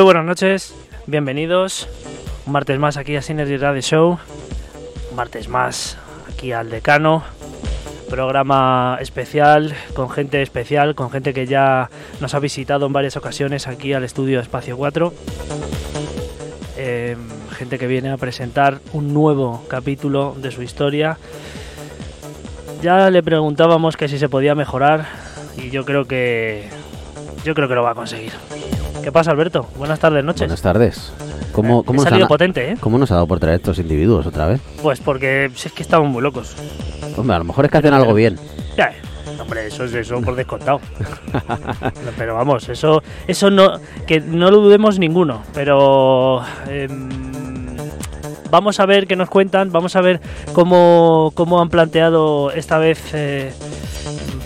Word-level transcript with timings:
Muy 0.00 0.06
buenas 0.06 0.24
noches, 0.24 0.74
bienvenidos. 1.06 1.86
Un 2.46 2.54
martes 2.54 2.78
más 2.78 2.96
aquí 2.96 3.16
a 3.16 3.20
Synergy 3.20 3.58
Radio 3.58 3.82
Show. 3.82 4.18
Un 5.10 5.14
martes 5.14 5.46
más 5.46 5.98
aquí 6.32 6.52
al 6.52 6.70
decano. 6.70 7.22
Programa 8.08 8.96
especial, 9.02 9.74
con 9.92 10.08
gente 10.08 10.40
especial, 10.40 10.94
con 10.94 11.10
gente 11.10 11.34
que 11.34 11.44
ya 11.44 11.90
nos 12.18 12.32
ha 12.32 12.38
visitado 12.38 12.86
en 12.86 12.94
varias 12.94 13.18
ocasiones 13.18 13.66
aquí 13.66 13.92
al 13.92 14.02
estudio 14.02 14.40
Espacio 14.40 14.78
4. 14.78 15.12
Eh, 16.78 17.16
gente 17.58 17.78
que 17.78 17.86
viene 17.86 18.10
a 18.10 18.16
presentar 18.16 18.80
un 18.94 19.12
nuevo 19.12 19.66
capítulo 19.68 20.34
de 20.34 20.50
su 20.50 20.62
historia. 20.62 21.18
Ya 22.80 23.10
le 23.10 23.22
preguntábamos 23.22 23.98
que 23.98 24.08
si 24.08 24.18
se 24.18 24.30
podía 24.30 24.54
mejorar 24.54 25.04
y 25.58 25.68
yo 25.68 25.84
creo 25.84 26.06
que 26.06 26.70
yo 27.44 27.54
creo 27.54 27.68
que 27.68 27.74
lo 27.74 27.82
va 27.82 27.90
a 27.90 27.94
conseguir. 27.94 28.32
¿Qué 29.02 29.10
pasa, 29.12 29.30
Alberto? 29.30 29.66
Buenas 29.76 29.98
tardes, 29.98 30.24
noches. 30.24 30.40
Buenas 30.42 30.62
tardes. 30.62 31.12
¿Cómo, 31.52 31.80
He 31.80 31.84
cómo, 31.84 32.04
nos 32.04 32.12
han- 32.12 32.28
potente, 32.28 32.72
¿eh? 32.72 32.76
cómo 32.80 32.98
nos 32.98 33.10
ha 33.10 33.14
dado 33.14 33.26
por 33.26 33.40
traer 33.40 33.56
estos 33.56 33.78
individuos 33.78 34.26
otra 34.26 34.46
vez? 34.46 34.60
Pues 34.82 35.00
porque 35.00 35.50
si 35.54 35.68
es 35.68 35.74
que 35.74 35.82
estamos 35.82 36.08
muy 36.08 36.22
locos. 36.22 36.54
Hombre, 37.16 37.36
a 37.36 37.38
lo 37.38 37.44
mejor 37.44 37.64
es 37.64 37.70
que 37.70 37.78
hacen 37.78 37.94
algo 37.94 38.14
bien. 38.14 38.38
Ya, 38.76 38.86
eh, 38.90 38.94
hombre, 39.40 39.66
eso 39.66 39.84
es 39.84 39.94
eso 39.94 40.20
por 40.20 40.36
descontado. 40.36 40.80
Pero 42.18 42.34
vamos, 42.34 42.68
eso, 42.68 43.02
eso 43.26 43.50
no, 43.50 43.72
que 44.06 44.20
no 44.20 44.50
lo 44.50 44.58
dudemos 44.60 44.98
ninguno. 44.98 45.42
Pero 45.54 46.42
em, 46.68 47.08
vamos 48.50 48.78
a 48.80 48.86
ver 48.86 49.06
qué 49.06 49.16
nos 49.16 49.28
cuentan, 49.30 49.72
vamos 49.72 49.96
a 49.96 50.02
ver 50.02 50.20
cómo, 50.52 51.32
cómo 51.34 51.60
han 51.60 51.68
planteado 51.70 52.52
esta 52.52 52.78
vez, 52.78 53.00
eh, 53.14 53.52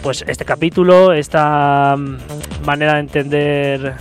pues 0.03 0.25
este 0.27 0.45
capítulo, 0.47 1.13
esta 1.13 1.97
mm, 1.99 2.17
manera 2.65 2.95
de 2.95 3.01
entender, 3.01 3.95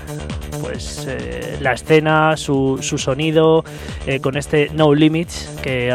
pues 0.64 1.06
eh, 1.10 1.58
la 1.60 1.74
escena, 1.74 2.38
su, 2.38 2.80
su 2.82 2.98
sonido, 2.98 3.66
eh, 4.08 4.22
con 4.22 4.38
este 4.38 4.70
No 4.74 4.94
Limits 4.94 5.50
que 5.62 5.94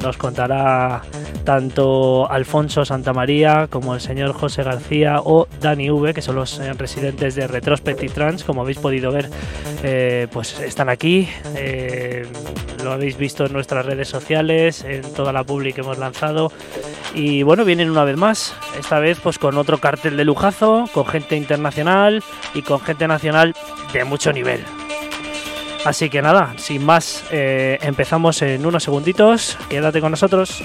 nos 0.00 0.16
contará 0.16 1.02
tanto 1.46 2.30
Alfonso 2.30 2.84
Santamaría 2.84 3.68
como 3.70 3.94
el 3.94 4.00
señor 4.00 4.32
José 4.32 4.64
García 4.64 5.20
o 5.24 5.46
Dani 5.60 5.88
V, 5.90 6.12
que 6.12 6.20
son 6.20 6.34
los 6.34 6.58
eh, 6.58 6.72
residentes 6.74 7.36
de 7.36 7.46
Retrospective 7.46 8.12
Trans, 8.12 8.42
como 8.42 8.62
habéis 8.62 8.78
podido 8.78 9.12
ver, 9.12 9.30
eh, 9.84 10.26
pues 10.32 10.58
están 10.58 10.90
aquí. 10.90 11.28
eh, 11.54 12.26
lo 12.84 12.92
habéis 12.92 13.16
visto 13.16 13.46
en 13.46 13.52
nuestras 13.52 13.86
redes 13.86 14.08
sociales, 14.08 14.84
en 14.84 15.02
toda 15.14 15.32
la 15.32 15.44
publi 15.44 15.72
que 15.72 15.80
hemos 15.80 15.98
lanzado. 15.98 16.52
Y 17.14 17.42
bueno, 17.42 17.64
vienen 17.64 17.90
una 17.90 18.04
vez 18.04 18.16
más, 18.16 18.54
esta 18.78 18.98
vez 18.98 19.18
pues 19.22 19.38
con 19.38 19.56
otro 19.56 19.78
cartel 19.78 20.16
de 20.16 20.24
lujazo, 20.24 20.84
con 20.92 21.06
gente 21.06 21.36
internacional 21.36 22.22
y 22.54 22.62
con 22.62 22.80
gente 22.80 23.08
nacional 23.08 23.54
de 23.92 24.04
mucho 24.04 24.32
nivel. 24.32 24.62
Así 25.84 26.10
que 26.10 26.22
nada, 26.22 26.54
sin 26.58 26.84
más, 26.84 27.24
empezamos 27.30 28.42
en 28.42 28.66
unos 28.66 28.82
segunditos. 28.82 29.56
Quédate 29.68 30.00
con 30.00 30.10
nosotros. 30.10 30.62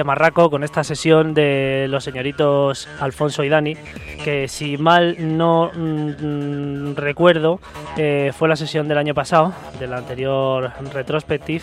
Temarraco, 0.00 0.48
con 0.48 0.64
esta 0.64 0.82
sesión 0.82 1.34
de 1.34 1.84
los 1.90 2.04
señoritos 2.04 2.88
Alfonso 3.00 3.44
y 3.44 3.50
Dani, 3.50 3.76
que 4.24 4.48
si 4.48 4.78
mal 4.78 5.16
no 5.36 5.70
mm, 5.74 6.94
recuerdo, 6.94 7.60
eh, 7.98 8.32
fue 8.34 8.48
la 8.48 8.56
sesión 8.56 8.88
del 8.88 8.96
año 8.96 9.12
pasado, 9.12 9.52
de 9.78 9.86
la 9.86 9.98
anterior 9.98 10.72
retrospective, 10.94 11.62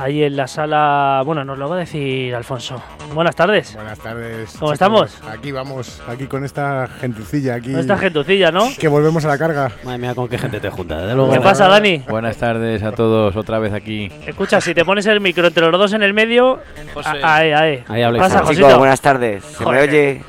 ahí 0.00 0.22
en 0.24 0.36
la 0.36 0.46
sala. 0.46 1.22
Bueno, 1.24 1.44
nos 1.44 1.58
lo 1.58 1.68
va 1.68 1.76
a 1.76 1.78
decir 1.80 2.34
Alfonso. 2.34 2.82
Buenas 3.14 3.36
tardes. 3.36 3.74
Buenas 3.74 3.98
tardes. 3.98 4.50
¿Cómo 4.58 4.72
chicos. 4.72 4.72
estamos? 4.72 5.18
Aquí 5.28 5.52
vamos, 5.52 6.02
aquí 6.08 6.26
con 6.26 6.44
esta 6.44 6.88
gentucilla 7.00 7.54
aquí. 7.56 7.74
Esta 7.74 7.96
gentucilla, 7.98 8.50
¿no? 8.50 8.68
Que 8.78 8.88
volvemos 8.88 9.24
a 9.24 9.28
la 9.28 9.38
carga. 9.38 9.70
Madre 9.84 9.98
mía, 9.98 10.14
con 10.14 10.28
qué 10.28 10.38
gente 10.38 10.60
te 10.60 10.70
juntas. 10.70 11.02
¿Qué 11.32 11.40
pasa, 11.40 11.68
Dani? 11.68 11.98
Buenas 12.08 12.36
tardes 12.36 12.82
a 12.82 12.92
todos, 12.92 13.36
otra 13.36 13.58
vez 13.58 13.72
aquí. 13.72 14.10
Escucha, 14.26 14.60
si 14.60 14.74
te 14.74 14.84
pones 14.84 15.06
el 15.06 15.20
micro 15.20 15.46
entre 15.46 15.68
los 15.70 15.78
dos 15.78 15.92
en 15.92 16.02
el 16.02 16.14
medio. 16.14 16.60
a- 17.04 17.36
Ahí, 17.36 17.52
ahí. 17.52 17.84
Ahí 17.88 18.02
habláis 18.02 18.22
Pasa. 18.24 18.40
Josito. 18.40 18.66
Chicos, 18.66 18.78
buenas 18.78 19.00
tardes. 19.00 19.44
¿Se 19.44 19.64
Joder. 19.64 19.80
me 19.82 19.88
oye? 19.88 20.22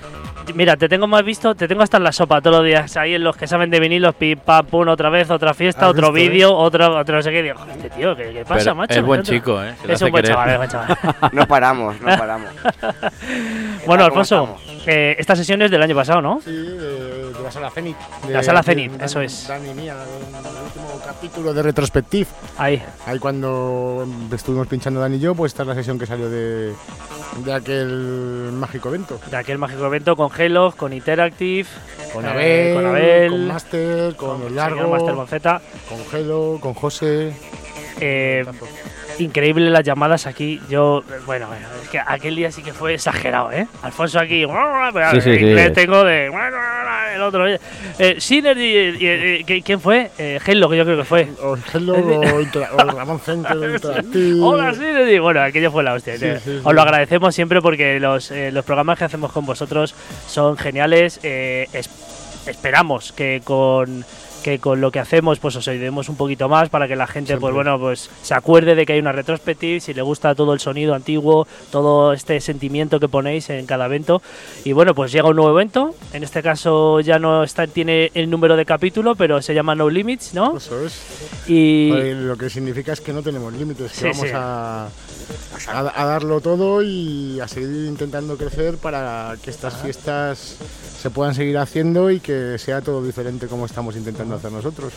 Mira, 0.55 0.75
te 0.75 0.89
tengo 0.89 1.07
más 1.07 1.23
visto, 1.23 1.55
te 1.55 1.67
tengo 1.67 1.81
hasta 1.83 1.97
en 1.97 2.03
la 2.03 2.11
sopa 2.11 2.41
todos 2.41 2.57
los 2.57 2.65
días. 2.65 2.97
Ahí 2.97 3.15
en 3.15 3.23
los 3.23 3.37
que 3.37 3.47
saben 3.47 3.69
de 3.69 3.79
vinilos, 3.79 4.13
pim, 4.15 4.37
pam, 4.39 4.65
pum, 4.65 4.87
otra 4.89 5.09
vez, 5.09 5.29
otra 5.29 5.53
fiesta, 5.53 5.85
¿Has 5.85 5.91
otro 5.91 6.07
eh? 6.09 6.11
vídeo, 6.11 6.53
otro, 6.55 6.97
otro 6.97 7.15
no 7.17 7.21
sé 7.21 7.31
qué. 7.31 7.41
Digo, 7.43 7.55
"Joder, 7.57 7.75
este 7.77 7.89
tío, 7.91 8.15
¿qué, 8.15 8.31
qué 8.33 8.41
pasa, 8.45 8.63
Pero 8.63 8.75
macho? 8.75 8.93
es 8.99 9.01
buen 9.05 9.23
chico, 9.23 9.63
¿eh? 9.63 9.73
Es 9.87 10.01
un 10.01 10.11
buen 10.11 10.23
querer. 10.23 10.35
chaval, 10.35 10.49
es 10.49 10.57
buen 10.57 10.69
chaval. 10.69 10.97
No 11.31 11.47
paramos, 11.47 12.01
no 12.01 12.07
paramos. 12.17 12.49
bueno, 13.85 13.85
¿Cómo 13.85 14.21
Alfonso, 14.21 14.57
eh, 14.85 15.15
esta 15.19 15.35
sesión 15.35 15.61
es 15.61 15.71
del 15.71 15.81
año 15.81 15.95
pasado, 15.95 16.21
¿no? 16.21 16.41
Sí, 16.43 16.51
de, 16.51 17.33
de 17.33 17.43
la 17.43 17.51
sala 17.51 17.69
Zenit. 17.69 17.97
De, 18.27 18.33
La 18.33 18.43
sala 18.43 18.61
Dan- 18.61 19.01
eso 19.01 19.21
es. 19.21 19.47
Dani 19.47 19.69
y 19.69 19.73
mía, 19.73 19.93
el 19.93 20.63
último 20.65 20.90
capítulo 21.21 21.53
de 21.53 21.61
Retrospective. 21.61 22.25
Ahí. 22.57 22.81
Ahí 23.05 23.19
cuando 23.19 24.07
estuvimos 24.33 24.65
pinchando 24.65 24.99
Dani 24.99 25.17
y 25.17 25.19
yo, 25.19 25.35
pues 25.35 25.51
esta 25.51 25.61
es 25.61 25.67
la 25.67 25.75
sesión 25.75 25.99
que 25.99 26.07
salió 26.07 26.27
de, 26.27 26.73
de 27.45 27.53
aquel 27.53 28.49
mágico 28.53 28.89
evento. 28.89 29.19
De 29.29 29.37
aquel 29.37 29.59
mágico 29.59 29.85
evento 29.85 30.15
con 30.15 30.31
Halo, 30.35 30.73
con 30.75 30.93
Interactive, 30.93 31.69
Con 32.11 32.25
eh, 32.25 32.27
Abel, 32.27 32.73
con 32.73 32.85
Abel, 32.87 33.29
con 33.29 33.47
Master, 33.47 34.15
con, 34.15 34.29
el 34.31 34.37
señor 34.37 34.51
Largo, 34.53 34.89
Master 34.89 35.13
Bonzeta. 35.13 35.61
con 35.87 36.05
Gelo, 36.07 36.57
con 36.59 36.73
José. 36.73 37.33
Eh, 37.99 38.43
increíble 39.23 39.69
las 39.69 39.83
llamadas 39.83 40.25
aquí. 40.27 40.59
Yo, 40.69 41.03
eh, 41.09 41.13
bueno, 41.25 41.47
bueno, 41.47 41.65
es 41.83 41.89
que 41.89 41.99
aquel 41.99 42.35
día 42.35 42.51
sí 42.51 42.61
que 42.63 42.73
fue 42.73 42.93
exagerado, 42.95 43.51
¿eh? 43.51 43.67
Alfonso 43.81 44.19
aquí, 44.19 44.45
Sí, 44.45 45.21
sí, 45.21 45.21
sí. 45.21 45.45
inglés 45.45 45.73
tengo 45.73 46.03
de. 46.03 46.31
el 47.15 47.21
otro. 47.21 47.45
Eh, 47.47 48.15
Synergy, 48.19 48.75
eh, 48.77 48.95
eh, 49.01 49.43
¿qui- 49.45 49.63
¿quién 49.63 49.79
fue? 49.81 50.11
Eh, 50.17 50.39
Hello, 50.45 50.69
que 50.69 50.77
yo 50.77 50.85
creo 50.85 50.97
que 50.97 51.03
fue. 51.05 51.27
O 51.41 51.57
Hello 51.73 51.93
o, 52.77 52.83
Ramón. 52.83 53.21
Hola, 54.41 54.73
Synergy. 54.73 55.19
Bueno, 55.19 55.41
aquello 55.41 55.71
fue 55.71 55.83
la 55.83 55.93
hostia. 55.93 56.17
Sí, 56.17 56.25
eh. 56.25 56.39
sí, 56.43 56.51
sí. 56.57 56.61
Os 56.63 56.73
lo 56.73 56.81
agradecemos 56.81 57.33
siempre 57.35 57.61
porque 57.61 57.99
los, 57.99 58.31
eh, 58.31 58.51
los 58.51 58.65
programas 58.65 58.97
que 58.97 59.05
hacemos 59.05 59.31
con 59.31 59.45
vosotros 59.45 59.93
son 60.27 60.57
geniales. 60.57 61.19
Eh, 61.23 61.67
es- 61.73 61.89
esperamos 62.47 63.11
que 63.11 63.41
con 63.43 64.03
que 64.43 64.59
con 64.59 64.81
lo 64.81 64.91
que 64.91 64.99
hacemos 64.99 65.39
pues 65.39 65.55
os 65.55 65.67
ayudemos 65.67 66.09
un 66.09 66.15
poquito 66.15 66.49
más 66.49 66.69
para 66.69 66.87
que 66.87 66.95
la 66.95 67.07
gente 67.07 67.37
pues 67.37 67.53
bueno 67.53 67.79
pues 67.79 68.09
se 68.23 68.33
acuerde 68.33 68.75
de 68.75 68.85
que 68.85 68.93
hay 68.93 68.99
una 68.99 69.11
retrospective 69.11 69.79
si 69.79 69.93
le 69.93 70.01
gusta 70.01 70.33
todo 70.35 70.53
el 70.53 70.59
sonido 70.59 70.93
antiguo 70.95 71.47
todo 71.71 72.13
este 72.13 72.39
sentimiento 72.41 72.99
que 72.99 73.07
ponéis 73.07 73.49
en 73.49 73.65
cada 73.65 73.85
evento. 73.85 74.21
Y 74.63 74.73
bueno 74.73 74.93
pues 74.95 75.11
llega 75.11 75.29
un 75.29 75.35
nuevo 75.35 75.51
evento. 75.51 75.93
En 76.13 76.23
este 76.23 76.41
caso 76.41 76.99
ya 77.01 77.19
no 77.19 77.43
está 77.43 77.67
tiene 77.67 78.11
el 78.13 78.29
número 78.29 78.55
de 78.55 78.65
capítulo 78.65 79.15
pero 79.15 79.41
se 79.41 79.53
llama 79.53 79.75
No 79.75 79.89
Limits 79.89 80.33
no 80.33 80.57
Eso 80.57 80.85
es. 80.85 81.01
y 81.47 81.91
Lo 82.13 82.37
que 82.37 82.49
significa 82.49 82.93
es 82.93 83.01
que 83.01 83.13
no 83.13 83.21
tenemos 83.21 83.53
límites, 83.53 83.91
que 83.91 83.97
Sí, 83.97 84.03
vamos 84.05 84.27
sí. 84.27 84.31
A, 84.33 84.87
a, 85.71 86.01
a 86.01 86.05
darlo 86.05 86.41
todo 86.41 86.81
y 86.81 87.39
a 87.39 87.47
seguir 87.47 87.85
intentando 87.87 88.37
crecer 88.37 88.77
para 88.77 89.35
que 89.43 89.49
estas 89.51 89.75
fiestas 89.77 90.57
se 91.01 91.09
puedan 91.09 91.33
seguir 91.33 91.57
haciendo 91.57 92.11
y 92.11 92.19
que 92.19 92.57
sea 92.59 92.81
todo 92.81 93.03
diferente 93.03 93.47
como 93.47 93.65
estamos 93.65 93.95
intentando 93.95 94.30
hacer 94.35 94.51
nosotros. 94.51 94.93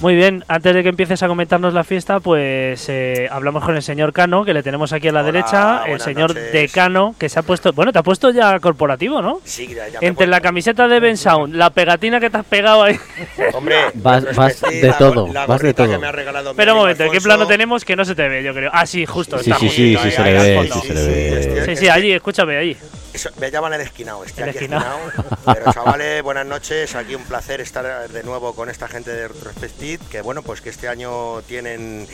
Muy 0.00 0.14
bien, 0.14 0.44
antes 0.48 0.74
de 0.74 0.82
que 0.82 0.88
empieces 0.88 1.22
a 1.22 1.28
comentarnos 1.28 1.74
la 1.74 1.84
fiesta, 1.84 2.20
pues 2.20 2.88
eh, 2.88 3.28
hablamos 3.30 3.64
con 3.64 3.76
el 3.76 3.82
señor 3.82 4.12
Cano, 4.12 4.44
que 4.44 4.54
le 4.54 4.62
tenemos 4.62 4.92
aquí 4.92 5.08
a 5.08 5.12
la 5.12 5.20
Hola, 5.20 5.32
derecha, 5.32 5.82
el 5.86 6.00
señor 6.00 6.30
noches. 6.34 6.52
Decano, 6.52 7.14
que 7.18 7.28
se 7.28 7.38
ha 7.38 7.42
puesto, 7.42 7.72
bueno, 7.72 7.92
te 7.92 7.98
ha 7.98 8.02
puesto 8.02 8.30
ya 8.30 8.58
corporativo, 8.60 9.20
¿no? 9.22 9.40
Sí, 9.44 9.68
ya, 9.74 9.86
Entre 10.00 10.26
la 10.26 10.40
camiseta 10.40 10.88
de 10.88 11.00
Ben 11.00 11.16
Sound, 11.16 11.54
la 11.54 11.70
pegatina 11.70 12.20
que 12.20 12.30
te 12.30 12.36
has 12.38 12.46
pegado 12.46 12.82
ahí. 12.84 12.98
Hombre, 13.54 13.76
Vas- 13.94 14.24
de 14.60 14.94
todo, 14.98 15.28
la 15.32 15.46
vas 15.46 15.60
de 15.62 15.74
todo. 15.74 15.90
que 15.90 15.98
me 15.98 16.06
ha 16.06 16.12
regalado 16.12 16.52
mi 16.52 16.56
Pero 16.56 16.72
un 16.74 16.78
momento, 16.80 17.04
¿en 17.04 17.12
qué 17.12 17.20
plano 17.20 17.46
tenemos 17.46 17.84
que 17.84 17.96
no 17.96 18.04
se 18.04 18.14
te 18.14 18.28
ve, 18.28 18.42
yo 18.42 18.52
creo? 18.54 18.70
Ah, 18.72 18.86
sí, 18.86 19.04
justo. 19.06 19.38
Sí, 19.38 19.50
está 19.50 19.60
sí, 19.60 19.68
sí, 19.68 19.96
ahí, 19.96 20.10
sí, 20.10 20.16
se 20.16 20.22
le 20.22 20.32
ve, 20.32 20.70
sí, 20.72 20.80
se 20.86 20.94
le 20.94 21.06
ve. 21.06 21.64
Sí, 21.66 21.76
sí, 21.76 21.88
allí, 21.88 22.12
escúchame, 22.12 22.56
allí. 22.56 22.76
Eso, 23.12 23.30
me 23.40 23.50
llaman 23.50 23.72
el 23.72 23.80
esquinao, 23.80 24.22
estoy 24.24 24.44
El 24.44 24.48
aquí 24.50 24.58
esquinao. 24.58 24.98
esquinao. 25.08 25.38
Pero 25.54 25.72
chavales, 25.72 26.22
buenas 26.22 26.46
noches, 26.46 26.94
aquí 26.94 27.14
un 27.14 27.24
placer 27.24 27.60
estar 27.60 28.08
de 28.08 28.22
nuevo 28.22 28.54
con 28.54 28.68
esta 28.68 28.86
gente 28.86 29.10
de 29.10 29.28
Retrospective, 29.28 30.04
que 30.10 30.20
bueno, 30.20 30.42
pues 30.42 30.60
que 30.60 30.68
este 30.68 30.88
año 30.88 31.40
tienen 31.42 32.06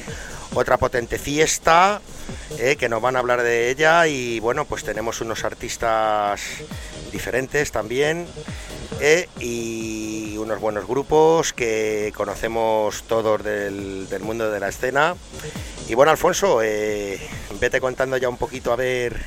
otra 0.54 0.76
potente 0.78 1.18
fiesta, 1.18 2.00
eh, 2.58 2.76
que 2.76 2.88
nos 2.88 3.02
van 3.02 3.16
a 3.16 3.18
hablar 3.18 3.42
de 3.42 3.70
ella 3.70 4.06
y 4.06 4.38
bueno, 4.40 4.64
pues 4.66 4.84
tenemos 4.84 5.20
unos 5.20 5.44
artistas 5.44 6.40
diferentes 7.12 7.72
también. 7.72 8.26
eh, 9.00 9.28
y 9.40 10.36
unos 10.38 10.60
buenos 10.60 10.86
grupos 10.86 11.52
que 11.52 12.12
conocemos 12.16 13.02
todos 13.08 13.42
del, 13.42 14.08
del 14.08 14.22
mundo 14.22 14.50
de 14.50 14.60
la 14.60 14.68
escena. 14.68 15.16
Y 15.88 15.94
bueno, 15.94 16.12
Alfonso, 16.12 16.60
eh, 16.62 17.18
vete 17.60 17.80
contando 17.80 18.16
ya 18.16 18.28
un 18.28 18.36
poquito 18.38 18.72
a 18.72 18.76
ver 18.76 19.20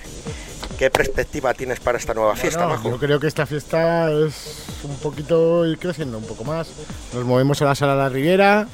qué 0.78 0.90
perspectiva 0.90 1.54
tienes 1.54 1.80
para 1.80 1.98
esta 1.98 2.14
nueva 2.14 2.36
fiesta, 2.36 2.60
Bueno, 2.66 2.76
Majo. 2.78 2.90
yo 2.92 2.98
creo 3.00 3.20
que 3.20 3.28
esta 3.28 3.46
fiesta 3.46 4.12
es 4.12 4.66
un 4.84 4.96
poquito 4.98 5.66
ir 5.66 5.78
creciendo 5.80 6.18
un 6.18 6.26
poco 6.26 6.44
más. 6.44 6.70
Nos 7.14 7.26
movemos 7.26 7.62
a 7.62 7.66
la 7.66 7.76
sala 7.76 7.96
La 7.96 8.10
Riviera. 8.10 8.68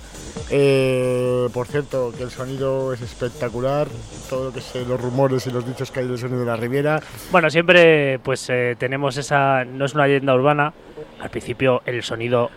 Eh, 0.49 1.47
por 1.53 1.67
cierto, 1.67 2.11
que 2.17 2.23
el 2.23 2.31
sonido 2.31 2.93
es 2.93 3.01
espectacular. 3.01 3.87
Todo 4.29 4.45
lo 4.45 4.53
que 4.53 4.61
sé, 4.61 4.85
los 4.85 4.99
rumores 4.99 5.45
y 5.47 5.51
los 5.51 5.65
dichos 5.65 5.91
que 5.91 6.01
hay 6.01 6.07
del 6.07 6.17
sonido 6.17 6.39
de 6.41 6.45
la 6.45 6.55
Riviera. 6.55 7.01
Bueno, 7.31 7.49
siempre 7.49 8.19
pues 8.19 8.49
eh, 8.49 8.75
tenemos 8.77 9.17
esa, 9.17 9.63
no 9.65 9.85
es 9.85 9.93
una 9.93 10.07
leyenda 10.07 10.33
urbana, 10.33 10.73
al 11.21 11.29
principio 11.29 11.81
el 11.85 12.03
sonido 12.03 12.49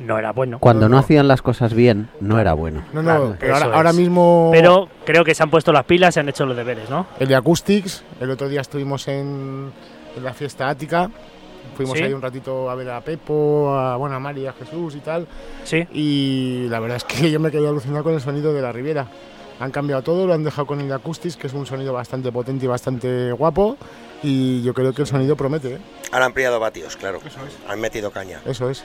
no 0.00 0.18
era 0.18 0.32
bueno, 0.32 0.58
Cuando 0.60 0.88
no 0.88 0.94
no. 0.94 0.98
hacían 0.98 1.28
las 1.28 1.42
cosas 1.42 1.74
bien, 1.74 2.08
no 2.20 2.38
era 2.40 2.54
bueno. 2.54 2.82
No, 2.94 3.02
no, 3.02 3.08
Claro, 3.08 3.36
pero 3.38 3.54
ahora, 3.74 3.92
mismo. 3.92 4.48
pero 4.50 4.88
creo 5.04 5.24
que 5.24 5.34
se 5.34 5.42
han 5.42 5.50
puesto 5.50 5.72
las 5.72 5.84
pilas 5.84 6.16
y 6.16 6.20
han 6.20 6.28
hecho 6.28 6.46
los 6.46 6.56
deberes, 6.56 6.88
¿no? 6.88 7.06
El 7.18 7.28
de 7.28 7.34
Acoustics, 7.36 8.02
el 8.18 8.30
otro 8.30 8.48
día 8.48 8.62
estuvimos 8.62 9.06
en, 9.08 9.70
en 10.16 10.24
la 10.24 10.32
fiesta 10.32 10.68
ática. 10.70 11.10
Fuimos 11.76 11.96
Sí. 11.96 12.04
ahí 12.04 12.12
un 12.12 12.20
ratito 12.22 12.68
a 12.70 12.74
ver 12.74 12.90
a 12.90 13.00
Pepo, 13.00 13.74
a, 13.74 13.96
bueno, 13.96 14.16
a 14.16 14.20
Mari, 14.20 14.46
a 14.46 14.52
Jesús 14.52 14.94
y 14.96 15.00
tal. 15.00 15.26
Sí. 15.64 15.86
Y 15.92 16.66
la 16.68 16.80
verdad 16.80 16.96
es 16.98 17.04
que 17.04 17.30
yo 17.30 17.40
me 17.40 17.50
quedé 17.50 17.66
alucinado 17.68 18.02
con 18.04 18.14
el 18.14 18.20
sonido 18.20 18.52
de 18.52 18.62
la 18.62 18.72
Riviera. 18.72 19.06
Han 19.60 19.70
cambiado 19.70 20.02
todo, 20.02 20.26
lo 20.26 20.32
han 20.32 20.42
dejado 20.42 20.66
con 20.66 20.80
el 20.80 20.88
de 20.88 20.94
Acoustics, 20.94 21.36
que 21.36 21.46
es 21.46 21.52
un 21.52 21.66
sonido 21.66 21.92
bastante 21.92 22.32
potente 22.32 22.64
y 22.64 22.68
bastante 22.68 23.30
guapo. 23.32 23.76
Y 24.22 24.62
yo 24.62 24.72
creo 24.74 24.92
que 24.94 25.02
el 25.02 25.08
sonido 25.08 25.36
promete, 25.36 25.74
¿eh? 25.74 25.78
Han 26.12 26.22
ampliado 26.22 26.58
vatios, 26.60 26.96
claro. 26.96 27.20
Han 27.68 27.80
metido 27.80 28.10
caña. 28.10 28.40
Eso 28.46 28.68
es. 28.70 28.82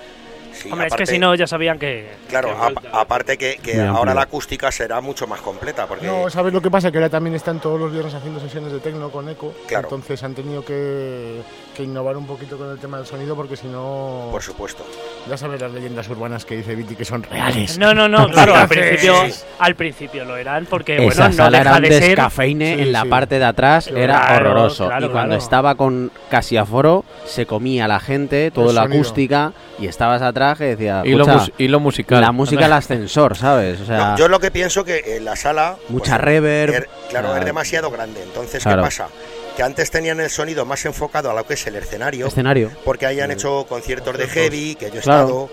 Sí, 0.53 0.69
Hombre, 0.71 0.87
es 0.87 0.93
que 0.93 1.03
aparte- 1.03 1.11
si 1.11 1.19
no 1.19 1.35
ya 1.35 1.47
sabían 1.47 1.77
que... 1.77 2.09
Claro, 2.29 2.47
que- 2.49 2.87
a- 2.87 3.01
aparte 3.01 3.37
que, 3.37 3.57
que 3.61 3.81
ahora 3.81 4.13
la 4.13 4.21
acústica 4.21 4.71
será 4.71 5.01
mucho 5.01 5.27
más 5.27 5.41
completa, 5.41 5.85
porque 5.85 6.05
No, 6.07 6.29
¿sabes 6.29 6.53
lo 6.53 6.61
que 6.61 6.71
pasa? 6.71 6.91
Que 6.93 6.97
ahora 6.97 7.09
también 7.09 7.35
están 7.35 7.59
todos 7.59 7.77
los 7.77 7.91
viernes 7.91 8.13
haciendo 8.13 8.39
sesiones 8.39 8.71
de 8.71 8.79
tecno 8.79 9.09
con 9.11 9.27
eco. 9.27 9.53
Claro. 9.67 9.87
Entonces 9.87 10.23
han 10.23 10.33
tenido 10.33 10.63
que, 10.63 11.41
que 11.75 11.83
innovar 11.83 12.17
un 12.17 12.25
poquito 12.25 12.57
con 12.57 12.71
el 12.71 12.79
tema 12.79 12.97
del 12.97 13.05
sonido 13.05 13.35
porque 13.35 13.55
si 13.55 13.67
no... 13.67 14.29
por 14.31 14.41
supuesto. 14.41 14.83
Ya 15.29 15.37
sabes 15.37 15.61
las 15.61 15.71
leyendas 15.71 16.07
urbanas 16.09 16.43
que 16.45 16.57
dice 16.57 16.73
Viti 16.75 16.95
que 16.95 17.05
son 17.05 17.21
reales. 17.23 17.77
No, 17.77 17.93
no, 17.93 18.07
no, 18.09 18.27
claro, 18.31 18.55
al 18.55 18.67
principio, 18.67 19.13
al 19.59 19.75
principio 19.75 20.25
lo 20.25 20.37
eran 20.37 20.65
porque, 20.65 20.95
Esa 20.95 21.23
bueno, 21.23 21.29
no 21.29 21.33
sala 21.35 21.57
era 21.61 21.71
deja 21.71 21.77
un 21.77 21.83
de 21.83 21.99
ser... 21.99 22.01
descafeine 22.09 22.75
Sí, 22.75 22.81
en 22.81 22.91
la 22.91 23.01
sí. 23.03 23.07
parte 23.09 23.37
de 23.39 23.45
atrás, 23.45 23.85
Claro, 23.87 24.03
era 24.03 24.35
horroroso. 24.37 24.87
claro, 24.87 25.05
y 25.05 25.09
cuando 25.09 25.29
claro. 25.35 25.43
estaba 25.43 25.75
con 25.75 26.11
casi 26.29 26.57
aforo, 26.57 27.05
se 27.25 27.45
comía 27.45 27.87
la 27.87 27.99
gente, 27.99 28.49
toda 28.51 28.69
El 28.69 28.75
la 28.75 28.81
sonido. 28.83 29.01
acústica, 29.01 29.53
y 29.77 29.87
estabas 29.87 30.21
atrás 30.21 30.57
que 30.57 30.63
decía, 30.65 31.01
Y 31.05 31.11
lo, 31.11 31.23
"Escucha, 31.25 31.37
mus- 31.39 31.51
y 31.57 31.67
lo 31.67 31.79
musical. 31.79 32.21
la 32.21 32.31
música 32.31 32.65
al 32.65 32.73
ascensor, 32.73 33.35
¿sabes? 33.35 33.81
O 33.81 33.85
sea, 33.85 33.97
No, 34.11 34.17
yo 34.17 34.27
lo 34.29 34.39
que 34.39 34.49
pienso 34.51 34.83
que 34.85 35.17
en 35.17 35.25
la 35.25 35.35
sala... 35.35 35.75
mucha 35.89 36.13
pues, 36.13 36.21
reverb. 36.21 36.73
er- 36.73 36.87
claro, 37.09 37.35
es 37.35 37.43
demasiado 37.45 37.91
grande. 37.91 38.23
Entonces, 38.23 38.63
Claro. 38.63 38.81
¿qué 38.83 38.85
pasa? 38.87 39.07
Que 39.55 39.63
antes 39.63 39.89
tenían 39.89 40.19
el 40.19 40.29
sonido 40.29 40.65
más 40.65 40.85
enfocado 40.85 41.31
a 41.31 41.33
lo 41.33 41.45
que 41.47 41.53
es 41.53 41.65
el 41.67 41.75
escenario, 41.77 42.27
escenario. 42.27 42.71
porque 42.83 43.05
ahí 43.05 43.21
han 43.21 43.31
hecho 43.31 43.65
conciertos 43.69 44.17
de 44.17 44.27
heavy, 44.27 44.75
que 44.75 44.91
yo 44.91 44.99
he 44.99 45.01
Claro. 45.01 45.21
estado 45.23 45.49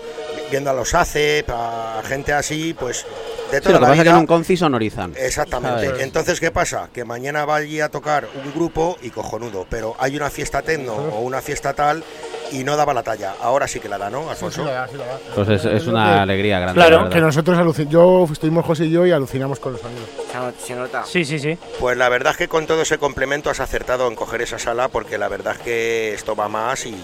viendo 0.51 0.69
a 0.69 0.73
los 0.73 0.93
ACE, 0.93 1.45
a 1.47 2.01
gente 2.05 2.33
así, 2.33 2.75
pues 2.77 3.05
de 3.51 3.57
Sí, 3.59 3.63
toda 3.63 3.73
lo 3.73 3.79
que 3.79 3.81
la 3.81 3.87
pasa 3.87 3.93
es 3.93 3.97
que 3.99 4.03
vida. 4.03 4.11
en 4.11 4.17
un 4.17 4.25
conci 4.27 4.57
sonorizan. 4.57 5.13
Exactamente. 5.15 5.85
¿Sabes? 5.87 6.01
Entonces, 6.03 6.39
¿qué 6.41 6.51
pasa? 6.51 6.89
Que 6.93 7.05
mañana 7.05 7.45
va 7.45 7.55
allí 7.57 7.79
a 7.79 7.89
tocar 7.89 8.27
un 8.43 8.51
grupo 8.53 8.97
y 9.01 9.09
cojonudo, 9.09 9.65
pero 9.69 9.95
hay 9.99 10.17
una 10.17 10.29
fiesta 10.29 10.61
tecno 10.61 10.93
o 10.95 11.21
una 11.21 11.41
fiesta 11.41 11.73
tal 11.73 12.03
y 12.51 12.63
no 12.65 12.75
daba 12.75 12.93
la 12.93 13.03
talla. 13.03 13.35
Ahora 13.41 13.67
sí 13.69 13.79
que 13.79 13.87
la 13.87 13.97
da, 13.97 14.09
¿no, 14.09 14.21
Sí, 14.21 14.25
sí 14.25 14.31
Alfonso? 14.31 14.65
la 14.65 14.71
da, 14.71 14.87
sí 14.89 14.97
la 14.97 15.05
da. 15.05 15.19
Pues 15.35 15.65
es, 15.65 15.87
una 15.87 16.23
alegría 16.23 16.59
grande. 16.59 16.81
Claro. 16.81 17.09
Que 17.09 17.21
nosotros 17.21 17.57
alucinamos. 17.57 17.93
Yo 17.93 18.27
estuvimos 18.33 18.65
José 18.65 18.85
y 18.85 18.91
yo 18.91 19.05
y 19.05 19.11
alucinamos 19.11 19.59
con 19.59 19.73
el 19.75 19.79
sonido. 19.79 20.01
Se 20.33 20.39
no- 20.39 20.53
Se 20.57 20.75
nota. 20.75 21.03
Sí, 21.05 21.23
sí, 21.25 21.37
sí. 21.39 21.57
Pues 21.79 21.95
la 21.95 22.09
verdad 22.09 22.31
es 22.31 22.37
que 22.37 22.47
con 22.47 22.65
todo 22.65 22.81
ese 22.81 22.97
complemento 22.97 23.49
has 23.51 23.59
acertado 23.59 24.07
en 24.07 24.15
coger 24.15 24.41
esa 24.41 24.57
sala 24.57 24.87
porque 24.87 25.17
la 25.19 25.27
verdad 25.29 25.53
es 25.57 25.59
que 25.59 26.13
esto 26.13 26.35
va 26.35 26.47
más 26.49 26.85
y 26.87 26.95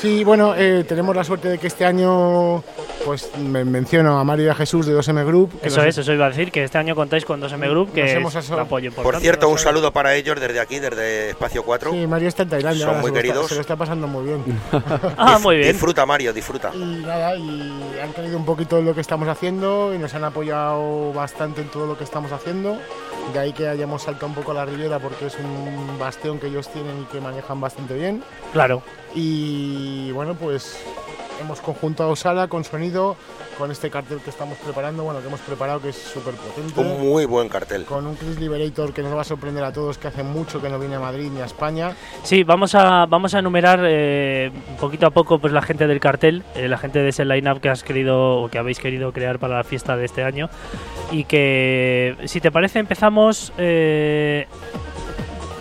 Sí, 0.00 0.24
bueno, 0.24 0.54
eh, 0.54 0.84
tenemos 0.86 1.16
la 1.16 1.24
suerte 1.24 1.48
de 1.48 1.58
que 1.58 1.68
este 1.68 1.86
año, 1.86 2.62
pues 3.06 3.30
me 3.38 3.64
menciono 3.64 4.18
a 4.18 4.24
Mario 4.24 4.44
y 4.44 4.48
a 4.50 4.54
Jesús 4.54 4.84
de 4.84 4.92
2M 4.92 5.24
Group. 5.24 5.58
que 5.58 5.68
Eso 5.68 5.78
nos- 5.78 5.86
es, 5.86 5.96
eso 5.98 6.12
iba 6.12 6.26
a 6.26 6.28
decir, 6.28 6.52
que 6.52 6.64
este 6.64 6.76
año 6.76 6.94
contáis 6.94 7.24
con 7.24 7.40
2M 7.40 7.66
Group, 7.70 7.92
que 7.94 8.04
es 8.04 8.12
hemos 8.12 8.36
aso- 8.36 8.52
un 8.54 8.60
apoyo 8.60 8.92
por 8.92 9.18
cierto 9.20 9.48
un 9.48 9.58
saludo 9.58 9.92
para 9.92 10.14
ellos 10.14 10.38
desde 10.38 10.60
aquí, 10.60 10.78
desde 10.80 11.30
Espacio 11.30 11.62
4. 11.62 11.92
Sí, 11.92 12.06
Mario 12.06 12.28
está 12.28 12.42
en 12.42 12.50
Tailandia. 12.50 12.80
Son 12.84 12.88
ahora, 12.96 13.00
muy 13.00 13.08
se 13.08 13.12
lo 13.14 13.16
está- 13.20 13.26
queridos. 13.32 13.48
se 13.48 13.54
lo 13.54 13.60
está 13.62 13.76
pasando 13.76 14.06
muy 14.06 14.24
bien. 14.26 14.42
Ah, 15.16 15.38
muy 15.42 15.56
bien. 15.56 15.72
Disfruta 15.72 16.04
Mario, 16.04 16.32
disfruta. 16.34 16.70
Y 16.74 16.78
nada, 17.06 17.34
y 17.36 17.98
han 18.02 18.12
querido 18.12 18.36
un 18.36 18.44
poquito 18.44 18.82
lo 18.82 18.94
que 18.94 19.00
estamos 19.00 19.28
haciendo 19.28 19.94
y 19.94 19.98
nos 19.98 20.12
han 20.14 20.24
apoyado 20.24 21.12
bastante 21.14 21.62
en 21.62 21.68
todo 21.68 21.86
lo 21.86 21.96
que 21.96 22.04
estamos 22.04 22.30
haciendo. 22.32 22.65
De 23.32 23.38
ahí 23.38 23.52
que 23.52 23.68
hayamos 23.68 24.02
saltado 24.02 24.28
un 24.28 24.34
poco 24.34 24.52
a 24.52 24.54
la 24.54 24.64
Riviera 24.64 24.98
porque 24.98 25.26
es 25.26 25.36
un 25.38 25.98
bastión 25.98 26.38
que 26.38 26.46
ellos 26.46 26.68
tienen 26.68 27.02
y 27.02 27.04
que 27.06 27.20
manejan 27.20 27.60
bastante 27.60 27.94
bien. 27.94 28.22
Claro. 28.52 28.82
Y 29.14 30.10
bueno, 30.12 30.34
pues 30.34 30.78
hemos 31.40 31.60
conjuntado 31.60 32.14
sala 32.16 32.48
con 32.48 32.64
sonido, 32.64 33.16
con 33.58 33.70
este 33.70 33.90
cartel 33.90 34.20
que 34.20 34.30
estamos 34.30 34.58
preparando, 34.58 35.04
bueno, 35.04 35.20
que 35.20 35.26
hemos 35.26 35.40
preparado 35.40 35.80
que 35.80 35.90
es 35.90 35.96
súper 35.96 36.34
potente. 36.34 36.80
Un 36.80 37.00
muy 37.00 37.24
buen 37.24 37.48
cartel. 37.48 37.84
Con 37.84 38.06
un 38.06 38.14
Chris 38.16 38.38
Liberator 38.38 38.92
que 38.92 39.02
nos 39.02 39.14
va 39.14 39.22
a 39.22 39.24
sorprender 39.24 39.64
a 39.64 39.72
todos, 39.72 39.98
que 39.98 40.08
hace 40.08 40.22
mucho 40.22 40.60
que 40.60 40.68
no 40.68 40.78
viene 40.78 40.96
a 40.96 41.00
Madrid 41.00 41.30
ni 41.32 41.40
a 41.40 41.44
España. 41.44 41.94
Sí, 42.22 42.42
vamos 42.44 42.74
a, 42.74 43.06
vamos 43.06 43.34
a 43.34 43.38
enumerar 43.38 43.80
eh, 43.84 44.50
poquito 44.80 45.06
a 45.06 45.10
poco 45.10 45.38
pues 45.38 45.52
la 45.52 45.62
gente 45.62 45.86
del 45.86 46.00
cartel, 46.00 46.42
eh, 46.54 46.68
la 46.68 46.78
gente 46.78 47.00
de 47.00 47.08
ese 47.08 47.24
line-up 47.24 47.60
que 47.60 47.68
has 47.68 47.82
querido 47.82 48.42
o 48.42 48.48
que 48.48 48.58
habéis 48.58 48.78
querido 48.78 49.12
crear 49.12 49.38
para 49.38 49.56
la 49.56 49.64
fiesta 49.64 49.96
de 49.96 50.04
este 50.04 50.22
año. 50.22 50.48
Y 51.10 51.24
que, 51.24 52.16
si 52.24 52.40
te 52.40 52.50
parece, 52.50 52.78
empezamos 52.78 53.52
eh, 53.58 54.46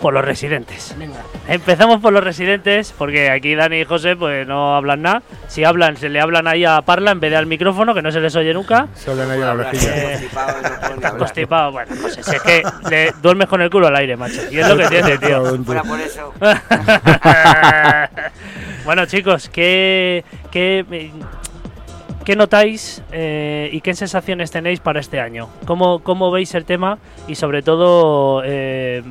por 0.06 0.14
los 0.14 0.24
residentes. 0.24 0.94
Venga. 1.00 1.18
Empezamos 1.48 2.00
por 2.00 2.14
los 2.14 2.24
residentes, 2.24 2.94
porque 2.96 3.32
aquí 3.32 3.56
Dani 3.56 3.78
y 3.78 3.86
José 3.86 4.16
pues 4.16 4.46
no 4.46 4.76
hablan 4.76 5.02
nada. 5.02 5.24
Si 5.48 5.64
hablan, 5.64 5.98
se 5.98 6.10
le 6.10 6.20
hablan 6.20 6.48
ahí 6.48 6.64
a 6.64 6.80
Parla 6.84 7.10
en 7.10 7.20
vez 7.20 7.32
de 7.32 7.38
al 7.38 7.48
micrófono, 7.48 7.96
que 7.96 8.04
no 8.04 8.12
se 8.12 8.20
les 8.20 8.36
oye 8.36 8.54
nunca. 8.54 8.88
Se 8.94 9.10
hablan 9.10 9.32
ahí 9.32 9.42
a 9.42 9.46
la 9.46 9.54
orejilla. 9.54 9.96
Eh, 10.16 10.30
constipado 11.18 11.72
bueno, 11.72 11.96
pues 12.00 12.14
si 12.14 12.36
es 12.36 12.42
que 12.44 12.62
le 12.88 13.14
duermes 13.20 13.48
con 13.48 13.62
el 13.62 13.72
culo 13.72 13.88
al 13.88 13.96
aire, 13.96 14.16
macho. 14.16 14.42
Y 14.52 14.60
es 14.60 14.68
lo 14.68 14.78
que 14.78 14.88
tiene, 14.90 15.18
tío. 15.18 15.64
Fuera 15.64 15.82
por 15.82 16.00
eso. 16.00 16.32
Bueno, 18.86 19.08
chicos, 19.08 19.50
¿qué, 19.50 20.24
qué, 20.52 20.86
qué 22.24 22.36
notáis 22.36 23.02
eh, 23.12 23.68
y 23.72 23.82
qué 23.82 23.96
sensaciones 23.96 24.52
tenéis 24.52 24.80
para 24.80 25.00
este 25.00 25.20
año? 25.20 25.50
¿Cómo, 25.66 26.04
cómo 26.04 26.30
veis 26.30 26.54
el 26.54 26.66
tema? 26.66 27.00
Y 27.28 27.34
sobre 27.34 27.64
todo, 27.64 28.44
eh, 28.46 29.02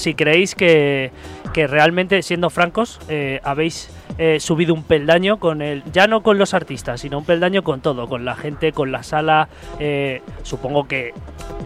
si 0.00 0.14
creéis 0.14 0.54
que, 0.54 1.12
que 1.52 1.66
realmente, 1.66 2.22
siendo 2.22 2.50
francos, 2.50 2.98
eh, 3.08 3.40
habéis 3.44 3.90
eh, 4.18 4.40
subido 4.40 4.74
un 4.74 4.82
peldaño 4.82 5.38
con 5.38 5.62
el. 5.62 5.84
Ya 5.92 6.06
no 6.06 6.22
con 6.22 6.38
los 6.38 6.54
artistas, 6.54 7.02
sino 7.02 7.18
un 7.18 7.24
peldaño 7.24 7.62
con 7.62 7.80
todo, 7.80 8.08
con 8.08 8.24
la 8.24 8.34
gente, 8.34 8.72
con 8.72 8.92
la 8.92 9.02
sala. 9.02 9.48
eh, 9.78 10.22
supongo 10.42 10.88
que 10.88 11.12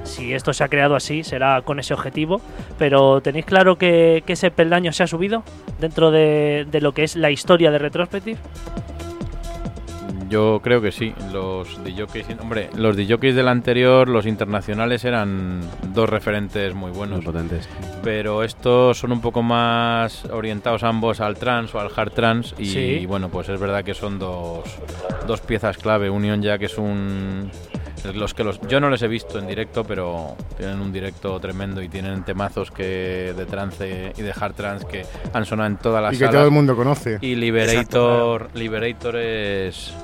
si 0.03 0.35
esto 0.35 0.53
se 0.53 0.65
ha 0.65 0.69
creado 0.69 0.97
así, 0.97 1.23
será 1.25 1.63
con 1.63 1.79
ese 1.79 1.95
objetivo. 1.95 2.41
Pero 2.79 3.21
¿tenéis 3.21 3.47
claro 3.47 3.79
que, 3.79 4.23
ese 4.27 4.51
peldaño 4.51 4.93
se 4.93 5.05
ha 5.05 5.07
subido 5.07 5.45
dentro 5.81 6.11
de, 6.11 6.67
de 6.71 6.81
lo 6.81 6.93
que 6.93 7.05
es 7.05 7.15
la 7.15 7.31
historia 7.31 7.71
de 7.71 7.79
Retrospective? 7.79 8.39
Yo 10.29 10.61
creo 10.63 10.81
que 10.81 10.93
sí. 10.93 11.15
Los 11.33 11.83
DJs, 11.85 12.39
hombre, 12.41 12.71
los 12.77 12.97
DJs 12.97 13.35
del 13.35 13.49
anterior, 13.49 14.09
los 14.09 14.27
internacionales 14.27 15.05
eran 15.05 15.61
dos 15.93 16.09
referentes 16.09 16.75
muy 16.75 16.91
Muy 16.91 16.99
buenos. 16.99 17.25
potentes. 17.25 17.69
Pero 18.03 18.43
estos 18.43 18.99
son 18.99 19.13
un 19.13 19.21
poco 19.21 19.43
más 19.43 20.25
orientados 20.27 20.83
ambos 20.83 21.21
al 21.21 21.37
trans 21.37 21.75
o 21.75 21.81
al 21.81 21.89
hard 21.95 22.13
trans. 22.13 22.55
Y 22.59 22.67
Sí. 22.67 23.07
bueno, 23.07 23.29
pues 23.29 23.49
es 23.49 23.59
verdad 23.61 23.85
que 23.85 23.95
son 23.95 24.19
dos, 24.19 24.65
dos 25.27 25.41
piezas 25.41 25.77
clave. 25.79 26.11
Union 26.11 26.43
Jack 26.43 26.63
es 26.63 26.79
un. 26.79 27.51
Los 28.13 28.35
que 28.35 28.45
los, 28.45 28.61
yo 28.69 28.81
no 28.81 28.91
les 28.91 29.01
he 29.03 29.09
visto 29.09 29.39
en 29.39 29.47
directo, 29.47 29.83
pero 29.85 30.37
tienen 30.59 30.81
un 30.81 30.93
directo 30.93 31.41
tremendo 31.41 31.81
y 31.83 31.89
tienen 31.89 32.23
temazos 32.23 32.71
que 32.71 33.33
de 33.35 33.47
trance 33.47 34.13
y 34.17 34.21
de 34.23 34.33
hard 34.39 34.53
trance 34.55 34.87
que 34.87 35.07
han 35.33 35.47
sonado 35.47 35.69
en 35.71 35.77
todas 35.79 36.03
las 36.03 36.13
Y 36.15 36.19
que 36.19 36.25
salas. 36.27 36.35
todo 36.35 36.45
el 36.45 36.51
mundo 36.51 36.77
conoce. 36.77 37.19
Y 37.23 37.35
Liberator, 37.35 38.51
Liberator 38.55 39.17
es, 39.17 39.95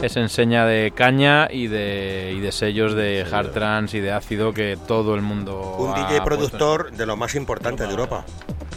es 0.00 0.16
enseña 0.16 0.64
de 0.64 0.92
caña 0.94 1.48
y 1.50 1.66
de, 1.66 2.32
y 2.36 2.40
de 2.40 2.50
sellos 2.52 2.94
de 2.94 3.26
hard 3.30 3.50
trance 3.50 3.96
y 3.96 4.00
de 4.00 4.12
ácido 4.12 4.52
que 4.54 4.78
todo 4.88 5.14
el 5.14 5.20
mundo. 5.22 5.76
Un 5.78 5.90
ha 5.90 6.08
DJ 6.08 6.22
productor 6.22 6.90
de 6.92 7.04
lo 7.06 7.16
más 7.16 7.34
importante 7.34 7.84
de 7.84 7.90
Europa. 7.90 8.24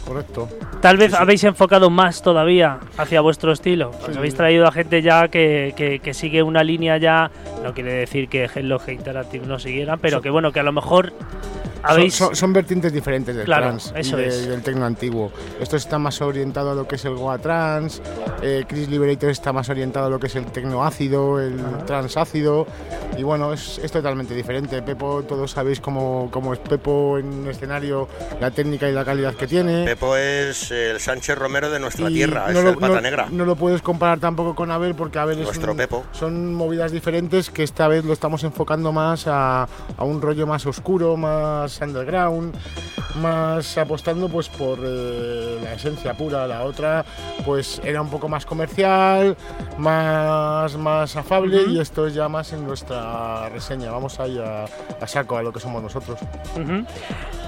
Correcto. 0.06 0.46
Tal 0.82 0.98
vez 0.98 1.14
habéis 1.14 1.44
enfocado 1.44 1.88
más 1.88 2.20
todavía 2.20 2.78
hacia 2.98 3.22
vuestro 3.22 3.52
estilo. 3.52 3.90
Os 4.06 4.14
habéis 4.14 4.34
traído 4.34 4.66
a 4.66 4.70
gente 4.72 5.00
ya 5.00 5.28
que, 5.28 5.72
que- 5.74 5.98
que 6.00 6.12
sigue 6.12 6.42
una 6.42 6.62
línea 6.62 6.98
ya. 6.98 7.30
No 7.62 7.72
quiere 7.72 7.94
decir 7.94 8.28
que 8.28 8.44
Hello 8.54 8.73
Hey 8.84 8.94
Interactive 8.96 9.46
no 9.46 9.58
siguieran, 9.58 9.98
pero 10.00 10.22
que 10.22 10.30
bueno, 10.30 10.52
que 10.52 10.60
a 10.60 10.64
lo 10.64 10.72
mejor 10.72 11.12
habéis. 11.84 12.14
Son, 12.14 12.28
son- 12.28 12.36
son 12.36 12.52
vertientes 12.52 12.92
diferentes 12.92 13.34
del 13.36 13.44
Claro, 13.44 13.66
trans 13.66 13.92
eso 13.96 14.18
y, 14.18 14.22
de- 14.22 14.28
es. 14.28 14.46
del 14.48 14.62
tecno 14.62 14.84
antiguo. 14.84 15.30
Esto 15.60 15.76
está 15.76 15.98
más 15.98 16.20
orientado 16.22 16.72
a 16.72 16.74
lo 16.74 16.86
que 16.88 16.96
es 16.96 17.04
el 17.04 17.14
Goa 17.14 17.38
trans, 17.38 18.00
eh, 18.42 18.64
Chris 18.68 18.88
Liberator 18.88 19.30
está 19.30 19.52
más 19.52 19.68
orientado 19.68 20.06
a 20.06 20.10
lo 20.10 20.18
que 20.18 20.26
es 20.28 20.36
el 20.36 20.46
tecno 20.46 20.84
ácido, 20.84 21.40
el 21.40 21.56
trans 21.86 22.16
ácido, 22.16 22.66
y 23.16 23.22
bueno, 23.22 23.52
es, 23.52 23.78
es 23.78 23.90
totalmente 23.92 24.34
diferente. 24.34 24.82
Pepo, 24.82 25.22
todos 25.22 25.50
sabéis 25.50 25.80
cómo, 25.80 26.28
cómo 26.30 26.52
es 26.52 26.58
Pepo 26.60 27.18
en 27.18 27.26
un 27.26 27.48
escenario, 27.48 28.08
la 28.40 28.50
técnica 28.50 28.88
y 28.88 28.92
la 28.92 29.04
calidad 29.04 29.34
que 29.34 29.46
tiene. 29.46 29.84
Pepo 29.84 30.16
es 30.16 30.70
el 30.70 31.00
Sánchez 31.00 31.36
Romero 31.38 31.70
de 31.70 31.78
nuestra 31.80 32.10
Y 32.10 32.14
tierra, 32.14 32.50
no 32.52 32.58
es 32.58 32.64
lo- 32.64 32.70
el 32.70 32.76
pata 32.76 32.94
no- 32.94 33.00
negra. 33.00 33.26
no 33.30 33.44
lo 33.44 33.56
puedes 33.56 33.82
comparar 33.82 34.18
tampoco 34.20 34.54
con 34.54 34.70
Abel 34.70 34.94
porque 34.94 35.18
Abel 35.18 35.38
es 35.40 35.44
Nuestro 35.46 35.72
un- 35.72 35.78
Pepo. 35.78 36.04
son 36.12 36.54
movidas 36.54 36.92
diferentes 36.92 37.50
que 37.50 37.62
esta 37.62 37.88
vez 37.88 38.04
lo 38.04 38.12
estamos 38.12 38.42
enfocando 38.44 38.92
más 38.92 39.26
a, 39.26 39.62
a 39.96 40.04
un 40.04 40.20
rollo 40.22 40.46
más 40.46 40.66
oscuro, 40.66 41.16
más 41.16 41.73
underground, 41.80 42.54
más 43.16 43.76
apostando 43.78 44.28
pues 44.28 44.48
por 44.48 44.78
eh, 44.82 45.58
la 45.62 45.74
esencia 45.74 46.14
pura. 46.14 46.46
La 46.46 46.62
otra 46.62 47.04
pues 47.44 47.80
era 47.84 48.00
un 48.00 48.10
poco 48.10 48.28
más 48.28 48.46
comercial, 48.46 49.36
más, 49.78 50.76
más 50.76 51.16
afable 51.16 51.62
y 51.68 51.80
esto 51.80 52.06
es 52.06 52.14
ya 52.14 52.28
más 52.28 52.52
en 52.52 52.66
nuestra 52.66 53.48
reseña. 53.48 53.90
Vamos 53.90 54.20
ahí 54.20 54.38
a, 54.38 54.64
a 55.00 55.06
saco 55.06 55.36
a 55.36 55.42
lo 55.42 55.52
que 55.52 55.60
somos 55.60 55.82
nosotros. 55.82 56.18
Ujú. 56.56 56.84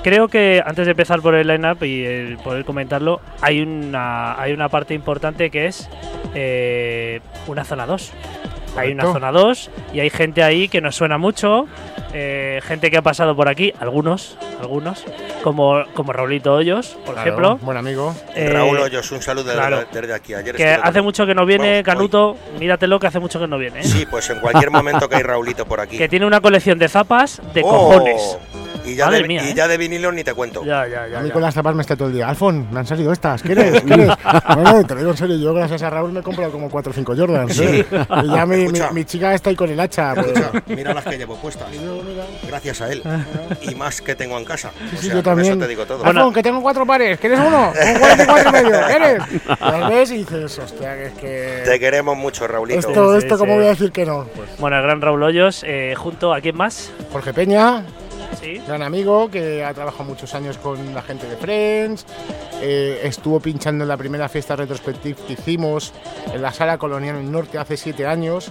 Creo 0.03 0.29
que 0.29 0.63
antes 0.65 0.87
de 0.87 0.93
empezar 0.93 1.21
por 1.21 1.35
el 1.35 1.49
lineup 1.49 1.83
y 1.83 2.05
el 2.05 2.39
poder 2.39 2.65
comentarlo, 2.65 3.21
hay 3.41 3.61
una, 3.61 4.41
hay 4.41 4.53
una 4.53 4.69
parte 4.69 4.95
importante 4.95 5.51
que 5.51 5.67
es 5.67 5.89
eh, 6.35 7.21
una 7.49 7.65
zona 7.65 7.87
2. 7.87 8.13
Hay 8.77 8.93
una 8.93 9.05
zona 9.05 9.33
2 9.33 9.71
y 9.95 10.01
hay 10.01 10.11
gente 10.11 10.43
ahí 10.43 10.69
que 10.69 10.81
nos 10.81 10.95
suena 10.97 11.19
mucho, 11.19 11.67
eh, 12.13 12.61
gente 12.65 12.91
que 12.91 12.97
ha 12.99 13.03
pasado 13.03 13.35
por 13.35 13.49
aquí, 13.49 13.73
algunos, 13.81 14.37
algunos, 14.61 15.05
como, 15.43 15.83
como 15.95 16.13
Raulito 16.13 16.55
Hoyos, 16.55 16.97
por 17.05 17.15
Claro, 17.15 17.21
ejemplo. 17.21 17.59
Buen 17.63 17.77
amigo. 17.79 18.15
Eh, 18.35 18.51
Raúl 18.53 18.79
Hoyos, 18.79 19.11
un 19.13 19.23
saludo 19.23 19.45
desde- 19.47 19.59
claro. 19.59 19.85
desde 19.93 20.15
aquí. 20.15 20.35
Ayer 20.35 20.55
que 20.55 20.69
hace 20.71 21.01
mucho 21.03 21.27
que 21.27 21.35
no 21.35 21.47
viene, 21.47 21.83
Vamos, 21.83 21.85
Canuto, 21.85 22.37
míratelo 22.59 22.99
que 23.01 23.07
hace 23.07 23.19
mucho 23.21 23.39
que 23.41 23.47
no 23.47 23.59
viene. 23.59 23.81
¿eh? 23.81 23.85
Sí, 23.85 24.07
pues 24.11 24.29
en 24.31 24.41
cualquier 24.41 24.71
momento 24.71 25.09
que 25.09 25.17
hay 25.17 25.23
Raulito 25.23 25.65
por 25.67 25.81
aquí. 25.81 25.97
Que 26.07 26.09
tiene 26.09 26.27
una 26.27 26.41
colección 26.41 26.79
de 26.79 26.89
zapas 26.89 27.41
de 27.55 27.63
¡Oh! 27.65 27.69
cojones. 27.71 28.39
Y 28.85 28.95
ya, 28.95 29.07
Madre 29.07 29.23
de, 29.23 29.29
mía, 29.29 29.43
y 29.45 29.49
¿eh? 29.51 29.55
ya 29.57 29.67
de 29.67 29.79
vinilo 29.79 30.13
ni 30.13 30.23
te 30.23 30.33
cuento. 30.33 30.65
Ya, 30.65 30.87
ya, 30.87 31.09
ya. 31.09 31.19
A 31.19 31.23
mí 31.23 31.27
ya. 31.29 31.33
con 31.33 31.43
las 31.43 31.53
tapas 31.53 31.75
me 31.75 31.81
está 31.83 31.97
todo 31.97 32.07
el 32.07 32.15
día. 32.15 32.29
Alfon, 32.29 32.69
me 32.71 32.79
han 32.79 32.87
salido 32.87 33.11
estas. 33.11 33.43
¿Quieres? 33.43 33.81
¿Quieres? 33.83 34.11
no, 34.49 34.63
no, 34.63 34.85
te 34.87 34.95
lo 34.95 35.01
digo 35.01 35.11
en 35.11 35.17
serio. 35.17 35.37
Yo, 35.39 35.53
gracias 35.53 35.83
a 35.83 35.91
Raúl, 35.91 36.13
me 36.13 36.21
he 36.21 36.23
comprado 36.23 36.53
como 36.53 36.71
4 36.71 36.93
o 36.93 36.95
5 36.95 37.15
Jordans. 37.17 37.59
¿eh? 37.59 37.85
Y 38.23 38.31
ya 38.33 38.47
mi, 38.47 38.66
mi, 38.73 38.81
mi 38.93 39.05
chica 39.05 39.35
está 39.35 39.51
ahí 39.51 39.57
con 39.57 39.71
el 39.71 39.79
hacha. 39.81 40.15
pero- 40.15 40.29
Escucha, 40.29 40.63
mira 40.69 40.95
las 40.95 41.05
que 41.05 41.19
llevo 41.19 41.37
puestas. 41.37 41.69
Gracias 42.47 42.81
a 42.81 42.93
él. 42.93 43.03
Y 43.63 43.75
más 43.75 44.01
que 44.01 44.15
tengo 44.15 44.39
en 44.39 44.45
casa. 44.45 44.71
O 44.93 44.97
sí, 44.97 45.07
sea, 45.07 45.17
yo 45.17 45.23
también. 45.23 45.53
eso 45.53 45.59
te 45.61 45.69
digo 45.69 45.87
todo. 45.87 46.05
Bueno. 46.05 46.33
Que 46.33 46.43
tengo 46.43 46.61
cuatro 46.63 46.87
pares. 46.87 47.19
¿Quieres 47.19 47.39
uno? 47.41 47.73
Tengo 47.81 47.99
44 48.01 48.49
y 48.49 48.53
medio. 48.53 48.87
¿Quieres? 48.87 49.23
Las 49.61 49.89
ves 49.91 50.11
y 50.11 50.17
dices, 50.19 50.59
hostia, 50.59 50.95
que 50.97 51.07
es 51.07 51.13
que. 51.15 51.63
Te 51.65 51.79
queremos 51.81 52.17
mucho, 52.17 52.47
Raulito. 52.47 52.79
Esto, 52.81 53.13
Sí, 53.13 53.19
esto, 53.25 53.35
sí, 53.37 53.39
¿cómo 53.41 53.53
sí. 53.53 53.59
voy 53.59 53.67
a 53.67 53.71
decir 53.71 53.93
que 53.93 54.05
no? 54.07 54.25
Pues 54.35 54.49
Bueno, 54.59 54.77
el 54.77 54.83
gran 54.83 55.01
Raúl 55.01 55.23
Hoyos, 55.23 55.63
eh, 55.67 55.95
junto 55.97 56.35
a 56.35 56.41
quién 56.41 56.57
más? 56.57 56.91
Jorge 57.13 57.33
Peña, 57.33 57.85
Sí. 58.41 58.61
gran 58.67 58.83
amigo 58.83 59.31
que 59.31 59.65
ha 59.65 59.73
trabajado 59.75 60.05
muchos 60.05 60.35
años 60.35 60.59
con 60.59 60.95
la 60.95 61.03
gente 61.03 61.27
de 61.29 61.37
Friends. 61.37 62.05
eh, 62.63 63.01
estuvo 63.05 63.39
pinchando 63.41 63.85
en 63.85 63.89
la 63.89 63.97
primera 63.97 64.29
fiesta 64.29 64.57
retrospectiva 64.57 65.19
que 65.27 65.35
hicimos 65.35 65.93
en 66.33 66.41
la 66.43 66.53
sala 66.53 66.79
colonial 66.79 67.17
en 67.17 67.31
Norte 67.31 67.59
hace 67.59 67.77
siete 67.77 68.07
años. 68.07 68.51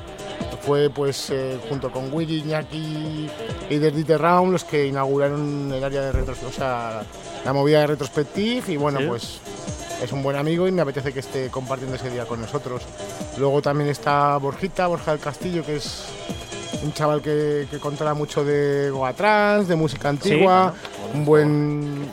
Fue 0.62 0.90
pues 0.90 1.30
eh, 1.30 1.58
junto 1.70 1.92
con 1.92 2.12
Willy, 2.14 2.40
Iñaki 2.40 3.30
y 3.70 3.80
The 3.80 3.92
Dieter 3.92 4.20
Round 4.22 4.52
los 4.52 4.64
que 4.64 4.88
inauguraron 4.88 5.72
el 5.72 5.84
área 5.84 6.02
de 6.02 6.12
retrospectiva, 6.12 6.50
o 6.50 6.54
sea, 6.54 7.04
la 7.44 7.54
movida 7.54 7.82
de 7.82 7.88
retrospectiva 7.88 8.66
y 8.72 8.78
bueno 8.78 9.00
Sí. 9.00 9.06
pues 9.08 9.40
es 10.04 10.12
un 10.12 10.24
buen 10.24 10.36
amigo 10.36 10.68
y 10.68 10.72
me 10.72 10.82
apetece 10.82 11.14
que 11.14 11.20
esté 11.20 11.50
compartiendo 11.50 11.96
ese 11.96 12.10
día 12.10 12.26
con 12.26 12.42
nosotros. 12.42 12.82
Luego 13.38 13.62
también 13.62 13.90
está 13.90 14.38
Borjita, 14.38 14.88
Borja 14.88 15.12
del 15.12 15.20
Castillo, 15.20 15.64
que 15.66 15.78
es 15.78 16.06
un 16.84 16.94
chaval 16.94 17.22
que, 17.22 17.68
que 17.70 17.80
controla 17.80 18.14
mucho 18.14 18.44
de 18.44 18.90
Goa 18.90 19.14
Trans, 19.14 19.68
de 19.68 19.76
música 19.76 20.10
antigua, 20.10 20.74
un 21.14 21.26
buen 21.26 21.48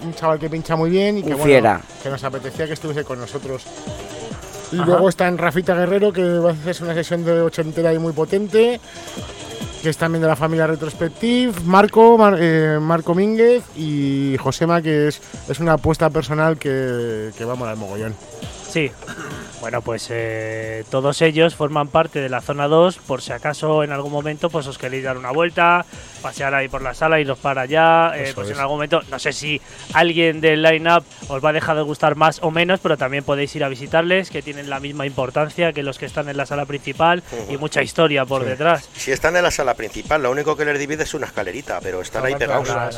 un 0.05 0.15
chaval 0.15 0.39
que 0.39 0.49
pincha 0.49 0.77
muy 0.77 0.91
bien 0.91 1.19
y 1.19 1.23
que, 1.23 1.35
bueno, 1.35 1.81
que 2.03 2.11
nos 2.11 2.23
apetecía 2.25 2.67
que 2.67 2.73
estuviese 2.73 3.05
con 3.05 3.19
nosotros. 3.19 3.65
Y 4.73 4.77
Ajá. 4.77 4.87
luego 4.87 5.09
está 5.09 5.29
en 5.29 5.37
Rafita 5.37 5.75
Guerrero, 5.75 6.13
que 6.13 6.23
va 6.23 6.51
a 6.51 6.53
hacer 6.53 6.77
una 6.83 6.95
sesión 6.95 7.25
de 7.25 7.43
ochentera 7.43 7.93
y 7.93 7.99
muy 7.99 8.13
potente, 8.13 8.81
que 9.83 9.89
es 9.91 9.97
también 9.99 10.23
de 10.23 10.29
la 10.29 10.37
familia 10.37 10.67
Retrospective, 10.67 11.53
Marco, 11.65 12.17
Mar- 12.17 12.39
eh, 12.41 12.79
Marco 12.81 13.15
Mínguez 13.15 13.65
y 13.77 14.37
Josema, 14.39 14.81
que 14.81 15.09
es, 15.09 15.21
es 15.49 15.61
una 15.61 15.75
apuesta 15.75 16.09
personal 16.09 16.57
que, 16.57 17.31
que 17.37 17.45
va 17.45 17.53
a 17.53 17.57
molar 17.57 17.77
mogollón. 17.77 18.15
Sí. 18.71 18.91
Bueno, 19.63 19.81
pues 19.81 20.09
eh, 20.11 20.83
todos 20.91 21.23
ellos 21.23 21.55
forman 21.55 21.87
parte 21.87 22.21
de 22.21 22.29
la 22.29 22.41
zona 22.41 22.67
2, 22.67 22.99
por 22.99 23.23
si 23.23 23.31
acaso 23.31 23.85
en 23.85 23.93
algún 23.93 24.11
momento 24.11 24.51
pues 24.51 24.67
os 24.67 24.77
queréis 24.77 25.05
dar 25.05 25.17
una 25.17 25.31
vuelta, 25.31 25.87
pasear 26.23 26.55
ahí 26.55 26.69
por 26.69 26.81
la 26.83 26.95
sala, 26.95 27.21
iros 27.21 27.39
para 27.39 27.63
allá, 27.63 28.13
eh, 28.17 28.33
pues 28.35 28.49
es. 28.49 28.55
en 28.55 28.61
algún 28.61 28.77
momento, 28.77 29.03
no 29.11 29.19
sé 29.19 29.33
si 29.33 29.61
alguien 29.93 30.41
del 30.41 30.63
line-up 30.63 31.05
os 31.29 31.45
va 31.45 31.51
a 31.51 31.53
dejar 31.53 31.77
de 31.77 31.83
gustar 31.83 32.15
más 32.17 32.39
o 32.43 32.51
menos, 32.51 32.81
pero 32.81 32.97
también 32.97 33.25
podéis 33.25 33.55
ir 33.57 33.65
a 33.65 33.69
visitarles, 33.69 34.31
que 34.31 34.41
tienen 34.43 34.71
la 34.71 34.81
misma 34.81 35.05
importancia 35.07 35.73
que 35.73 35.83
los 35.83 35.99
que 35.99 36.07
están 36.07 36.29
en 36.29 36.37
la 36.37 36.47
sala 36.47 36.65
principal 36.67 37.23
y 37.51 37.57
mucha 37.59 37.83
historia 37.83 38.25
por 38.25 38.43
Sí. 38.43 38.49
detrás. 38.49 38.89
Si 38.97 39.11
están 39.13 39.37
en 39.37 39.43
la 39.43 39.51
sala 39.51 39.75
principal, 39.75 40.23
lo 40.23 40.31
único 40.31 40.57
que 40.57 40.65
les 40.65 40.79
divide 40.79 41.03
es 41.03 41.15
una 41.15 41.27
escalerita, 41.27 41.81
pero 41.83 42.01
están 42.01 42.25
ahí 42.25 42.35
pegados. 42.37 42.69
claro. 42.69 42.89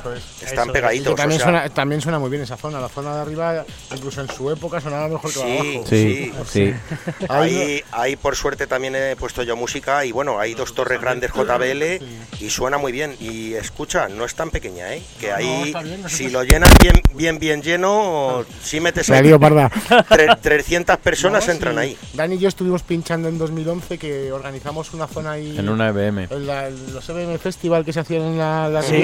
Están 0.42 0.64
Eso 0.64 0.72
pegaditos. 0.72 1.14
también, 1.16 1.40
o 1.40 1.44
sea, 1.44 1.50
suena, 1.52 1.68
también 1.70 2.00
suena 2.00 2.18
muy 2.18 2.30
bien 2.30 2.42
esa 2.42 2.56
zona. 2.56 2.80
La 2.80 2.88
zona 2.88 3.14
de 3.16 3.22
arriba, 3.22 3.64
incluso 3.94 4.20
en 4.20 4.28
su 4.28 4.50
época, 4.50 4.80
sonaba 4.80 5.08
mejor 5.08 5.32
que 5.32 5.38
la 5.38 5.44
de 5.46 5.60
Sí, 5.60 6.24
abajo. 6.28 6.44
Sí, 6.46 6.74
sí. 6.74 6.74
Ahí- 7.28 7.54
Ahí, 7.54 7.82
ahí 7.92 8.16
por 8.16 8.37
suerte 8.37 8.66
también 8.66 8.94
he 8.96 9.16
puesto 9.16 9.42
yo 9.42 9.56
música 9.56 10.04
y 10.04 10.12
bueno, 10.12 10.38
hay 10.40 10.54
dos 10.54 10.74
torres 10.74 11.00
grandes 11.00 11.30
JBL 11.32 12.00
y 12.40 12.50
suena 12.50 12.78
muy 12.78 12.92
bien. 12.92 13.13
Y 13.20 13.55
escucha, 13.55 14.09
no 14.09 14.24
es 14.24 14.35
tan 14.35 14.50
pequeña, 14.50 14.92
¿eh? 14.94 15.03
Que 15.20 15.33
ahí, 15.33 15.72
bien, 15.83 16.09
si 16.09 16.29
lo 16.31 16.42
llenas 16.44 16.70
bien, 16.81 17.00
bien, 17.14 17.38
bien 17.38 17.62
lleno, 17.62 18.44
si 18.62 18.81
metes 18.81 19.09
Me 19.09 19.16
ahí 19.16 19.22
lío 19.24 19.38
parda. 19.40 19.70
tre- 19.70 20.38
300 20.40 20.96
personas 20.98 21.46
No, 21.46 21.53
entran 21.53 21.74
sí. 21.74 21.81
ahí. 21.81 21.98
Dani 22.14 22.35
y 22.35 22.38
yo 22.38 22.48
estuvimos 22.48 22.83
pinchando 22.83 23.29
en 23.29 23.38
2011 23.38 23.98
que 23.98 24.33
organizamos 24.33 24.92
una 24.94 25.07
zona 25.07 25.33
ahí. 25.33 25.59
En 25.59 25.68
una 25.68 25.88
EBM. 25.88 26.29
en 26.31 26.46
la- 26.46 26.68
en 26.68 26.92
los 26.94 27.09
EBM 27.09 27.38
Festival 27.38 27.85
que 27.85 27.92
se 27.92 28.00
hacían 28.00 28.22
en 28.22 28.38
la, 28.38 28.68
la 28.68 28.83
Sí. 28.83 28.94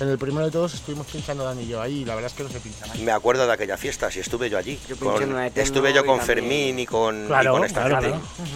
En 0.00 0.08
el 0.08 0.18
primero 0.18 0.44
de 0.46 0.52
todos 0.52 0.74
estuvimos 0.74 1.06
pinchando 1.06 1.44
Dani 1.44 1.62
y 1.62 1.68
yo 1.68 1.80
ahí, 1.80 2.04
la 2.04 2.14
verdad 2.14 2.30
es 2.30 2.36
que 2.36 2.42
no 2.42 2.48
se 2.50 2.60
pincha 2.60 2.86
nada. 2.86 2.98
Me 3.00 3.12
acuerdo 3.12 3.46
de 3.46 3.52
aquella 3.52 3.76
fiesta, 3.76 4.10
si 4.10 4.20
estuve 4.20 4.48
yo 4.50 4.58
allí. 4.58 4.78
Yo 4.88 4.96
Con- 4.96 5.14
techno 5.18 5.40
estuve 5.54 5.92
yo 5.92 6.02
y 6.02 6.04
con 6.06 6.18
también- 6.18 6.26
Fermín 6.38 6.78
y 6.78 6.86
con, 6.86 7.24
y 7.24 7.26
Claro, 7.26 7.52
con 7.52 7.64
esta 7.64 7.84
claro, 7.84 8.02
gente. 8.02 8.18
claro. 8.18 8.50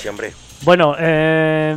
Sí, 0.00 0.08
hombre. 0.08 0.32
Bueno, 0.62 0.94
eh, 0.98 1.76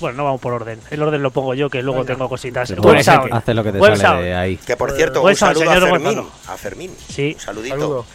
bueno, 0.00 0.16
no 0.18 0.24
vamos 0.24 0.40
por 0.40 0.52
orden. 0.52 0.78
El 0.90 1.02
orden 1.02 1.22
lo 1.22 1.30
pongo 1.30 1.54
yo, 1.54 1.68
que 1.70 1.82
luego 1.82 2.00
Venga. 2.00 2.14
tengo 2.14 2.28
cositas. 2.28 2.68
Sound. 2.68 3.32
hace 3.32 3.54
lo 3.54 3.62
que 3.64 3.72
te 3.72 3.80
sale 3.80 3.96
Sound. 3.96 4.20
de 4.22 4.34
ahí. 4.34 4.56
Que 4.58 4.76
por 4.76 4.92
cierto, 4.92 5.22
Pues 5.22 5.40
un 5.42 5.48
saludo 5.48 5.70
a 5.70 5.74
señor 5.74 5.88
Fermín. 5.90 6.14
Gonzalo. 6.16 6.30
A 6.48 6.56
Fermín. 6.56 6.90
Sí. 7.08 7.32
Un 7.34 7.40
saludito. 7.40 7.74
Saludo. 7.76 8.06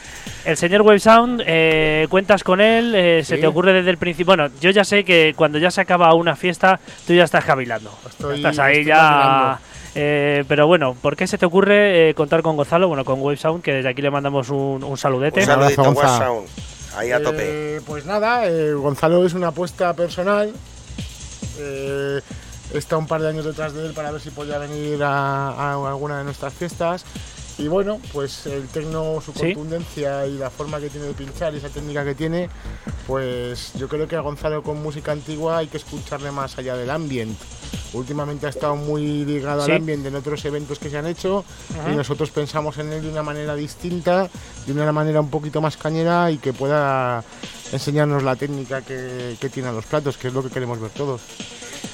El 0.45 0.57
señor 0.57 0.81
Web 0.81 0.99
Sound, 0.99 1.43
eh, 1.45 2.07
cuentas 2.09 2.43
con 2.43 2.61
él, 2.61 2.93
eh, 2.95 3.23
se 3.23 3.35
Sí. 3.35 3.41
te 3.41 3.47
ocurre 3.47 3.73
desde 3.73 3.89
el 3.91 3.97
principio. 3.97 4.27
Bueno, 4.35 4.47
yo 4.59 4.69
ya 4.71 4.83
sé 4.83 5.03
que 5.03 5.33
cuando 5.35 5.57
ya 5.59 5.69
se 5.71 5.81
acaba 5.81 6.13
una 6.13 6.35
fiesta, 6.35 6.79
tú 7.05 7.13
ya 7.13 7.23
estás 7.23 7.45
cavilando. 7.45 7.91
Estoy- 8.09 8.37
estás 8.37 8.57
ahí 8.59 8.77
estoy 8.79 8.85
ya. 8.87 9.59
eh, 9.95 10.43
pero 10.47 10.67
bueno, 10.67 10.95
¿por 11.01 11.15
qué 11.15 11.27
se 11.27 11.37
te 11.37 11.45
ocurre 11.45 12.09
eh, 12.09 12.13
contar 12.13 12.41
con 12.41 12.55
Gonzalo? 12.55 12.87
Bueno, 12.87 13.03
con 13.05 13.21
Wave 13.21 13.37
Sound, 13.37 13.61
que 13.63 13.73
desde 13.73 13.89
aquí 13.89 14.01
le 14.01 14.09
mandamos 14.09 14.49
un, 14.49 14.83
un 14.83 14.97
saludete. 14.97 15.43
Un 15.43 15.49
abrazo, 15.49 15.75
saludito, 15.75 15.83
Gonza. 16.01 16.09
West 16.11 16.23
Sound. 16.23 16.47
Ahí 16.97 17.11
a 17.11 17.21
tope. 17.23 17.37
Eh, 17.77 17.81
pues 17.85 18.05
nada, 18.05 18.47
eh, 18.47 18.73
Gonzalo 18.73 19.25
es 19.25 19.33
una 19.33 19.47
apuesta 19.47 19.93
personal. 19.93 20.51
Eh, 21.57 22.21
estado 22.73 22.99
un 22.99 23.07
par 23.07 23.21
de 23.21 23.29
años 23.29 23.45
detrás 23.45 23.73
de 23.73 23.85
él 23.85 23.93
para 23.93 24.11
ver 24.11 24.21
si 24.21 24.29
podía 24.29 24.57
venir 24.57 25.03
a 25.03 25.73
alguna 25.73 26.19
de 26.19 26.23
nuestras 26.23 26.53
fiestas. 26.53 27.05
Y 27.61 27.67
bueno, 27.67 27.99
pues 28.11 28.47
el 28.47 28.67
tecno, 28.69 29.21
su 29.23 29.31
Sí. 29.33 29.39
contundencia 29.53 30.25
y 30.25 30.37
la 30.39 30.49
forma 30.49 30.79
que 30.79 30.89
tiene 30.89 31.05
de 31.05 31.13
pinchar 31.13 31.53
y 31.53 31.57
esa 31.57 31.69
técnica 31.69 32.03
que 32.03 32.15
tiene, 32.15 32.49
pues 33.05 33.73
yo 33.75 33.87
creo 33.87 34.07
que 34.07 34.15
a 34.15 34.21
Gonzalo 34.21 34.63
con 34.63 34.81
música 34.81 35.11
antigua 35.11 35.59
hay 35.59 35.67
que 35.67 35.77
escucharle 35.77 36.31
más 36.31 36.57
allá 36.57 36.75
del 36.75 36.89
ambient. 36.89 37.37
Últimamente 37.93 38.47
ha 38.47 38.49
estado 38.49 38.75
muy 38.75 39.25
ligado 39.25 39.63
Sí. 39.63 39.71
al 39.71 39.77
ambient 39.77 40.05
en 40.07 40.15
otros 40.15 40.43
eventos 40.45 40.79
que 40.79 40.89
se 40.89 40.97
han 40.97 41.05
hecho 41.05 41.45
y 41.91 41.95
nosotros 41.95 42.31
pensamos 42.31 42.79
en 42.79 42.91
él 42.93 43.03
de 43.03 43.09
una 43.09 43.21
manera 43.21 43.53
distinta, 43.55 44.27
de 44.65 44.71
una 44.73 44.91
manera 44.91 45.19
un 45.21 45.29
poquito 45.29 45.61
más 45.61 45.77
cañera 45.77 46.31
y 46.31 46.39
que 46.39 46.53
pueda 46.53 47.23
enseñarnos 47.71 48.23
la 48.23 48.35
técnica 48.37 48.81
que, 48.81 49.37
que 49.39 49.49
tienen 49.49 49.75
los 49.75 49.85
platos, 49.85 50.17
que 50.17 50.29
es 50.29 50.33
lo 50.33 50.41
que 50.41 50.49
queremos 50.49 50.79
ver 50.81 50.89
todos. 50.91 51.21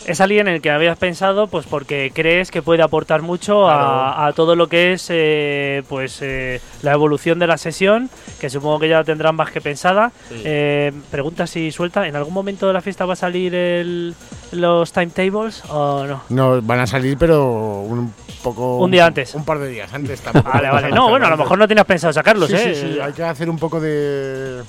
Es 0.08 0.22
alguien 0.22 0.48
en 0.48 0.56
el 0.56 0.62
que 0.62 0.72
habías 0.72 0.98
pensado, 0.98 1.48
pues 1.48 1.66
porque 1.66 2.12
crees 2.16 2.50
que 2.50 2.62
puede 2.62 2.82
aportar 2.82 3.22
mucho 3.22 3.68
a, 3.68 4.26
a 4.26 4.32
todo 4.32 4.56
lo 4.56 4.68
que 4.68 4.94
es 4.94 5.08
eh, 5.10 5.84
pues 5.90 6.20
eh, 6.22 6.62
la 6.82 6.94
evolución 6.94 7.40
de 7.40 7.48
la 7.48 7.58
sesión, 7.58 8.10
que 8.40 8.50
supongo 8.50 8.80
que 8.80 8.88
ya 8.88 9.00
la 9.00 9.04
tendrán 9.04 9.36
más 9.36 9.52
que 9.52 9.60
pensada. 9.60 10.14
Eh, 10.32 10.94
pregunta 11.12 11.46
si 11.46 11.72
suelta, 11.74 12.08
¿en 12.08 12.16
algún 12.16 12.34
momento 12.34 12.68
de 12.68 12.74
la 12.74 12.80
fiesta 12.82 13.06
va 13.06 13.14
a 13.14 13.18
salir 13.18 13.54
el, 13.54 14.16
los 14.54 14.94
timetables 14.94 15.64
o 15.70 16.06
no? 16.06 16.24
No, 16.30 16.62
van 16.62 16.80
a 16.80 16.88
salir, 16.88 17.18
pero 17.18 17.82
un 17.82 18.14
poco... 18.42 18.78
Un 18.78 18.92
día 18.92 19.08
antes. 19.08 19.36
Un 19.36 19.44
par 19.44 19.60
de 19.60 19.68
días 19.68 19.94
antes 19.94 20.22
tampoco. 20.22 20.50
Vale, 20.54 20.70
vale. 20.70 20.90
No, 20.98 21.10
bueno, 21.10 21.28
a 21.28 21.32
lo 21.32 21.38
mejor 21.38 21.58
no 21.58 21.68
tenías 21.68 21.86
pensado 21.86 22.14
sacarlos, 22.14 22.50
Sí, 22.50 22.56
¿eh? 22.56 22.76
sí, 22.76 22.94
sí, 22.94 23.00
hay 23.02 23.12
que 23.12 23.24
hacer 23.24 23.50
un 23.50 23.60
poco 23.60 23.82
de... 23.82 24.62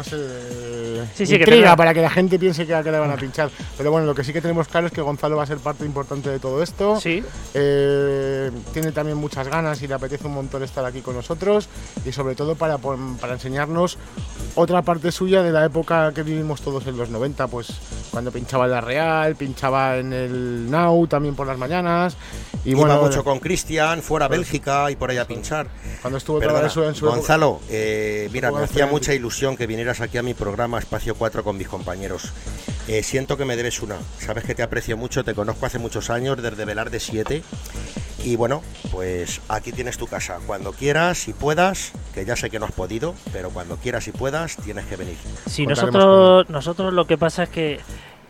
No 0.00 0.04
sé, 0.04 0.16
de 0.16 1.06
Sí, 1.14 1.26
sí, 1.26 1.34
intriga 1.36 1.76
para 1.76 1.92
que 1.92 2.00
la 2.00 2.08
gente 2.08 2.38
piense 2.38 2.66
que, 2.66 2.72
que 2.82 2.90
le 2.90 2.98
van 2.98 3.10
a 3.10 3.16
pinchar. 3.16 3.50
Pero 3.76 3.90
bueno, 3.90 4.06
lo 4.06 4.14
que 4.14 4.24
sí 4.24 4.32
que 4.32 4.40
tenemos 4.40 4.66
claro 4.66 4.86
es 4.86 4.92
que 4.94 5.02
Gonzalo 5.02 5.36
va 5.36 5.42
a 5.42 5.46
ser 5.46 5.58
parte 5.58 5.84
importante 5.84 6.30
de 6.30 6.38
todo 6.38 6.62
esto. 6.62 6.98
Sí, 6.98 7.22
Eh, 7.52 8.50
tiene 8.72 8.92
también 8.92 9.18
muchas 9.18 9.46
ganas 9.48 9.82
y 9.82 9.88
le 9.88 9.92
apetece 9.92 10.26
un 10.26 10.32
montón 10.32 10.62
estar 10.62 10.82
aquí 10.86 11.02
con 11.02 11.16
nosotros 11.16 11.68
y 12.06 12.12
sobre 12.12 12.34
todo 12.34 12.54
para, 12.54 12.78
para 12.78 13.34
enseñarnos 13.34 13.98
otra 14.54 14.80
parte 14.80 15.12
suya 15.12 15.42
de 15.42 15.52
la 15.52 15.66
época 15.66 16.12
que 16.14 16.22
vivimos 16.22 16.62
todos 16.62 16.86
en 16.86 16.96
los 16.96 17.10
90, 17.10 17.46
pues 17.48 17.74
cuando 18.10 18.30
pinchaba 18.30 18.64
en 18.64 18.70
la 18.70 18.80
Real, 18.80 19.36
pinchaba 19.36 19.98
en 19.98 20.14
el 20.14 20.70
Now 20.70 21.06
también 21.08 21.34
por 21.34 21.46
las 21.46 21.58
mañanas 21.58 22.16
y 22.64 22.70
Iba 22.70 22.80
bueno, 22.80 23.02
mucho 23.02 23.24
con 23.24 23.38
Cristian, 23.38 24.02
fuera 24.02 24.26
a 24.26 24.28
Bélgica 24.28 24.90
y 24.90 24.96
por 24.96 25.10
ahí 25.10 25.16
a 25.16 25.26
pinchar. 25.26 25.68
cuando 26.02 26.18
estuvo 26.18 26.38
Perdona, 26.38 26.66
en 26.66 26.94
su 26.94 27.06
Gonzalo, 27.06 27.60
eh, 27.70 28.28
mira, 28.32 28.50
me 28.52 28.62
hacía 28.62 28.86
mucha 28.86 29.14
ilusión 29.14 29.56
que 29.56 29.66
vinieras 29.66 30.00
aquí 30.00 30.18
a 30.18 30.22
mi 30.22 30.34
programa 30.34 30.78
Espacio 30.78 31.14
4 31.14 31.42
con 31.42 31.56
mis 31.56 31.68
compañeros. 31.68 32.32
Eh, 32.88 33.02
siento 33.02 33.36
que 33.36 33.44
me 33.44 33.56
debes 33.56 33.80
una. 33.82 33.96
Sabes 34.18 34.44
que 34.44 34.54
te 34.54 34.62
aprecio 34.62 34.96
mucho, 34.96 35.24
te 35.24 35.34
conozco 35.34 35.64
hace 35.64 35.78
muchos 35.78 36.10
años, 36.10 36.42
desde 36.42 36.64
Velar 36.64 36.90
de 36.90 37.00
7. 37.00 37.42
Y 38.24 38.36
bueno, 38.36 38.62
pues 38.90 39.40
aquí 39.48 39.72
tienes 39.72 39.96
tu 39.96 40.06
casa. 40.06 40.38
Cuando 40.46 40.72
quieras 40.72 41.28
y 41.28 41.32
puedas, 41.32 41.92
que 42.12 42.24
ya 42.24 42.36
sé 42.36 42.50
que 42.50 42.58
no 42.58 42.66
has 42.66 42.72
podido, 42.72 43.14
pero 43.32 43.50
cuando 43.50 43.76
quieras 43.76 44.08
y 44.08 44.12
puedas, 44.12 44.56
tienes 44.56 44.84
que 44.86 44.96
venir. 44.96 45.16
sí 45.46 45.64
Contaremos 45.64 45.94
nosotros, 45.94 46.50
nosotros 46.50 46.92
lo 46.92 47.06
que 47.06 47.16
pasa 47.16 47.44
es 47.44 47.48
que 47.48 47.80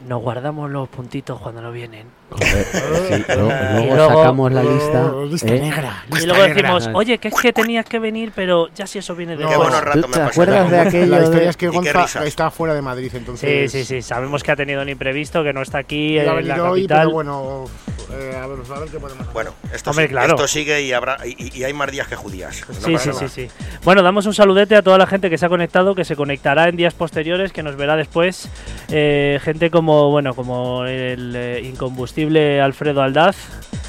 nos 0.08 0.20
guardamos 0.22 0.70
los 0.70 0.88
puntitos 0.88 1.38
cuando 1.40 1.60
no 1.62 1.72
vienen. 1.72 2.06
Sí, 2.38 3.24
luego, 3.28 3.50
Y 3.50 3.86
luego 3.86 3.94
luego- 3.96 4.18
sacamos 4.20 4.52
la 4.52 4.62
lista. 4.62 5.04
Oh, 5.12 5.24
lista 5.26 5.48
¿eh? 5.54 5.60
negra. 5.60 6.04
Y 6.08 6.26
luego 6.26 6.46
negra. 6.46 6.54
decimos, 6.74 6.90
oye, 6.94 7.18
que 7.18 7.28
es 7.28 7.34
que 7.34 7.52
tenías 7.52 7.84
que 7.84 7.98
venir, 7.98 8.32
pero 8.34 8.68
ya 8.74 8.86
si 8.86 8.98
eso 8.98 9.14
viene 9.16 9.34
buenos 9.36 9.80
ratos 9.82 10.02
¿Tú 10.06 10.10
te 10.12 10.20
acuerdas 10.22 10.70
de 10.70 10.78
aquello 10.80 11.06
La 11.06 11.18
historia 11.22 11.40
de- 11.44 11.48
es 11.50 11.56
que 11.56 11.68
Gonza 11.68 12.24
está 12.24 12.50
fuera 12.50 12.74
de 12.74 12.82
Madrid, 12.82 13.08
Sí, 13.10 13.16
entonces 13.16 13.72
sí, 13.72 13.84
sí, 13.84 14.02
sabemos 14.02 14.42
que 14.44 14.52
ha 14.52 14.56
tenido 14.56 14.80
un 14.82 14.88
imprevisto, 14.88 15.42
que 15.42 15.52
no 15.52 15.62
está 15.62 15.78
aquí 15.78 16.18
en 16.18 16.26
la 16.26 16.34
hoy, 16.34 16.82
capital. 16.86 16.98
pero 16.98 17.10
bueno, 17.10 17.64
eh, 18.12 18.36
a 18.40 18.46
ver, 18.46 18.58
a 18.74 18.78
ver 18.80 18.88
qué 18.90 18.98
podemos 19.00 19.20
hacer. 19.22 19.32
Bueno, 19.34 19.50
esto, 19.74 19.90
Hombre, 19.90 20.06
sí- 20.06 20.10
claro. 20.10 20.34
esto 20.34 20.46
sigue 20.48 20.82
y, 20.82 20.92
habrá, 20.92 21.18
y, 21.26 21.58
y 21.58 21.64
hay 21.64 21.72
más 21.72 21.90
días 21.90 22.06
que 22.06 22.14
judías. 22.16 22.64
No 22.68 22.74
Sí, 22.74 22.96
sí, 22.98 23.10
sí, 23.12 23.28
sí. 23.28 23.48
Bueno, 23.84 24.02
damos 24.02 24.26
un 24.26 24.34
saludete 24.34 24.76
a 24.76 24.82
toda 24.82 24.98
la 24.98 25.06
gente 25.08 25.30
que 25.30 25.36
se 25.38 25.46
ha 25.46 25.48
conectado, 25.48 25.94
que 25.96 26.04
se 26.04 26.14
conectará 26.14 26.68
en 26.68 26.76
días 26.76 26.94
posteriores, 26.94 27.52
que 27.52 27.62
nos 27.64 27.76
verá 27.76 27.96
después. 27.96 28.48
Eh, 28.88 29.40
gente 29.42 29.70
como, 29.70 29.89
bueno, 30.10 30.34
como 30.34 30.84
el 30.84 31.34
eh, 31.34 31.62
incombustible 31.64 32.60
Alfredo 32.60 33.02
Aldaz, 33.02 33.36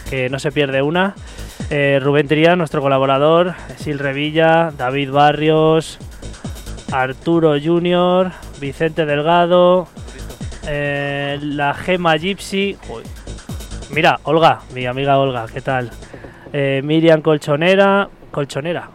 que 0.09 0.29
no 0.29 0.39
se 0.39 0.51
pierde 0.51 0.81
una. 0.81 1.15
Eh, 1.69 1.99
Rubén 2.01 2.27
Tría, 2.27 2.55
nuestro 2.55 2.81
colaborador. 2.81 3.53
Sil 3.79 3.99
Revilla, 3.99 4.71
David 4.77 5.11
Barrios, 5.11 5.99
Arturo 6.91 7.53
Junior, 7.63 8.31
Vicente 8.59 9.05
Delgado, 9.05 9.87
eh, 10.67 11.39
la 11.41 11.73
Gema 11.73 12.17
Gypsy. 12.17 12.77
Mira, 13.91 14.19
Olga, 14.23 14.61
mi 14.73 14.85
amiga 14.85 15.17
Olga, 15.17 15.45
¿qué 15.51 15.61
tal? 15.61 15.91
Eh, 16.53 16.81
Miriam 16.83 17.21
Colchonera. 17.21 18.09
Colchonera. 18.31 18.89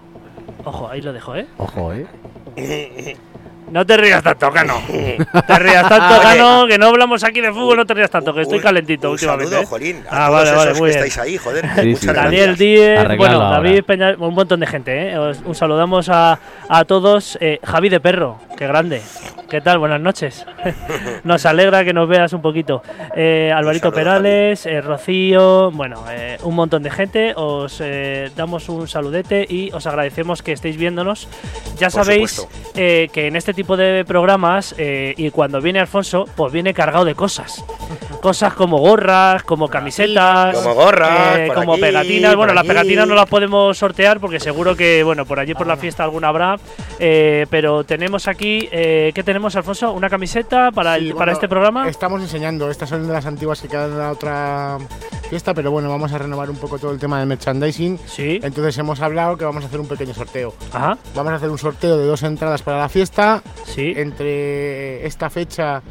Ojo, 0.65 0.89
ahí 0.89 1.01
lo 1.03 1.13
dejo, 1.13 1.37
¿eh? 1.37 1.47
Ojo, 1.59 1.93
¿eh? 1.93 2.07
No 3.71 3.85
te 3.85 3.97
rías 3.97 4.23
tanto, 4.23 4.51
Cano. 4.53 4.81
Te 4.89 5.59
rías 5.59 5.89
tanto, 5.89 6.15
Oye. 6.21 6.23
Cano, 6.39 6.67
que 6.69 6.79
no 6.79 6.87
hablamos 6.87 7.25
aquí 7.25 7.41
de 7.41 7.51
fútbol, 7.53 7.77
no 7.79 7.85
te 7.85 7.95
rías 7.95 8.11
tanto, 8.11 8.33
que 8.33 8.43
estoy 8.43 8.59
Un- 8.59 8.63
calentito 8.63 9.09
un 9.09 9.15
últimamente. 9.15 9.51
saludo, 9.51 9.63
¿eh? 9.63 9.67
Jolín, 9.67 10.05
a 10.09 10.27
Ah, 10.27 10.29
todos 10.29 10.31
vale, 10.45 10.51
vale, 10.57 10.71
esos 10.71 10.79
muy 10.81 10.91
que 10.91 10.97
bien. 10.97 11.05
estáis 11.09 11.27
ahí, 11.27 11.37
joder. 11.39 11.65
Sí, 11.81 11.87
muchas 11.89 12.01
sí. 12.01 12.07
Daniel. 12.07 12.57
Díez, 12.57 13.17
bueno, 13.19 13.41
ahora. 13.43 13.57
David 13.57 13.85
Peña, 13.85 14.15
un 14.19 14.35
montón 14.35 14.61
de 14.61 14.67
gente, 14.67 15.11
¿eh? 15.13 15.19
Os- 15.19 15.43
Un 15.45 15.55
saludamos 15.55 16.09
a, 16.09 16.39
a 16.69 16.85
todos. 16.85 17.37
Eh, 17.41 17.59
Javi 17.65 17.89
de 17.89 17.99
Perro, 18.01 18.39
qué 18.57 18.67
grande. 18.69 19.03
¿Qué 19.51 19.61
tal? 19.61 19.79
Buenas 19.79 20.01
noches. 20.01 20.45
nos 21.25 21.45
alegra 21.47 21.85
que 21.85 21.93
nos 21.93 22.09
veas 22.09 22.33
un 22.33 22.43
poquito. 22.43 22.83
Eh, 23.15 23.53
Alvarito 23.55 23.91
saludo, 23.91 23.97
Perales, 23.97 24.67
eh, 24.67 24.81
Rocío, 24.81 25.71
bueno, 25.73 26.05
eh, 26.11 26.37
un 26.43 26.55
montón 26.55 26.83
de 26.83 26.91
gente. 26.91 27.33
Os 27.37 27.81
eh, 27.85 28.31
damos 28.37 28.69
un 28.69 28.89
saludete 28.89 29.47
y 29.49 29.71
os 29.73 29.87
agradecemos 29.87 30.43
que 30.43 30.53
estéis 30.53 30.77
viéndonos. 30.77 31.29
Ya 31.79 31.89
Por 31.91 32.05
sabéis 32.05 32.47
eh, 32.75 33.09
que 33.13 33.29
en 33.29 33.37
este 33.37 33.55
tipo 33.57 33.77
de 33.77 34.05
programas 34.05 34.75
eh, 34.79 35.15
y 35.17 35.31
cuando 35.33 35.61
viene 35.61 35.81
Alfonso, 35.81 36.27
pues 36.37 36.53
viene 36.53 36.73
cargado 36.73 37.05
de 37.05 37.15
cosas. 37.17 37.65
Cosas 38.23 38.55
como 38.55 38.79
gorras, 38.79 39.45
como 39.45 39.69
camisetas, 39.69 40.57
Como 40.57 40.75
gorras, 40.75 41.47
por 41.47 41.55
como 41.55 41.73
aquí, 41.75 41.83
pegatinas. 41.83 42.35
Bueno, 42.35 42.55
las 42.55 42.67
pegatinas 42.67 43.07
no 43.07 43.15
las 43.15 43.27
podemos 43.27 43.79
sortear 43.79 44.19
porque 44.19 44.41
seguro 44.41 44.75
que, 44.75 45.05
bueno, 45.05 45.25
por 45.27 45.39
allí 45.39 45.55
por 45.55 45.67
la 45.69 45.77
fiesta 45.77 46.03
alguna 46.03 46.29
habrá. 46.29 46.57
Eh, 46.99 47.47
pero 47.51 47.85
tenemos 47.85 48.27
aquí, 48.27 48.69
eh, 48.73 49.13
¿qué 49.15 49.23
tenemos, 49.23 49.55
Alfonso? 49.55 49.93
¿Una 49.93 50.09
camiseta 50.11 50.73
para, 50.73 50.97
Sí, 50.99 51.09
el- 51.11 51.15
para 51.15 51.33
este 51.33 51.49
programa? 51.49 51.89
Estamos 51.89 52.21
enseñando, 52.21 52.69
estas 52.71 52.89
son 52.89 53.07
de 53.07 53.13
las 53.13 53.27
antiguas 53.27 53.61
que 53.61 53.69
quedan 53.69 53.93
en 53.93 53.99
la 53.99 54.11
otra 54.11 54.79
fiesta, 55.29 55.55
pero 55.55 55.71
bueno, 55.71 55.89
vamos 55.89 56.13
a 56.13 56.19
renovar 56.19 56.51
un 56.51 56.57
poco 56.57 56.79
todo 56.79 56.91
el 56.93 56.99
tema 56.99 57.21
de 57.21 57.27
merchandising. 57.27 57.99
Sí. 58.07 58.41
Entonces 58.43 58.77
hemos 58.79 59.01
hablado 59.03 59.37
que 59.37 59.45
vamos 59.45 59.63
a 59.63 59.69
hacer 59.69 59.79
un 59.79 59.87
pequeño 59.87 60.15
sorteo. 60.15 60.53
Ajá. 60.73 60.97
Vamos 61.15 61.33
a 61.33 61.37
hacer 61.37 61.51
un 61.51 61.59
sorteo 61.59 61.97
de 61.97 62.07
dos 62.07 62.23
entradas 62.25 62.63
para 62.63 62.79
la 62.79 62.89
fiesta 62.89 63.43
Sí. 63.65 63.95
entre 63.97 65.07
esta 65.07 65.31
fecha 65.31 65.83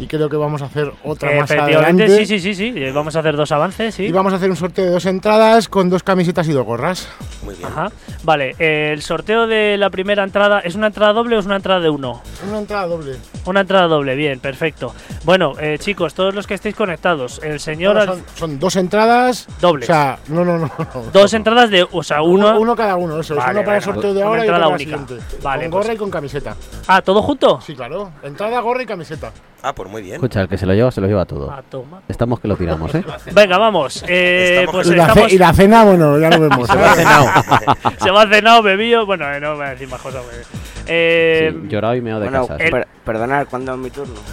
y 0.00 0.06
creo 0.06 0.28
que 0.28 0.36
vamos 0.36 0.62
a 0.62 0.66
hacer 0.66 0.92
otra 1.04 1.30
más 1.36 1.50
Efectivamente, 1.50 2.04
adelante. 2.04 2.26
sí, 2.26 2.38
sí, 2.40 2.54
sí, 2.54 2.72
sí. 2.72 2.82
Eh, 2.82 2.92
Vamos 2.92 3.14
a 3.16 3.20
hacer 3.20 3.36
dos 3.36 3.52
avances, 3.52 3.94
sí. 3.94 4.04
Y 4.04 4.12
vamos 4.12 4.32
a 4.32 4.36
hacer 4.36 4.50
un 4.50 4.56
sorteo 4.56 4.84
de 4.86 4.90
dos 4.90 5.06
entradas 5.06 5.68
con 5.68 5.90
dos 5.90 6.02
camisetas 6.02 6.48
y 6.48 6.52
dos 6.52 6.64
gorras. 6.64 7.08
Muy 7.42 7.54
bien. 7.54 7.68
Ajá. 7.68 7.90
Vale, 8.24 8.54
eh, 8.58 8.90
el 8.92 9.02
sorteo 9.02 9.46
de 9.46 9.76
la 9.76 9.90
primera 9.90 10.22
entrada, 10.24 10.60
¿es 10.60 10.74
una 10.74 10.88
entrada 10.88 11.12
doble 11.12 11.36
o 11.36 11.40
es 11.40 11.46
una 11.46 11.56
entrada 11.56 11.80
de 11.80 11.90
uno? 11.90 12.22
Una 12.48 12.58
entrada 12.58 12.86
doble. 12.86 13.16
Una 13.46 13.60
entrada 13.60 13.86
doble, 13.88 14.14
bien, 14.14 14.38
perfecto. 14.40 14.94
Bueno, 15.24 15.52
eh, 15.60 15.76
chicos, 15.78 16.14
todos 16.14 16.34
los 16.34 16.46
que 16.46 16.54
estéis 16.54 16.74
conectados, 16.76 17.40
el 17.42 17.58
señor 17.60 17.96
Bueno, 17.96 18.14
son, 18.14 18.24
son 18.36 18.58
dos 18.58 18.76
entradas. 18.76 19.46
Dobles. 19.60 19.88
O 19.88 19.92
sea, 19.92 20.18
no, 20.28 20.44
no, 20.44 20.58
no. 20.58 20.70
no. 20.78 21.02
dos 21.12 21.32
entradas 21.34 21.70
de, 21.70 21.86
o 21.90 22.02
sea, 22.02 22.22
uno, 22.22 22.50
Uno, 22.50 22.60
uno 22.60 22.76
cada 22.76 22.96
uno, 22.96 23.20
eso. 23.20 23.34
es. 23.34 23.38
Vale, 23.40 23.58
uno 23.58 23.64
para 23.64 23.76
el 23.78 23.82
sorteo 23.82 24.14
de 24.14 24.22
ahora 24.22 24.44
y 24.44 24.48
otro 24.48 24.54
para 24.60 24.66
el 24.68 24.72
única. 24.74 24.98
siguiente. 24.98 25.24
Vale, 25.42 25.62
con 25.64 25.70
pues- 25.72 25.82
gorra 25.84 25.94
y 25.94 25.96
con 25.98 26.10
camiseta. 26.10 26.56
Ah, 26.86 27.02
todo 27.02 27.22
junto. 27.22 27.60
Sí, 27.60 27.74
claro. 27.74 28.12
Entrada, 28.22 28.60
gorra 28.60 28.82
y 28.82 28.86
camiseta. 28.86 29.32
Ah, 29.64 29.72
pues 29.74 29.81
muy 29.88 30.02
bien. 30.02 30.14
Escucha, 30.14 30.40
el 30.40 30.48
que 30.48 30.58
se 30.58 30.66
lo 30.66 30.74
lleva, 30.74 30.90
se 30.90 31.00
lo 31.00 31.06
lleva 31.06 31.24
todo. 31.24 31.50
Ah, 31.50 31.62
toma. 31.68 32.00
Estamos 32.08 32.40
que 32.40 32.48
lo 32.48 32.56
tiramos, 32.56 32.94
¿eh? 32.94 33.04
Venga, 33.32 33.58
vamos. 33.58 34.04
Eh, 34.08 34.66
pues 34.70 34.86
y, 34.88 34.90
la 34.94 35.04
ce- 35.06 35.10
estamos, 35.10 35.32
y 35.32 35.38
la 35.38 35.52
cena, 35.52 35.84
bueno, 35.84 36.18
ya 36.18 36.30
lo 36.30 36.40
vemos. 36.40 36.68
Se 36.68 36.78
ha 36.78 36.94
cenado. 36.94 37.26
se 38.02 38.10
va 38.10 38.26
cenado, 38.28 38.62
bebido. 38.62 39.06
Bueno, 39.06 39.32
eh, 39.32 39.40
no 39.40 39.56
voy 39.56 39.66
a 39.66 39.70
decir 39.70 39.88
más 39.88 40.00
cosas. 40.00 40.22
porque- 40.22 40.71
Eh, 40.86 41.52
Sí, 41.62 41.68
llorado 41.68 41.94
y 41.94 42.00
meado 42.00 42.20
de 42.20 42.28
Bueno, 42.28 42.46
casa. 42.46 42.62
el- 42.62 42.70
per- 42.70 42.86
perdonad, 43.04 43.46
¿cuándo 43.48 43.72
es 43.72 43.78
mi 43.78 43.90
turno? 43.90 44.14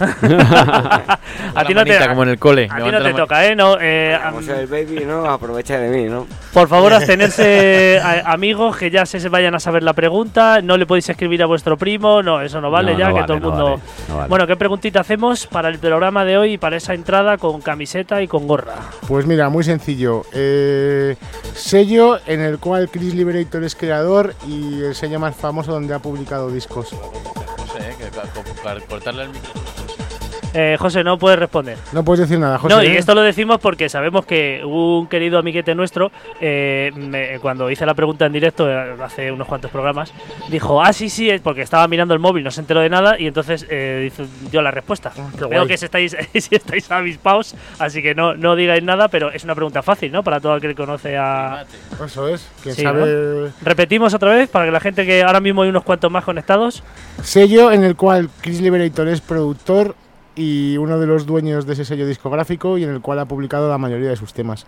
a 1.54 1.64
ti 1.66 1.74
no 1.74 1.84
te, 1.84 2.08
como 2.08 2.22
en 2.22 2.28
el 2.30 2.38
cole. 2.38 2.68
a 2.70 2.76
ti 2.82 2.90
no 2.90 3.02
te 3.02 3.12
toca, 3.14 3.46
¿eh? 3.46 3.54
No, 3.56 3.76
eh, 3.80 4.18
Como 4.24 4.42
soy 4.42 4.58
el 4.60 4.66
baby, 4.66 5.04
¿no? 5.06 5.28
Aprovecha 5.30 5.78
de 5.78 5.88
mí, 5.88 6.08
¿no? 6.08 6.26
por 6.52 6.68
favor, 6.68 6.92
abstenerse 6.94 8.00
amigos 8.24 8.76
que 8.76 8.90
ya 8.90 9.06
se 9.06 9.28
vayan 9.28 9.54
a 9.54 9.60
saber 9.60 9.82
la 9.82 9.92
pregunta. 9.92 10.60
No 10.62 10.76
le 10.76 10.86
podéis 10.86 11.08
escribir 11.08 11.42
a 11.42 11.46
vuestro 11.46 11.76
primo. 11.76 12.22
No, 12.22 12.40
eso 12.40 12.60
no 12.60 12.70
vale 12.70 12.92
No, 12.92 12.98
ya, 12.98 13.08
no 13.08 13.14
que 13.14 13.20
vale, 13.20 13.26
todo 13.26 13.36
el 13.36 13.42
no 13.42 13.48
mundo. 13.50 13.64
vale, 13.70 13.82
no 14.08 14.16
vale. 14.16 14.28
Bueno, 14.28 14.46
¿qué 14.46 14.56
preguntita 14.56 15.00
hacemos 15.00 15.46
para 15.46 15.68
el 15.68 15.78
programa 15.78 16.24
de 16.24 16.38
hoy 16.38 16.52
y 16.54 16.58
para 16.58 16.76
esa 16.76 16.94
entrada 16.94 17.38
con 17.38 17.60
camiseta 17.60 18.22
y 18.22 18.28
con 18.28 18.46
gorra? 18.46 18.74
Pues 19.08 19.26
mira, 19.26 19.48
muy 19.48 19.64
sencillo. 19.64 20.22
Eh, 20.32 21.16
sello 21.54 22.18
en 22.26 22.40
el 22.40 22.58
cual 22.58 22.88
Chris 22.90 23.14
Liberator 23.14 23.64
es 23.64 23.74
creador 23.74 24.34
y 24.46 24.82
el 24.82 24.94
sello 24.94 25.18
más 25.20 25.36
famoso 25.36 25.72
donde 25.72 25.94
ha 25.94 25.98
publicado 25.98 26.39
discos. 26.48 26.92
No 26.92 28.86
cortarle 28.86 29.24
el. 29.24 29.30
Eh, 30.52 30.76
José, 30.80 31.04
no 31.04 31.16
puedes 31.18 31.38
responder. 31.38 31.76
No 31.92 32.04
puedes 32.04 32.20
decir 32.20 32.38
nada, 32.38 32.58
José. 32.58 32.74
No, 32.74 32.82
y 32.82 32.86
¿eh? 32.88 32.98
esto 32.98 33.14
lo 33.14 33.22
decimos 33.22 33.58
porque 33.60 33.88
sabemos 33.88 34.26
que 34.26 34.62
un 34.64 35.06
querido 35.06 35.38
amiguete 35.38 35.74
nuestro, 35.76 36.10
eh, 36.40 36.90
me- 36.96 37.38
cuando 37.40 37.70
hice 37.70 37.86
la 37.86 37.94
pregunta 37.94 38.26
en 38.26 38.32
directo 38.32 38.66
hace 39.02 39.30
unos 39.30 39.46
cuantos 39.46 39.70
programas, 39.70 40.12
dijo, 40.48 40.82
ah, 40.82 40.92
sí, 40.92 41.08
sí, 41.08 41.30
porque 41.42 41.62
estaba 41.62 41.86
mirando 41.86 42.14
el 42.14 42.20
móvil, 42.20 42.42
no 42.42 42.50
se 42.50 42.60
enteró 42.62 42.80
de 42.80 42.88
nada 42.90 43.18
y 43.18 43.26
entonces 43.28 43.64
eh, 43.70 44.10
dio 44.50 44.60
la 44.62 44.70
respuesta. 44.72 45.12
Ah, 45.16 45.28
Veo 45.38 45.48
guay. 45.48 45.68
que 45.68 45.76
si 45.76 45.84
estáis, 45.84 46.16
si 46.34 46.54
estáis 46.56 46.90
avispaos, 46.90 47.54
así 47.78 48.02
que 48.02 48.14
no, 48.14 48.34
no 48.34 48.56
digáis 48.56 48.82
nada, 48.82 49.08
pero 49.08 49.30
es 49.30 49.44
una 49.44 49.54
pregunta 49.54 49.82
fácil, 49.82 50.10
¿no? 50.10 50.24
Para 50.24 50.40
todo 50.40 50.56
el 50.56 50.60
que 50.60 50.74
conoce 50.74 51.16
a... 51.16 51.64
Eso 52.04 52.26
es. 52.28 52.48
Sí, 52.64 52.72
sabe. 52.72 53.50
Repetimos 53.62 54.14
otra 54.14 54.34
vez 54.34 54.48
para 54.48 54.64
que 54.64 54.70
la 54.72 54.80
gente 54.80 55.06
que 55.06 55.22
ahora 55.22 55.40
mismo 55.40 55.62
hay 55.62 55.68
unos 55.68 55.84
cuantos 55.84 56.10
más 56.10 56.24
conectados. 56.24 56.82
Sello 57.22 57.70
en 57.70 57.84
el 57.84 57.94
cual 57.94 58.28
Chris 58.40 58.60
Liberator 58.60 59.06
es 59.08 59.20
productor 59.20 59.94
y 60.34 60.76
uno 60.76 60.98
de 60.98 61.06
los 61.06 61.26
dueños 61.26 61.66
de 61.66 61.74
ese 61.74 61.84
sello 61.84 62.06
discográfico 62.06 62.78
y 62.78 62.84
en 62.84 62.90
el 62.90 63.00
cual 63.00 63.18
ha 63.18 63.26
publicado 63.26 63.68
la 63.68 63.78
mayoría 63.78 64.10
de 64.10 64.16
sus 64.16 64.32
temas. 64.32 64.66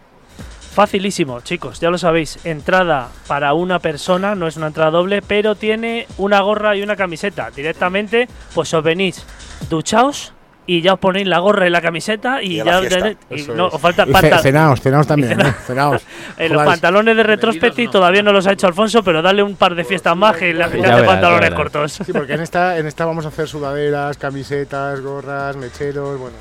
Facilísimo, 0.74 1.42
chicos, 1.42 1.80
ya 1.80 1.90
lo 1.90 1.98
sabéis. 1.98 2.38
Entrada 2.44 3.10
para 3.26 3.52
una 3.52 3.78
persona, 3.78 4.34
no 4.34 4.46
es 4.46 4.56
una 4.56 4.68
entrada 4.68 4.90
doble, 4.90 5.20
pero 5.20 5.54
tiene 5.54 6.06
una 6.16 6.40
gorra 6.40 6.74
y 6.74 6.82
una 6.82 6.96
camiseta. 6.96 7.50
Directamente, 7.50 8.26
pues 8.54 8.72
os 8.72 8.82
venís 8.82 9.26
duchaos 9.68 10.32
y 10.66 10.80
ya 10.80 10.94
os 10.94 10.98
ponéis 11.00 11.26
la 11.26 11.38
gorra 11.40 11.66
y 11.66 11.70
la 11.70 11.80
camiseta 11.80 12.42
y, 12.42 12.52
Y 12.52 12.56
ya 12.58 12.64
la 12.64 12.80
tenéis- 12.82 13.16
y 13.30 13.42
no, 13.52 13.66
os 13.66 13.80
falta 13.80 14.04
Y 14.04 14.06
ce- 14.06 14.12
panta- 14.12 14.38
cenaos, 14.38 14.80
cenaos 14.80 15.06
también, 15.06 15.38
Y 15.40 15.42
¿eh? 15.42 15.54
cenaos. 15.66 16.02
eh, 16.38 16.48
los 16.48 16.64
pantalones 16.64 17.16
de 17.16 17.22
retrospective 17.22 17.70
Bebidos 17.72 17.94
no. 17.94 18.00
todavía 18.00 18.22
no 18.22 18.32
los 18.32 18.46
ha 18.46 18.52
hecho 18.52 18.66
Alfonso, 18.68 19.02
pero 19.02 19.22
dale 19.22 19.42
un 19.42 19.56
par 19.56 19.74
de 19.74 19.84
fiestas 19.84 20.16
más 20.16 20.36
que 20.36 20.52
le 20.52 20.60
Ya 20.60 20.66
hace 20.66 20.80
verás, 20.80 21.02
pantalones 21.02 21.50
cortos. 21.52 21.92
Sí, 22.04 22.12
porque 22.12 22.34
en 22.34 22.40
esta, 22.42 22.78
en 22.78 22.86
esta 22.86 23.04
vamos 23.04 23.24
a 23.24 23.28
hacer 23.28 23.48
sudaderas, 23.48 24.16
camisetas, 24.18 25.00
gorras, 25.00 25.56
mecheros, 25.56 26.18
bueno, 26.18 26.36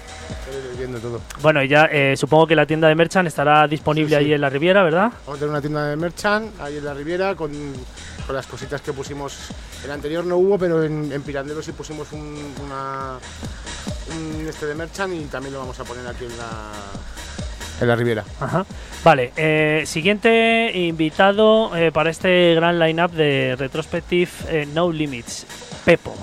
todo. 1.02 1.22
Bueno, 1.42 1.64
y 1.64 1.68
ya 1.68 1.86
eh, 1.92 2.16
supongo 2.18 2.48
que 2.48 2.56
la 2.56 2.66
tienda 2.66 2.88
de 2.88 2.96
Merchant 2.96 3.28
estará 3.28 3.68
disponible 3.68 4.10
Sí, 4.18 4.24
sí. 4.24 4.28
ahí 4.30 4.34
en 4.34 4.42
la 4.42 4.50
Riviera, 4.50 4.84
¿verdad? 4.84 5.12
Vamos 5.26 5.36
a 5.38 5.40
tener 5.40 5.50
una 5.50 5.62
tienda 5.62 5.86
de 5.88 5.96
merchant 5.96 6.60
ahí 6.62 6.78
en 6.78 6.86
la 6.86 6.94
Riviera 6.94 7.36
con, 7.36 7.52
con 8.26 8.36
las 8.36 8.46
cositas 8.48 8.82
que 8.82 8.92
pusimos. 8.94 9.50
El 9.86 9.92
anterior 9.92 10.24
no 10.26 10.38
hubo, 10.38 10.58
pero 10.58 10.84
en, 10.84 11.12
en 11.12 11.22
Pirandello 11.22 11.62
sí 11.62 11.72
pusimos 11.72 12.12
un, 12.12 12.54
una, 12.66 13.14
un 13.16 13.81
este 14.48 14.66
de 14.66 14.76
merchant 14.76 15.14
y 15.14 15.26
también 15.26 15.54
lo 15.54 15.60
vamos 15.60 15.80
a 15.80 15.84
poner 15.84 16.06
aquí 16.08 16.26
en 16.26 16.38
la, 16.38 16.50
en 17.82 17.88
la 17.88 17.96
Riviera. 17.96 18.24
Ajá. 18.40 18.66
Vale, 19.04 19.32
eh, 19.36 19.84
siguiente 19.86 20.72
invitado 20.76 21.76
eh, 21.76 21.92
para 21.92 22.10
este 22.12 22.54
gran 22.56 22.78
line-up 22.78 23.12
de 23.12 23.56
Retrospective 23.58 24.30
eh, 24.48 24.68
No 24.74 24.92
Limits, 24.92 25.48
Pepo. 25.84 26.16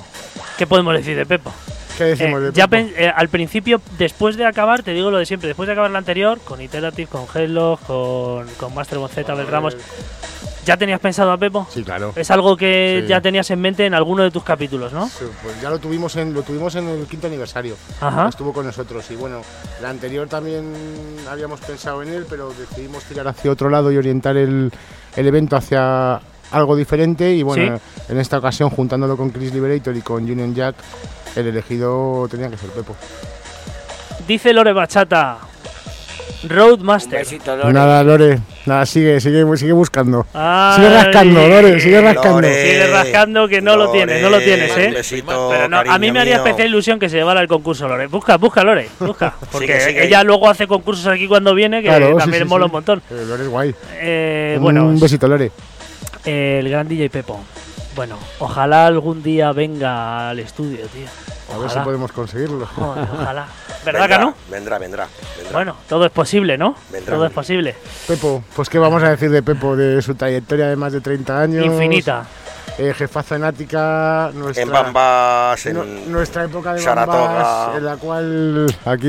¿Qué 0.56 0.66
podemos 0.66 0.94
decir 0.94 1.16
de 1.16 1.26
Pepo? 1.26 1.52
¿Qué 1.96 2.04
decimos 2.04 2.40
de 2.40 2.52
ya 2.52 2.68
Pepo? 2.68 2.90
eh, 2.96 3.12
al 3.14 3.28
principio, 3.28 3.80
después 3.98 4.36
de 4.36 4.46
acabar, 4.46 4.84
te 4.84 4.92
digo 4.92 5.10
lo 5.10 5.18
de 5.18 5.26
siempre, 5.26 5.48
después 5.48 5.66
de 5.66 5.72
acabar 5.72 5.90
la 5.90 5.98
anterior, 5.98 6.38
con 6.44 6.60
Iterative, 6.60 7.08
con 7.08 7.26
Hello, 7.34 7.78
con, 7.86 8.46
con 8.56 8.74
Master 8.74 8.98
Bonzeta, 8.98 9.32
Abel 9.32 9.48
Ramos, 9.48 9.76
¿ya 10.68 10.76
tenías 10.76 11.00
pensado 11.00 11.32
a 11.32 11.38
Pepo? 11.38 11.66
Sí, 11.72 11.82
claro. 11.82 12.12
Es 12.14 12.30
algo 12.30 12.54
que 12.54 13.00
Sí. 13.02 13.08
ya 13.08 13.22
tenías 13.22 13.50
en 13.50 13.58
mente 13.58 13.86
en 13.86 13.94
alguno 13.94 14.22
de 14.22 14.30
tus 14.30 14.44
capítulos, 14.44 14.92
¿no? 14.92 15.08
Sí, 15.08 15.24
pues 15.42 15.58
ya 15.62 15.70
lo 15.70 15.78
tuvimos 15.78 16.14
en 16.16 16.34
lo 16.34 16.42
tuvimos 16.42 16.74
en 16.74 16.86
el 16.88 17.06
quinto 17.06 17.26
aniversario. 17.26 17.74
Ajá. 18.02 18.28
Estuvo 18.28 18.52
con 18.52 18.66
nosotros 18.66 19.10
y 19.10 19.16
bueno, 19.16 19.40
la 19.80 19.88
anterior 19.88 20.28
también 20.28 20.74
habíamos 21.30 21.60
pensado 21.60 22.02
en 22.02 22.10
él, 22.10 22.26
pero 22.28 22.52
decidimos 22.52 23.02
tirar 23.04 23.26
hacia 23.28 23.50
otro 23.50 23.70
lado 23.70 23.90
y 23.90 23.96
orientar 23.96 24.36
el, 24.36 24.70
el 25.16 25.26
evento 25.26 25.56
hacia 25.56 26.20
algo 26.50 26.76
diferente 26.76 27.32
y 27.34 27.42
bueno, 27.42 27.80
en 28.08 28.18
esta 28.18 28.36
ocasión 28.36 28.68
juntándolo 28.68 29.16
con 29.16 29.30
Chris 29.30 29.54
Liberator 29.54 29.96
y 29.96 30.02
con 30.02 30.22
Union 30.24 30.54
Jack, 30.54 30.74
el 31.34 31.46
elegido 31.46 32.28
tenía 32.30 32.50
que 32.50 32.58
ser 32.58 32.68
Pepo. 32.70 32.94
Dice 34.26 34.52
Lore 34.52 34.72
Bachata, 34.74 35.38
Roadmaster. 36.46 37.18
besito, 37.20 37.56
Lore. 37.56 37.72
Nada, 37.72 38.02
Lore, 38.04 38.38
nada, 38.66 38.86
sigue, 38.86 39.20
sigue, 39.20 39.44
sigue 39.56 39.72
buscando. 39.72 40.26
Ay, 40.34 40.76
Sigue 40.76 40.88
rascando, 40.90 41.48
Lore, 41.48 41.80
sigue 41.80 42.00
rascando. 42.00 42.40
Lore, 42.42 42.62
Sigue 42.62 42.86
rascando 42.86 43.48
que 43.48 43.60
no 43.60 43.76
lo 43.76 43.90
tienes, 43.90 44.22
no 44.22 44.30
lo 44.30 44.38
tienes, 44.38 44.76
¿eh? 44.76 44.86
un 44.88 44.94
besito, 44.94 45.48
Pero 45.50 45.68
no, 45.68 45.78
a 45.78 45.98
mí 45.98 46.12
me 46.12 46.20
haría 46.20 46.36
mío. 46.36 46.44
especial 46.44 46.68
ilusión 46.68 46.98
que 46.98 47.08
se 47.08 47.16
llevara 47.16 47.40
el 47.40 47.48
concurso 47.48 47.88
Lore. 47.88 48.06
Busca, 48.06 48.36
busca 48.36 48.62
Lore, 48.62 48.88
busca. 49.00 49.34
Porque 49.52 49.66
Sigue, 49.66 49.80
sigue 49.80 50.04
ella 50.06 50.22
luego 50.22 50.48
hace 50.48 50.66
concursos 50.66 51.06
aquí 51.08 51.26
cuando 51.26 51.54
viene, 51.54 51.82
que 51.82 51.88
Claro, 51.88 52.16
también 52.16 52.44
sí, 52.44 52.48
mola 52.48 52.64
sí. 52.64 52.66
un 52.68 52.72
montón. 52.72 53.02
Eh, 53.10 53.24
Lore 53.26 53.42
es 53.42 53.48
guay. 53.48 53.74
Eh, 54.00 54.54
Un 54.58 54.62
bueno, 54.62 54.92
besito, 54.94 55.26
Lore. 55.26 55.50
el 56.24 56.68
gran 56.68 56.86
DJ 56.86 57.10
Pepo. 57.10 57.40
Bueno, 57.98 58.16
ojalá 58.38 58.86
algún 58.86 59.24
día 59.24 59.50
venga 59.50 60.30
al 60.30 60.38
estudio, 60.38 60.86
tío. 60.86 61.08
A 61.52 61.58
ver 61.58 61.68
si 61.68 61.80
podemos 61.80 62.12
conseguirlo. 62.12 62.64
Joder, 62.64 63.08
ojalá. 63.12 63.48
¿Verdad 63.84 64.02
Vendrá, 64.02 64.08
que 64.18 64.24
no? 64.24 64.34
Vendrá, 64.48 64.78
vendrá. 64.78 65.08
vendrá. 65.36 65.52
Bueno, 65.52 65.76
todo 65.88 66.06
es 66.06 66.12
posible, 66.12 66.56
¿no? 66.56 66.76
Vendrá. 66.92 67.16
Todo 67.16 67.26
es 67.26 67.32
posible. 67.32 67.74
Pepo, 68.06 68.44
pues 68.54 68.68
qué 68.68 68.78
vamos 68.78 69.02
a 69.02 69.10
decir 69.10 69.32
de 69.32 69.42
Pepo, 69.42 69.74
de 69.74 70.00
su 70.00 70.14
trayectoria 70.14 70.68
de 70.68 70.76
más 70.76 70.92
de 70.92 71.00
30 71.00 71.40
años. 71.40 71.66
Infinita. 71.66 72.24
Eh, 72.78 72.94
jefazo 72.96 73.34
en 73.34 73.42
Ática, 73.42 74.30
nuestra, 74.32 74.62
en 74.62 74.70
Bambas, 74.70 75.66
en 75.66 76.12
nuestra 76.12 76.44
época 76.44 76.74
de 76.74 76.80
Saratoga. 76.80 77.18
Bambas, 77.18 77.76
en 77.78 77.84
la 77.84 77.96
cual 77.96 78.76
aquí 78.84 79.08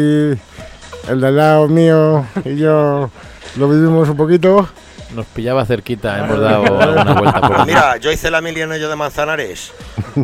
el 1.09 1.21
de 1.21 1.27
al 1.27 1.35
lado 1.35 1.67
mío 1.67 2.25
y 2.43 2.55
yo 2.55 3.11
lo 3.55 3.69
vivimos 3.69 4.09
un 4.09 4.17
poquito. 4.17 4.67
Nos 5.13 5.25
pillaba 5.25 5.65
cerquita, 5.65 6.19
hemos 6.19 6.39
dado 6.39 6.79
alguna 6.79 7.13
vuelta 7.13 7.41
por 7.41 7.65
mira, 7.65 7.97
yo 7.97 8.11
hice 8.11 8.29
la 8.29 8.41
milenio 8.41 8.87
de 8.89 8.95
Manzanares. 8.95 9.71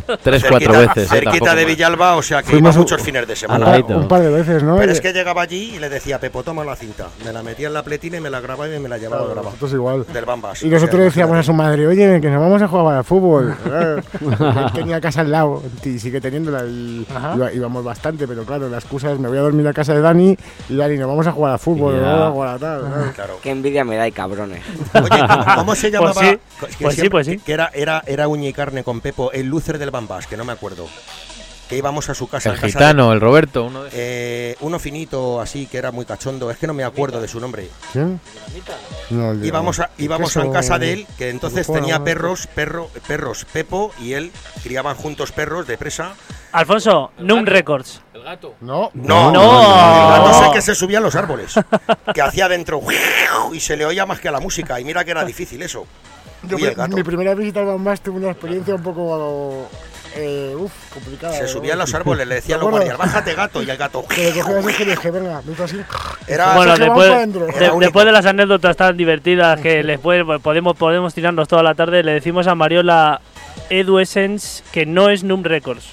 Tres, 0.23 0.43
cerquita- 0.43 0.49
cuatro 0.49 0.71
veces. 0.73 1.03
eh, 1.03 1.07
Cerquita 1.07 1.31
tampoco 1.31 1.55
de 1.55 1.61
más. 1.61 1.65
Villalba, 1.65 2.15
o 2.15 2.21
sea 2.21 2.41
que 2.43 2.49
Fuimos 2.51 2.75
iba 2.75 2.81
muchos 2.83 3.01
fines 3.01 3.27
de 3.27 3.35
semana. 3.35 3.77
Un 3.87 4.07
par 4.07 4.21
de 4.21 4.29
veces, 4.29 4.63
¿no? 4.63 4.77
Pero 4.77 4.91
Y- 4.91 4.95
es 4.95 5.01
que 5.01 5.13
llegaba 5.13 5.41
allí 5.41 5.75
y 5.75 5.79
le 5.79 5.89
decía, 5.89 6.19
Pepo, 6.19 6.43
toma 6.43 6.63
la 6.63 6.75
cinta. 6.75 7.07
Me 7.23 7.31
la 7.31 7.43
metía 7.43 7.67
en 7.67 7.73
la 7.73 7.83
pletina 7.83 8.17
y 8.17 8.21
me 8.21 8.29
la 8.29 8.39
grababa 8.39 8.73
y 8.73 8.79
me 8.79 8.89
la 8.89 8.97
llevaba 8.97 9.25
Claro, 9.25 9.43
nosotros 9.43 9.73
igual. 9.73 10.05
Del 10.11 10.25
Bambas. 10.25 10.63
Y 10.63 10.67
nosotros 10.69 11.01
decíamos 11.01 11.37
a 11.37 11.43
su 11.43 11.53
madre, 11.53 11.87
oye, 11.87 12.19
que 12.21 12.29
nos 12.29 12.41
vamos 12.41 12.61
a 12.61 12.67
jugar 12.67 12.97
al 12.97 13.03
fútbol. 13.03 13.55
Tenía 14.73 14.99
casa 15.01 15.21
al 15.21 15.31
lado 15.31 15.61
y 15.83 15.99
sigue 15.99 16.21
teniéndola. 16.21 16.65
Y 16.65 17.05
Ajá. 17.13 17.51
íbamos 17.53 17.83
bastante, 17.83 18.27
pero 18.27 18.43
claro, 18.43 18.69
la 18.69 18.77
excusa 18.77 19.11
es 19.11 19.19
me 19.19 19.27
voy 19.27 19.37
a 19.37 19.41
dormir 19.41 19.67
a 19.67 19.73
casa 19.73 19.93
de 19.93 20.01
Dani 20.01 20.37
y 20.69 20.75
Dani, 20.75 20.97
nos 20.97 21.07
vamos 21.07 21.27
a 21.27 21.31
jugar 21.31 21.53
al 21.53 21.59
fútbol, 21.59 21.95
nos 21.95 22.03
vamos 22.03 22.27
a 22.27 22.31
jugar 22.31 22.49
a 22.55 22.59
tal. 22.59 23.11
claro. 23.13 23.39
Qué 23.41 23.51
envidia 23.51 23.83
me 23.83 23.95
dais, 23.97 24.13
cabrones. 24.13 24.61
Oye, 24.93 25.09
¿cómo, 25.27 25.45
cómo 25.55 25.75
se 25.75 25.91
llamaba? 25.91 26.13
sí, 26.21 26.37
Que 26.77 26.83
pues 26.83 26.95
sí, 26.95 27.09
pues 27.09 27.27
sí. 27.27 27.37
Que 27.39 27.53
era, 27.53 27.69
era, 27.73 28.03
era 28.05 28.27
uña 28.27 28.49
y 28.49 28.53
carne 28.53 28.83
con 28.83 29.01
Pepo, 29.01 29.31
el 29.31 29.47
Lucer 29.47 29.77
del 29.85 29.91
Bambas, 29.91 30.27
que 30.27 30.35
no 30.37 30.43
me 30.43 30.51
acuerdo. 30.53 30.87
Que 31.69 31.77
íbamos 31.77 32.07
a 32.09 32.13
su 32.13 32.27
casa. 32.27 32.49
El 32.49 32.57
a 32.57 32.61
casa 32.61 32.67
de- 32.67 32.71
gitano, 32.73 33.11
el 33.11 33.19
Roberto, 33.19 33.63
uno 33.63 33.83
de 33.85 33.89
eh, 33.93 34.55
uno 34.59 34.77
finito 34.77 35.41
así, 35.41 35.65
que 35.65 35.79
era 35.79 35.91
muy 35.91 36.05
cachondo. 36.05 36.51
Es 36.51 36.57
que 36.57 36.67
no 36.67 36.75
me 36.75 36.83
acuerdo 36.83 37.19
de 37.19 37.27
su 37.27 37.39
nombre. 37.39 37.69
¿Quién? 37.91 38.19
No, 39.09 39.31
el 39.31 39.41
de- 39.41 39.47
Íbamos 39.47 39.79
a, 39.79 39.89
íbamos 39.97 40.37
a 40.37 40.51
casa 40.51 40.77
de 40.77 40.93
él, 40.93 41.07
que 41.17 41.29
entonces 41.29 41.65
tenía 41.65 42.03
perros, 42.03 42.45
perro, 42.53 42.89
perros 43.07 43.45
Pepo 43.51 43.91
y 43.99 44.13
él 44.13 44.31
criaban 44.61 44.95
juntos 44.95 45.31
perros 45.31 45.65
de 45.65 45.75
presa. 45.77 46.13
Alfonso, 46.51 47.11
Num 47.17 47.43
Records. 47.45 47.99
El 48.13 48.21
gato. 48.23 48.53
No, 48.61 48.91
No, 48.93 49.31
No. 49.31 50.17
no 50.27 50.33
sé 50.45 50.51
que 50.53 50.61
se 50.61 50.75
subía 50.75 50.99
a 50.99 51.01
los 51.01 51.15
árboles, 51.15 51.55
que 52.13 52.21
hacía 52.21 52.47
dentro 52.47 52.79
y 53.53 53.59
se 53.59 53.75
le 53.75 53.85
oía 53.87 54.05
más 54.05 54.19
que 54.19 54.27
a 54.27 54.31
la 54.31 54.39
música. 54.39 54.79
Y 54.79 54.83
mira 54.83 55.03
que 55.03 55.11
era 55.11 55.25
difícil 55.25 55.63
eso. 55.63 55.87
Yo 56.47 56.55
Uy, 56.57 56.61
mi- 56.63 56.67
el 56.69 56.75
gato. 56.75 56.95
mi 56.95 57.03
primera 57.03 57.33
visita 57.35 57.59
al 57.61 57.65
Bambas 57.67 58.01
tuve 58.01 58.17
una 58.17 58.31
experiencia 58.31 58.75
un 58.75 58.83
poco 58.83 59.67
eh, 60.17 60.55
uf, 60.57 60.71
complicada. 60.93 61.33
Se 61.33 61.47
subía 61.47 61.73
a 61.73 61.75
los 61.75 61.93
árboles, 61.93 62.25
le 62.27 62.35
decían 62.35 62.59
¿Te 62.59 62.63
los 62.63 62.71
guardias, 62.71 62.97
bájate 62.97 63.33
gato, 63.35 63.61
y 63.61 63.69
el 63.69 63.77
gato. 63.77 64.05
Era, 66.27 66.55
Bueno, 66.55 66.77
después, 66.77 67.09
de- 67.33 67.71
después 67.79 68.05
de 68.05 68.11
las 68.11 68.25
anécdotas 68.25 68.75
tan 68.77 68.97
divertidas 68.97 69.59
que 69.59 69.83
después 69.83 70.23
podemos, 70.41 70.75
podemos 70.77 71.13
tirarnos 71.13 71.47
toda 71.47 71.63
la 71.63 71.75
tarde, 71.75 72.03
le 72.03 72.13
decimos 72.13 72.47
a 72.47 72.55
Mariola 72.55 73.21
Edu 73.69 73.99
Essence 73.99 74.63
que 74.71 74.85
no 74.85 75.09
es 75.09 75.23
Num 75.23 75.43
Records. 75.43 75.85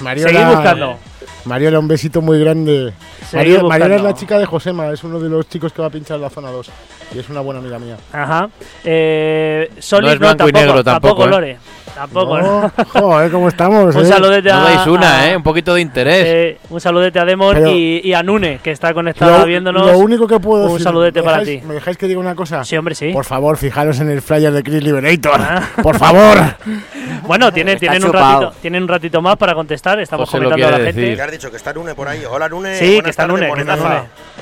Mariola, 0.00 0.30
Seguid 0.32 0.46
buscando. 0.54 0.98
Mariola, 1.44 1.78
un 1.78 1.88
besito 1.88 2.20
muy 2.20 2.38
grande. 2.38 2.92
Mariola, 3.32 3.68
Mariola 3.68 3.96
es 3.96 4.02
la 4.02 4.14
chica 4.14 4.38
de 4.38 4.46
Josema, 4.46 4.92
es 4.92 5.02
uno 5.04 5.18
de 5.20 5.28
los 5.28 5.48
chicos 5.48 5.72
que 5.72 5.82
va 5.82 5.88
a 5.88 5.90
pinchar 5.90 6.18
la 6.18 6.30
zona 6.30 6.50
2. 6.50 6.70
Y 7.14 7.18
es 7.18 7.28
una 7.28 7.40
buena 7.40 7.60
amiga 7.60 7.78
mía. 7.78 7.96
Ajá. 8.12 8.48
Eh, 8.82 9.70
Solid 9.78 10.06
No 10.06 10.12
es 10.12 10.18
blanco 10.18 10.48
y 10.48 10.52
tampoco, 10.52 10.66
negro 10.66 10.84
tampoco, 10.84 11.24
¿eh? 11.24 11.30
Lore. 11.30 11.58
Tampoco, 11.94 12.38
No, 12.40 12.62
¿no? 12.62 12.72
Joder, 12.92 13.30
¿cómo 13.30 13.48
estamos? 13.48 13.94
Un 13.94 14.02
eh? 14.02 14.06
saludete 14.06 14.50
a, 14.50 14.56
No 14.58 14.64
dais 14.64 14.86
una, 14.86 15.20
a- 15.20 15.30
¿eh? 15.30 15.36
Un 15.36 15.42
poquito 15.44 15.74
de 15.74 15.80
interés. 15.80 16.24
eh, 16.26 16.58
un 16.70 16.80
saludete 16.80 17.18
a 17.20 17.24
Demon 17.24 17.54
Pero- 17.54 17.70
y, 17.70 18.00
y 18.02 18.12
a 18.14 18.22
Nune, 18.22 18.58
que 18.62 18.72
está 18.72 18.92
conectada 18.92 19.38
Lo, 19.38 19.44
viéndonos. 19.46 19.86
lo 19.86 19.98
único 19.98 20.26
que 20.26 20.40
puedo 20.40 20.64
un 20.64 20.72
decir. 20.72 20.84
saludete 20.84 21.20
¿me 21.20 21.24
para 21.24 21.38
dejáis- 21.42 21.60
ti. 21.60 21.66
¿Me 21.66 21.74
dejáis 21.74 21.96
que 21.96 22.06
diga 22.08 22.18
una 22.20 22.34
cosa? 22.34 22.64
Sí, 22.64 22.76
hombre, 22.76 22.94
sí. 22.94 23.10
Por 23.12 23.24
favor, 23.24 23.56
fijaros 23.56 24.00
en 24.00 24.10
el 24.10 24.22
flyer 24.22 24.52
de 24.52 24.62
Chris 24.64 24.82
Liberator. 24.82 25.40
Ah. 25.40 25.62
Por 25.82 25.96
favor. 25.98 26.36
Bueno, 27.26 27.50
tienen, 27.52 27.78
tienen, 27.78 28.04
un 28.04 28.12
ratito, 28.12 28.52
tienen 28.60 28.82
un 28.82 28.88
ratito 28.88 29.22
más 29.22 29.36
para 29.38 29.54
contestar. 29.54 29.98
Estamos 29.98 30.28
José 30.28 30.42
lo 30.42 30.50
comentando 30.50 30.76
a 30.76 30.78
la 30.78 30.84
gente. 30.84 31.00
decir. 31.00 31.16
¿Qué 31.16 31.22
has 31.22 31.30
dicho? 31.32 31.50
Que 31.50 31.56
está 31.56 31.72
Nune 31.72 31.94
por 31.94 32.06
ahí. 32.06 32.22
Hola 32.28 32.50
Nune. 32.50 32.76
Sí, 32.76 33.00
que 33.02 33.08
está 33.10 33.26
Nune, 33.26 33.48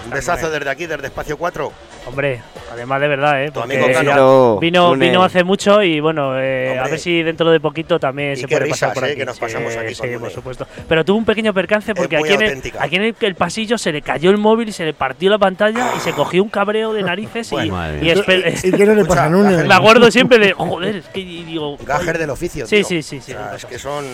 Un 0.05 0.11
besazo 0.11 0.51
desde 0.51 0.69
aquí, 0.69 0.87
desde 0.87 1.07
Espacio 1.07 1.37
4. 1.37 1.73
Hombre, 2.07 2.41
además 2.73 3.01
de 3.01 3.09
verdad, 3.09 3.45
¿eh? 3.45 3.51
Tu 3.53 3.61
amigo 3.61 3.87
Cano. 3.93 4.59
vino, 4.59 4.97
vino 4.97 5.23
hace 5.23 5.45
mucho 5.45 5.83
y 5.83 6.01
bueno, 6.01 6.37
eh, 6.37 6.77
a 6.79 6.89
ver 6.89 6.99
si 6.99 7.23
dentro 7.23 7.49
de 7.51 7.61
poquito 7.61 8.01
también 8.01 8.33
Y 8.33 8.37
se 8.37 8.47
qué 8.47 8.57
puede 8.57 8.71
pasar 8.71 8.89
risas, 8.91 8.95
por 8.95 9.05
eh, 9.05 9.11
aquí. 9.13 9.19
que 9.21 9.25
nos 9.27 9.39
pasamos 9.39 9.77
aquí 9.77 9.95
sí, 9.95 10.01
con 10.09 10.19
por 10.21 10.31
supuesto. 10.31 10.67
Pero 10.89 11.05
tuvo 11.05 11.19
un 11.19 11.25
pequeño 11.25 11.55
percance 11.55 11.95
porque 11.95 12.17
aquí, 12.17 12.33
en 12.33 12.43
el, 12.43 12.63
aquí 12.81 12.97
en 12.97 13.03
el, 13.05 13.15
el 13.21 13.35
pasillo 13.37 13.79
se 13.79 13.93
le 13.93 14.03
cayó 14.03 14.31
el 14.31 14.39
móvil 14.39 14.69
y 14.69 14.73
se 14.73 14.85
le 14.85 14.95
partió 14.95 15.31
la 15.31 15.39
pantalla 15.39 15.93
y 15.97 16.01
se 16.01 16.13
cogió 16.13 16.43
un 16.43 16.49
cabreo 16.49 16.93
de 16.93 17.03
narices 17.03 17.53
y, 17.53 17.55
Bueno. 17.71 18.03
Y 18.03 18.09
espe- 18.11 18.65
¿Y 18.65 18.73
qué 18.73 18.85
no 18.87 18.95
le 18.95 19.05
pasa 19.05 19.29
me 19.29 19.75
acuerdo 19.75 20.11
siempre 20.11 20.39
de, 20.39 20.53
joder, 20.53 20.97
es 20.97 21.07
que 21.07 21.21
y 21.21 21.45
digo... 21.45 21.77
Gajer 21.87 22.19
del 22.19 22.31
oficio. 22.31 22.67
Sí, 22.67 22.77
tío. 22.79 22.85
sí, 22.87 23.03
sí, 23.03 23.21
sí, 23.21 23.33
O 23.33 23.37
sea, 23.37 23.49
sí, 23.51 23.55
es 23.57 23.63
sí. 23.63 23.67
que 23.69 23.79
son. 23.79 24.05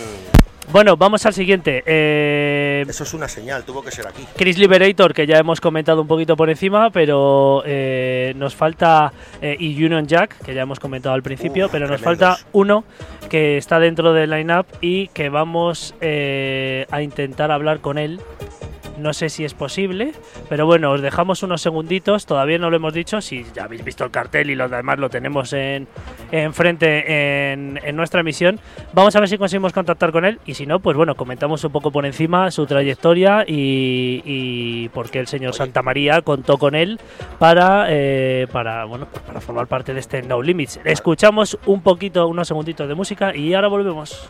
Bueno, 0.70 0.96
vamos 0.98 1.24
al 1.24 1.32
siguiente. 1.32 1.82
Eh, 1.86 2.84
Eso 2.86 3.02
es 3.04 3.14
una 3.14 3.26
señal, 3.26 3.64
tuvo 3.64 3.82
que 3.82 3.90
ser 3.90 4.06
aquí. 4.06 4.22
Chris 4.36 4.58
Liberator, 4.58 5.14
que 5.14 5.26
ya 5.26 5.38
hemos 5.38 5.60
comentado 5.62 6.02
un 6.02 6.06
poquito 6.06 6.36
por 6.36 6.50
encima, 6.50 6.90
pero 6.90 7.62
eh, 7.64 8.34
nos 8.36 8.54
falta. 8.54 9.12
eh, 9.40 9.56
y 9.58 9.82
Union 9.82 10.06
Jack, 10.06 10.36
que 10.44 10.52
ya 10.54 10.62
hemos 10.62 10.78
comentado 10.78 11.14
al 11.14 11.22
principio, 11.22 11.66
Uf, 11.66 11.72
pero 11.72 11.88
nos 11.88 12.00
tremendos. 12.02 12.28
falta 12.38 12.48
uno 12.52 12.84
que 13.30 13.56
está 13.56 13.78
dentro 13.78 14.12
del 14.12 14.28
line-up 14.30 14.66
y 14.82 15.08
que 15.08 15.30
vamos 15.30 15.94
a 16.02 17.02
intentar 17.02 17.50
hablar 17.50 17.80
con 17.80 17.96
él. 17.98 18.20
No 18.98 19.12
sé 19.12 19.28
si 19.28 19.44
es 19.44 19.54
posible, 19.54 20.12
pero 20.48 20.66
bueno, 20.66 20.90
os 20.90 21.00
dejamos 21.00 21.42
unos 21.42 21.62
segunditos. 21.62 22.26
Todavía 22.26 22.58
no 22.58 22.68
lo 22.68 22.76
hemos 22.76 22.92
dicho. 22.92 23.20
Si 23.20 23.46
ya 23.54 23.64
habéis 23.64 23.84
visto 23.84 24.04
el 24.04 24.10
cartel 24.10 24.50
y 24.50 24.54
lo 24.54 24.68
demás 24.68 24.98
lo 24.98 25.08
tenemos 25.08 25.52
en 25.52 25.86
enfrente 26.32 27.52
en, 27.52 27.78
en 27.82 27.96
nuestra 27.96 28.20
emisión, 28.20 28.58
vamos 28.92 29.14
a 29.16 29.20
ver 29.20 29.28
si 29.28 29.38
conseguimos 29.38 29.72
contactar 29.72 30.12
con 30.12 30.24
él. 30.24 30.40
Y 30.46 30.54
si 30.54 30.66
no, 30.66 30.80
pues 30.80 30.96
bueno, 30.96 31.14
comentamos 31.14 31.62
un 31.64 31.72
poco 31.72 31.90
por 31.90 32.06
encima 32.06 32.50
su 32.50 32.66
trayectoria 32.66 33.44
y, 33.46 34.22
y 34.24 34.88
por 34.88 35.10
qué 35.10 35.20
el 35.20 35.26
señor. 35.26 35.54
Santa 35.54 35.82
María 35.82 36.22
contó 36.22 36.58
con 36.58 36.74
él 36.74 36.98
para, 37.38 37.86
eh, 37.88 38.46
para, 38.52 38.84
bueno, 38.84 39.06
pues 39.10 39.22
para 39.22 39.40
formar 39.40 39.66
parte 39.66 39.94
de 39.94 40.00
este 40.00 40.22
No 40.22 40.42
Limits. 40.42 40.80
Escuchamos 40.84 41.58
un 41.66 41.82
poquito, 41.82 42.26
unos 42.26 42.48
segunditos 42.48 42.88
de 42.88 42.94
música 42.94 43.34
y 43.34 43.54
ahora 43.54 43.68
volvemos. 43.68 44.28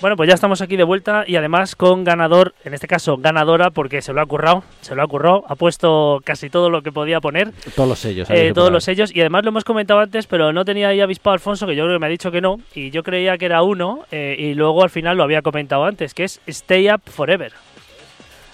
Bueno, 0.00 0.16
pues 0.16 0.28
ya 0.28 0.34
estamos 0.34 0.62
aquí 0.62 0.76
de 0.76 0.84
vuelta 0.84 1.24
y 1.26 1.36
además 1.36 1.76
con 1.76 2.04
ganador, 2.04 2.54
en 2.64 2.72
este 2.72 2.86
caso 2.86 3.18
ganadora, 3.18 3.70
porque 3.70 4.00
se 4.00 4.14
lo 4.14 4.22
ha 4.22 4.26
currado, 4.26 4.64
se 4.80 4.94
lo 4.94 5.02
ha 5.02 5.06
currado, 5.06 5.44
ha 5.46 5.56
puesto 5.56 6.22
casi 6.24 6.48
todo 6.48 6.70
lo 6.70 6.80
que 6.82 6.90
podía 6.90 7.20
poner, 7.20 7.52
Todos 7.76 7.88
los 7.90 7.98
sellos. 7.98 8.30
eh, 8.30 8.52
todos 8.54 8.72
los 8.72 8.82
sellos, 8.82 9.14
y 9.14 9.20
además 9.20 9.44
lo 9.44 9.50
hemos 9.50 9.64
comentado 9.64 10.00
antes, 10.00 10.26
pero 10.26 10.54
no 10.54 10.64
tenía 10.64 10.88
ahí 10.88 11.02
avispado 11.02 11.34
Alfonso, 11.34 11.66
que 11.66 11.76
yo 11.76 11.84
creo 11.84 11.96
que 11.96 12.00
me 12.00 12.06
ha 12.06 12.10
dicho 12.10 12.30
que 12.30 12.40
no, 12.40 12.56
y 12.74 12.90
yo 12.90 13.02
creía 13.02 13.36
que 13.36 13.44
era 13.44 13.62
uno, 13.62 14.06
eh, 14.10 14.36
y 14.38 14.54
luego 14.54 14.82
al 14.82 14.88
final 14.90 15.18
lo 15.18 15.22
había 15.22 15.42
comentado 15.42 15.84
antes, 15.84 16.14
que 16.14 16.24
es 16.24 16.40
Stay 16.46 16.90
Up 16.90 17.02
Forever. 17.04 17.52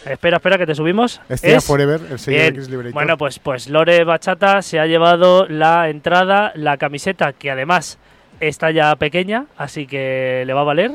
Espera, 0.05 0.37
espera, 0.39 0.59
que 0.59 0.67
te 0.67 0.75
subimos. 0.75 1.21
Este 1.29 1.55
Es- 1.55 1.65
Forever, 1.65 2.01
el 2.11 2.19
sello 2.19 2.43
de. 2.43 2.53
Chris 2.55 2.69
Liberator. 2.69 2.93
Bueno, 2.95 3.17
pues, 3.17 3.39
pues 3.39 3.69
Lore 3.69 4.03
Bachata 4.05 4.63
se 4.63 4.79
ha 4.81 4.87
llevado 4.87 5.47
la 5.49 5.89
entrada, 5.91 6.51
la 6.57 6.77
camiseta, 6.77 7.33
que 7.33 7.51
además 7.53 7.99
está 8.41 8.71
ya 8.73 8.95
pequeña, 8.97 9.47
así 9.57 9.87
que 9.87 10.43
le 10.45 10.53
va 10.53 10.61
a 10.63 10.65
valer. 10.65 10.93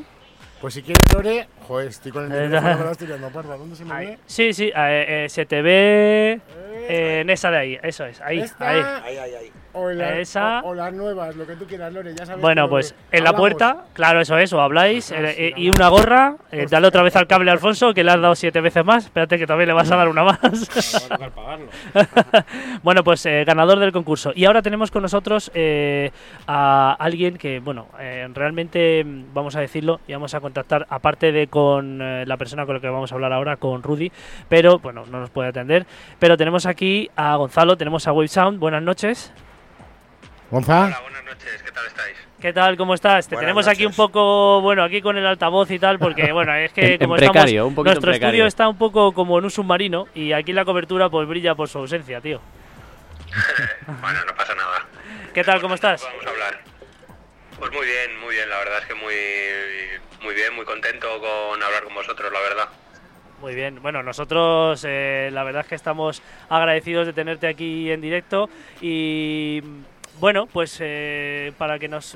Pues 0.61 0.75
si 0.75 0.83
quieres, 0.83 1.03
Lore. 1.13 1.47
Joder, 1.67 1.87
estoy 1.87 2.11
con 2.11 2.31
el 2.31 2.39
Eh, 2.39 2.47
micrófono, 2.47 2.91
estoy 2.91 3.07
tirando, 3.07 3.29
parda. 3.29 3.57
¿Dónde 3.57 3.75
se 3.75 3.83
me 3.83 3.93
Ahí. 3.95 4.05
ve? 4.07 4.17
Sí, 4.27 4.53
sí, 4.53 4.71
eh, 4.75 5.23
eh, 5.25 5.29
se 5.29 5.45
te 5.47 5.61
ve 5.63 6.39
eh, 6.87 7.19
en 7.21 7.29
esa 7.31 7.49
de 7.49 7.57
ahí, 7.57 7.79
eso 7.81 8.05
es, 8.05 8.21
ahí, 8.21 8.39
Esta 8.41 8.69
ahí. 8.69 8.81
Ahí, 9.03 9.17
ahí, 9.17 9.33
ahí. 9.35 9.51
O, 9.73 9.89
en 9.89 9.97
la- 9.99 10.17
Esa. 10.17 10.59
o, 10.61 10.69
o 10.69 10.75
las 10.75 10.93
nuevas, 10.93 11.35
lo 11.35 11.45
que 11.47 11.55
tú 11.55 11.65
quieras, 11.65 11.93
Lore. 11.93 12.13
Ya 12.15 12.25
sabes 12.25 12.41
Bueno, 12.41 12.65
que 12.65 12.69
pues 12.69 12.95
en 13.11 13.23
la 13.23 13.29
hablamos. 13.29 13.39
puerta, 13.39 13.83
claro, 13.93 14.21
eso 14.21 14.37
es, 14.37 14.51
o 14.53 14.61
habláis, 14.61 15.11
Ah, 15.11 15.15
eh, 15.21 15.33
sí, 15.35 15.43
eh, 15.43 15.53
y 15.57 15.69
una 15.69 15.87
gorra, 15.89 16.35
eh, 16.51 16.65
dale 16.69 16.87
otra 16.87 17.03
vez 17.03 17.15
al 17.15 17.27
cable 17.27 17.49
a 17.49 17.53
Alfonso, 17.53 17.93
que 17.93 18.03
le 18.03 18.11
has 18.11 18.21
dado 18.21 18.35
siete 18.35 18.59
veces 18.61 18.83
más, 18.83 19.05
espérate 19.05 19.37
que 19.37 19.47
también 19.47 19.67
le 19.69 19.73
vas 19.73 19.89
a 19.91 19.95
dar 19.95 20.07
una 20.09 20.23
más. 20.23 20.39
bueno, 22.83 23.03
pues 23.03 23.25
eh, 23.25 23.43
ganador 23.45 23.79
del 23.79 23.91
concurso. 23.91 24.31
Y 24.35 24.45
ahora 24.45 24.61
tenemos 24.61 24.91
con 24.91 25.01
nosotros 25.01 25.51
eh, 25.53 26.11
a 26.47 26.95
alguien 26.99 27.37
que, 27.37 27.59
bueno, 27.59 27.87
eh, 27.99 28.27
realmente, 28.33 29.03
mm, 29.03 29.33
vamos 29.33 29.55
a 29.55 29.61
decirlo, 29.61 29.99
y 30.07 30.13
vamos 30.13 30.33
a 30.33 30.39
contactar, 30.39 30.85
aparte 30.89 31.31
de 31.31 31.47
con 31.47 32.01
eh, 32.01 32.25
la 32.25 32.37
persona 32.37 32.65
con 32.65 32.75
la 32.75 32.81
que 32.81 32.89
vamos 32.89 33.11
a 33.11 33.15
hablar 33.15 33.33
ahora, 33.33 33.57
con 33.57 33.83
Rudy, 33.83 34.11
pero, 34.49 34.79
bueno, 34.79 35.03
no 35.09 35.19
nos 35.19 35.29
puede 35.29 35.49
atender. 35.49 35.85
Pero 36.19 36.37
tenemos 36.37 36.65
aquí 36.65 37.09
a 37.15 37.35
Gonzalo, 37.35 37.77
tenemos 37.77 38.07
a 38.07 38.11
Wave 38.13 38.27
Sound, 38.27 38.59
buenas 38.59 38.83
noches. 38.83 39.33
Gonza, 40.51 40.99
buenas 41.01 41.23
noches, 41.23 41.63
¿qué 41.63 41.71
tal 41.71 41.85
estáis? 41.87 42.17
¿Qué 42.41 42.51
tal? 42.53 42.75
¿Cómo 42.75 42.93
estás? 42.93 43.25
Te 43.27 43.35
Buenas 43.35 43.47
tenemos 43.47 43.67
aquí 43.67 43.85
un 43.85 43.93
poco, 43.93 44.59
bueno, 44.61 44.83
aquí 44.83 45.01
con 45.01 45.17
el 45.17 45.25
altavoz 45.25 45.71
y 45.71 45.79
tal, 45.79 45.97
porque, 45.97 46.31
bueno, 46.33 46.53
es 46.55 46.73
que 46.73 46.81
En- 46.81 46.91
en 46.93 46.99
como 46.99 47.15
precario, 47.15 47.41
estamos, 47.61 47.69
un 47.69 47.75
poquito 47.75 47.91
en 47.91 47.93
nuestro 47.95 48.11
precario. 48.11 48.27
estudio 48.29 48.47
está 48.47 48.67
un 48.67 48.77
poco 48.77 49.13
como 49.13 49.37
en 49.39 49.45
un 49.45 49.51
submarino 49.51 50.07
y 50.13 50.33
aquí 50.33 50.51
la 50.51 50.65
cobertura 50.65 51.09
pues 51.09 51.27
brilla 51.27 51.55
por 51.55 51.69
su 51.69 51.77
ausencia, 51.77 52.19
tío. 52.19 52.41
bueno, 54.01 54.19
no 54.27 54.35
pasa 54.35 54.53
nada. 54.55 54.85
¿Qué 55.33 55.43
tal? 55.43 55.61
¿Cómo 55.61 55.75
estás? 55.75 56.03
Vamos 56.03 56.25
a 56.25 56.29
hablar. 56.29 56.59
Pues 57.57 57.71
muy 57.71 57.85
bien, 57.85 58.19
muy 58.19 58.35
bien, 58.35 58.49
la 58.49 58.57
verdad 58.57 58.79
es 58.79 58.85
que 58.87 58.95
muy, 58.95 60.25
muy 60.25 60.35
bien, 60.35 60.53
muy 60.55 60.65
contento 60.65 61.07
con 61.19 61.63
hablar 61.63 61.83
con 61.85 61.93
vosotros, 61.93 62.29
la 62.33 62.39
verdad. 62.41 62.65
Muy 63.39 63.55
bien. 63.55 63.81
Bueno, 63.81 64.03
nosotros 64.03 64.83
eh, 64.87 65.29
la 65.31 65.43
verdad 65.43 65.61
es 65.61 65.67
que 65.67 65.75
estamos 65.75 66.21
agradecidos 66.49 67.07
de 67.07 67.13
tenerte 67.13 67.47
aquí 67.47 67.89
en 67.91 68.01
directo 68.01 68.49
y 68.81 69.61
bueno, 70.21 70.45
pues 70.45 70.77
eh, 70.79 71.51
para 71.57 71.79
que 71.79 71.87
nos, 71.87 72.15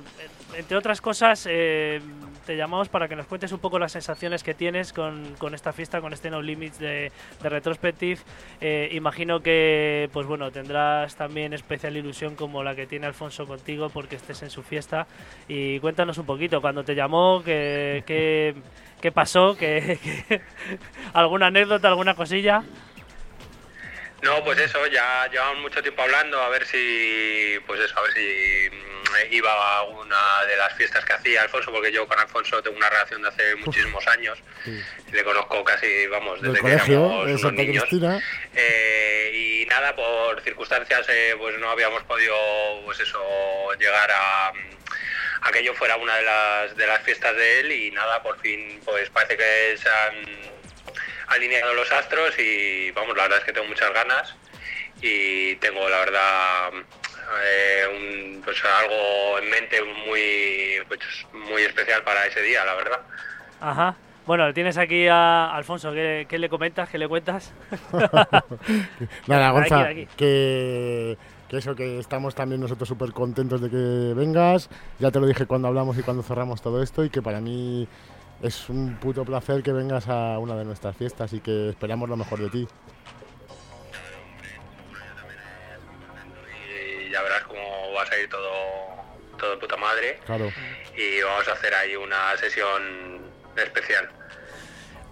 entre 0.56 0.78
otras 0.78 1.02
cosas, 1.02 1.48
eh, 1.50 2.00
te 2.46 2.56
llamamos 2.56 2.88
para 2.88 3.08
que 3.08 3.16
nos 3.16 3.26
cuentes 3.26 3.52
un 3.52 3.58
poco 3.58 3.80
las 3.80 3.94
sensaciones 3.94 4.44
que 4.44 4.54
tienes 4.54 4.94
con, 4.94 5.36
esta 5.56 5.74
fiesta, 5.74 6.00
con 6.02 6.14
este 6.14 6.30
No 6.30 6.40
Limits 6.40 6.78
de, 6.78 7.12
de 7.42 7.50
Retrospective. 7.50 8.20
Eh, 8.62 8.90
imagino 8.92 9.40
que, 9.42 10.08
pues 10.14 10.28
bueno, 10.28 10.52
tendrás 10.52 11.16
también 11.16 11.54
especial 11.54 11.98
ilusión 11.98 12.36
como 12.36 12.62
la 12.64 12.76
que 12.76 12.86
tiene 12.86 13.08
Alfonso 13.08 13.48
contigo 13.48 13.90
porque 13.90 14.18
estés 14.18 14.44
en 14.44 14.52
su 14.52 14.62
fiesta. 14.62 15.08
Y 15.48 15.80
cuéntanos 15.80 16.20
un 16.20 16.28
poquito, 16.28 16.62
cuando 16.62 16.84
te 16.84 16.94
llamó, 16.94 17.42
qué 17.44 18.54
pasó, 19.16 19.58
que- 19.58 19.98
alguna 21.14 21.48
anécdota, 21.48 21.88
alguna 21.88 22.14
cosilla. 22.14 22.64
No, 24.22 24.44
pues 24.44 24.58
eso, 24.60 24.86
ya 24.88 25.28
llevamos 25.32 25.62
mucho 25.62 25.82
tiempo 25.82 26.02
hablando, 26.02 26.42
a 26.42 26.50
ver 26.50 26.66
si, 26.66 27.58
pues 27.68 27.80
eso, 27.82 27.98
a 28.00 28.02
ver 28.02 28.14
si 28.14 28.70
mm, 28.72 29.34
iba 29.34 29.52
a 29.52 29.84
una 29.84 30.46
de 30.48 30.58
las 30.58 30.74
fiestas 30.74 31.06
que 31.06 31.14
hacía 31.14 31.44
Alfonso, 31.44 31.72
porque 31.72 31.92
yo 31.92 32.08
con 32.08 32.18
Alfonso 32.20 32.62
tengo 32.64 32.78
una 32.78 32.90
relación 32.90 33.22
de 33.22 33.28
hace 33.28 33.56
muchísimos 33.58 34.08
años, 34.08 34.40
le 35.12 35.24
conozco 35.24 35.64
casi, 35.64 36.08
vamos, 36.08 36.42
desde 36.42 36.56
que 36.56 36.62
colegio 36.62 36.94
éramos 36.96 37.26
de 37.26 37.32
unos 37.32 37.42
Santa 37.42 37.62
niños. 37.62 37.84
Cristina. 37.84 38.24
Eh, 38.56 39.32
y 39.34 39.66
nada, 39.68 39.96
por 39.96 40.42
circunstancias, 40.42 41.06
eh, 41.10 41.36
pues 41.38 41.60
no 41.60 41.70
habíamos 41.70 42.02
podido, 42.04 42.36
pues 42.86 43.00
eso, 43.00 43.22
llegar 43.78 44.10
a, 44.12 44.52
a 45.42 45.52
que 45.52 45.64
yo 45.64 45.74
fuera 45.76 45.98
una 45.98 46.16
de 46.16 46.24
las, 46.24 46.76
de 46.76 46.88
las 46.88 47.02
fiestas 47.04 47.36
de 47.36 47.60
él 47.60 47.72
y 47.72 47.92
nada, 47.92 48.24
por 48.24 48.40
fin, 48.40 48.80
pues 48.84 49.10
parece 49.12 49.38
que 49.38 49.78
se 49.78 49.90
han 49.90 50.55
alineado 51.28 51.74
los 51.74 51.92
astros 51.92 52.38
y 52.40 52.92
vamos, 52.92 53.16
la 53.16 53.24
verdad 53.24 53.40
es 53.40 53.46
que 53.46 53.54
tengo 53.54 53.68
muchas 53.68 53.94
ganas 53.94 54.36
y 55.02 55.56
tengo 55.58 55.88
la 55.90 56.00
verdad 56.00 56.70
eh, 57.44 57.84
un- 57.96 58.42
pues 58.44 58.58
algo 58.64 59.40
en 59.40 59.50
mente 59.50 59.82
muy, 59.84 60.78
pues, 60.88 61.00
muy 61.34 61.64
especial 61.64 62.04
para 62.04 62.26
ese 62.28 62.42
día, 62.42 62.64
la 62.66 62.76
verdad. 62.76 63.00
Ajá. 63.62 63.96
Bueno, 64.28 64.52
tienes 64.54 64.78
aquí 64.78 65.08
a 65.08 65.54
Alfonso, 65.56 65.92
¿qué, 65.94 66.26
qué 66.30 66.40
le 66.40 66.50
comentas? 66.50 66.90
¿Qué 66.90 66.98
le 66.98 67.08
cuentas? 67.08 67.54
Nada, 69.28 69.50
Aquí, 69.50 69.54
Gonza, 69.60 69.82
aquí. 69.88 70.08
que, 70.18 71.18
que 71.50 71.58
eso, 71.58 71.76
que 71.76 72.00
estamos 72.00 72.34
también 72.36 72.62
nosotros 72.62 72.88
súper 72.90 73.12
contentos 73.12 73.62
de 73.62 73.70
que 73.70 74.14
vengas. 74.16 74.70
Ya 75.00 75.12
te 75.12 75.20
lo 75.20 75.28
dije 75.28 75.46
cuando 75.46 75.68
hablamos 75.68 75.98
y 75.98 76.02
cuando 76.04 76.24
cerramos 76.24 76.62
todo 76.62 76.82
esto 76.82 77.04
y 77.04 77.10
que 77.10 77.22
para 77.22 77.40
mí 77.40 77.88
es 78.46 78.70
un 78.70 78.96
puto 78.98 79.26
placer 79.26 79.64
que 79.64 79.72
vengas 79.72 80.08
a 80.08 80.38
una 80.40 80.56
de 80.56 80.66
nuestras 80.66 80.96
fiestas 80.96 81.34
y 81.34 81.40
que 81.40 81.70
esperamos 81.70 82.08
lo 82.08 82.16
mejor 82.16 82.40
de 82.40 82.50
ti. 82.50 82.68
Y 86.70 87.10
ya 87.10 87.22
verás 87.22 87.44
cómo 87.44 87.94
va 87.96 88.04
a 88.04 88.06
salir 88.06 88.30
todo, 88.30 88.52
todo 89.38 89.52
de 89.52 89.58
puta 89.58 89.78
madre. 89.78 90.20
Claro. 90.26 90.52
y 90.96 91.22
vamos 91.22 91.48
a 91.48 91.54
hacer 91.54 91.74
ahí 91.74 91.96
una 91.96 92.38
sesión 92.38 93.22
especial. 93.56 94.10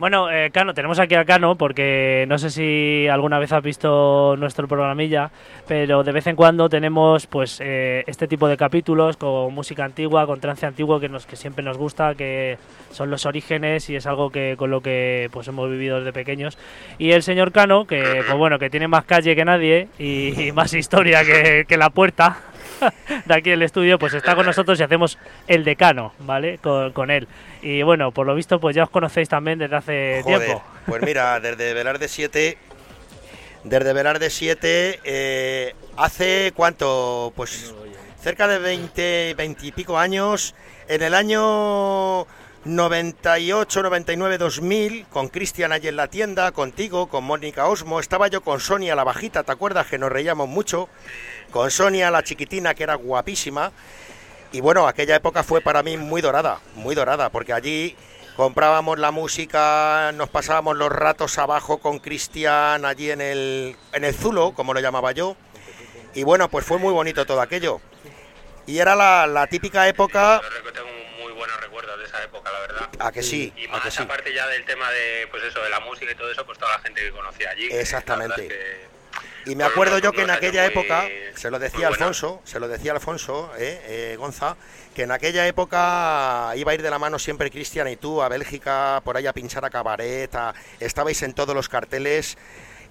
Bueno, 0.04 0.30
eh, 0.30 0.52
Cano, 0.52 0.74
tenemos 0.74 1.00
aquí 1.00 1.16
a 1.16 1.24
Cano 1.24 1.56
porque 1.56 2.26
no 2.28 2.38
sé 2.38 2.50
si 2.50 3.08
alguna 3.08 3.40
vez 3.40 3.54
has 3.54 3.64
visto 3.64 4.36
nuestro 4.36 4.68
programilla, 4.68 5.32
pero 5.66 6.04
de 6.04 6.12
vez 6.12 6.28
en 6.28 6.36
cuando 6.36 6.68
tenemos 6.68 7.26
pues 7.26 7.62
eh, 7.62 8.04
este 8.06 8.28
tipo 8.28 8.50
de 8.50 8.58
capítulos 8.58 9.16
con 9.16 9.54
música 9.54 9.86
antigua, 9.86 10.28
con 10.28 10.42
trance 10.42 10.66
antiguo 10.66 11.00
que 11.00 11.08
nos 11.08 11.26
que 11.26 11.38
siempre 11.38 11.64
nos 11.64 11.78
gusta, 11.78 12.16
que 12.16 12.58
son 12.92 13.10
los 13.10 13.26
orígenes 13.26 13.90
y 13.90 13.96
es 13.96 14.06
algo 14.06 14.30
que 14.30 14.56
con 14.58 14.72
lo 14.72 14.82
que 14.82 15.30
pues 15.32 15.48
hemos 15.48 15.70
vivido 15.70 16.00
desde 16.00 16.12
pequeños. 16.12 16.58
Y 16.98 17.12
el 17.12 17.24
señor 17.24 17.54
Cano, 17.54 17.86
que 17.88 18.24
pues 18.28 18.38
bueno, 18.38 18.60
que 18.60 18.70
tiene 18.70 18.90
más 18.90 19.06
calle 19.06 19.38
que 19.38 19.46
nadie 19.46 19.88
y, 19.98 20.52
más 20.52 20.74
historia 20.74 21.22
que 21.24 21.78
la 21.78 21.90
puerta 21.92 22.42
de 23.26 23.34
aquí 23.34 23.50
el 23.52 23.62
estudio, 23.62 23.98
pues 24.00 24.14
está 24.14 24.36
con 24.36 24.46
nosotros 24.46 24.80
y 24.80 24.84
hacemos 24.84 25.18
el 25.48 25.64
decano, 25.64 26.14
¿vale? 26.20 26.58
Con, 26.60 26.92
con 26.94 27.12
él. 27.12 27.28
Y 27.62 27.82
bueno, 27.84 28.12
por 28.12 28.28
lo 28.28 28.36
visto, 28.36 28.60
pues 28.60 28.76
ya 28.76 28.84
os 28.84 28.90
conocéis 28.90 29.30
también 29.30 29.60
desde 29.60 29.76
hace 29.76 30.22
Joder, 30.24 30.40
tiempo. 30.40 30.64
pues 30.86 31.02
mira, 31.02 31.40
desde 31.40 31.74
Velarde 31.74 32.08
7, 32.08 32.58
desde 33.64 33.94
Velarde 33.94 34.30
7, 34.30 35.00
eh, 35.04 35.76
hace 35.98 36.52
cuánto, 36.56 37.32
pues 37.36 37.74
cerca 38.22 38.48
de 38.48 38.60
20, 38.60 39.34
20 39.36 39.66
y 39.66 39.72
pico 39.72 39.98
años, 39.98 40.56
en 40.88 41.02
el 41.02 41.14
año 41.14 42.26
98, 42.66 43.84
99, 43.84 44.38
2000, 44.38 45.06
con 45.08 45.28
Cristian 45.28 45.74
allí 45.74 45.90
en 45.90 45.98
la 45.98 46.08
tienda, 46.08 46.54
contigo, 46.54 47.08
con 47.08 47.26
Mónica 47.26 47.68
Osmo, 47.68 48.00
estaba 48.00 48.30
yo 48.30 48.40
con 48.40 48.62
Sonia 48.62 48.96
la 48.96 49.04
bajita, 49.04 49.44
¿te 49.44 49.52
acuerdas? 49.52 49.88
Que 49.88 49.98
nos 49.98 50.10
reíamos 50.10 50.48
mucho, 50.48 50.88
con 51.52 51.70
Sonia 51.72 52.10
la 52.10 52.24
chiquitina, 52.24 52.74
que 52.74 52.84
era 52.84 52.96
guapísima. 52.96 53.74
Y 54.54 54.62
bueno, 54.62 54.88
aquella 54.88 55.18
época 55.18 55.44
fue 55.44 55.60
para 55.60 55.84
mí 55.84 55.98
muy 55.98 56.22
dorada, 56.22 56.62
muy 56.76 56.96
dorada, 56.96 57.30
porque 57.30 57.52
allí 57.52 57.98
comprábamos 58.38 58.98
la 58.98 59.12
música, 59.12 60.14
nos 60.14 60.30
pasábamos 60.30 60.78
los 60.78 60.90
ratos 60.90 61.38
abajo 61.40 61.80
con 61.80 62.00
Cristian 62.00 62.86
allí 62.86 63.12
en 63.12 63.20
el, 63.20 63.76
en 63.92 64.06
el 64.06 64.14
Zulo, 64.14 64.54
como 64.54 64.74
lo 64.74 64.80
llamaba 64.80 65.12
yo. 65.12 65.36
Y 66.14 66.24
bueno, 66.24 66.48
pues 66.48 66.66
fue 66.66 66.78
muy 66.78 66.94
bonito 66.94 67.26
todo 67.26 67.42
aquello. 67.42 67.82
Y 68.66 68.78
era 68.78 68.96
la, 68.96 69.28
la 69.28 69.48
típica 69.48 69.86
época... 69.90 70.40
Yo 70.42 70.50
creo 70.50 70.64
que 70.64 70.72
tengo 70.72 70.88
muy 71.22 71.34
buenos 71.34 71.58
la 72.52 72.60
verdad. 72.60 72.90
¿A 73.00 73.12
que 73.12 73.24
sí? 73.24 73.54
Y 73.56 73.66
¿A 73.68 73.72
más 73.72 73.82
que 73.84 73.92
sí? 73.92 74.04
aparte 74.04 74.34
ya 74.34 74.48
del 74.48 74.66
tema 74.66 74.90
de, 74.92 75.28
pues 75.32 75.44
eso, 75.44 75.62
de 75.62 75.70
la 75.70 75.80
música 75.80 76.12
y 76.12 76.16
todo 76.16 76.32
eso, 76.32 76.46
pues 76.46 76.58
toda 76.58 76.72
la 76.78 76.80
gente 76.80 77.02
que 77.02 77.12
conocía 77.12 77.50
allí. 77.52 77.68
Exactamente. 77.72 78.48
que- 78.48 78.94
Y 79.46 79.56
me 79.56 79.66
acuerdo 79.66 79.98
yo 80.00 80.14
que 80.14 80.22
en 80.22 80.30
aquella 80.30 80.62
muy- 80.64 80.72
época, 80.72 81.06
se 81.36 81.52
lo 81.52 81.60
decía 81.60 81.90
buena. 81.90 82.06
Alfonso, 82.06 82.42
se 82.46 82.60
lo 82.62 82.68
decía 82.70 82.94
Alfonso, 82.94 83.52
eh, 83.58 83.82
eh, 83.88 84.16
Gonza, 84.18 84.56
que 84.96 85.04
en 85.04 85.12
aquella 85.12 85.46
época 85.48 86.54
iba 86.56 86.72
a 86.72 86.76
ir 86.76 86.82
de 86.82 86.90
la 86.90 86.98
mano 86.98 87.20
siempre 87.20 87.52
Cristian 87.52 87.88
y 87.90 87.98
tú 87.98 88.22
a 88.22 88.30
Bélgica, 88.30 89.02
por 89.04 89.18
ahí 89.18 89.28
a 89.28 89.34
pinchar 89.34 89.66
a 89.66 89.70
cabaret, 89.70 90.34
a- 90.34 90.54
estabais 90.80 91.22
en 91.24 91.34
todos 91.34 91.54
los 91.54 91.68
carteles 91.68 92.38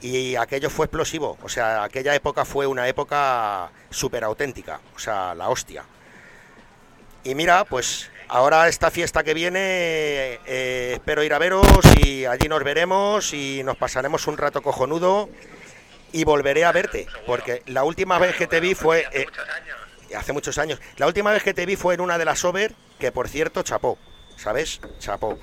y 0.03 0.37
aquello 0.37 0.69
fue 0.69 0.87
explosivo. 0.87 1.39
O 1.43 1.49
sea, 1.49 1.85
aquella 1.85 2.15
época 2.15 2.45
fue 2.45 2.67
una 2.67 2.87
época 2.87 3.71
súper 3.89 4.23
auténtica, 4.25 4.81
o 4.95 4.99
sea, 4.99 5.35
la 5.35 5.49
hostia. 5.49 5.85
Y 7.25 7.35
mira, 7.35 7.65
pues 7.65 8.11
ahora 8.33 8.67
esta 8.67 8.91
fiesta 8.91 9.23
que 9.23 9.35
viene, 9.35 10.41
eh, 10.47 10.93
espero 10.95 11.23
ir 11.23 11.35
a 11.35 11.39
veros 11.39 11.67
y 12.03 12.25
allí 12.25 12.49
nos 12.49 12.65
veremos 12.65 13.35
y 13.35 13.63
nos 13.63 13.77
pasaremos 13.77 14.27
un 14.27 14.39
rato 14.39 14.63
cojonudo 14.63 15.29
y 16.13 16.25
volveré 16.25 16.65
a 16.65 16.73
verte, 16.73 17.07
porque 17.27 17.63
la 17.67 17.85
última 17.85 18.19
vez 18.19 18.35
que 18.37 18.47
te 18.47 18.61
vi 18.61 18.75
fue... 18.75 19.05
Hace 19.07 19.21
eh, 19.21 19.27
muchos 19.27 19.49
años. 19.49 19.77
hace 20.17 20.33
muchos 20.33 20.59
años. 20.59 20.81
La 20.97 21.07
última 21.07 21.31
vez 21.31 21.43
que 21.43 21.53
te 21.53 21.67
vi 21.67 21.77
fue 21.77 21.95
en 21.95 22.01
una 22.01 22.17
de 22.17 22.25
las 22.25 22.45
over, 22.45 22.75
que 22.99 23.13
por 23.13 23.29
cierto 23.29 23.63
chapó, 23.63 23.99
¿sabes? 24.37 24.81
Chapó. 24.99 25.39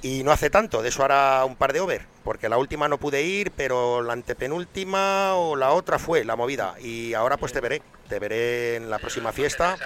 Y 0.00 0.22
no 0.22 0.30
hace 0.30 0.50
tanto, 0.50 0.82
de 0.82 0.90
eso 0.90 1.04
hará 1.04 1.44
un 1.44 1.56
par 1.56 1.72
de 1.72 1.80
over, 1.80 2.06
porque 2.22 2.48
la 2.48 2.58
última 2.58 2.86
no 2.86 2.98
pude 2.98 3.22
ir, 3.22 3.50
pero 3.50 4.02
la 4.02 4.12
antepenúltima 4.12 5.34
o 5.34 5.56
la 5.56 5.72
otra 5.72 5.98
fue 5.98 6.24
la 6.24 6.36
movida. 6.36 6.76
Y 6.80 7.14
ahora 7.14 7.38
pues 7.38 7.52
te 7.52 7.60
veré, 7.60 7.82
te 8.08 8.20
veré 8.20 8.76
en 8.76 8.88
la 8.88 9.00
próxima 9.00 9.32
fiesta. 9.32 9.76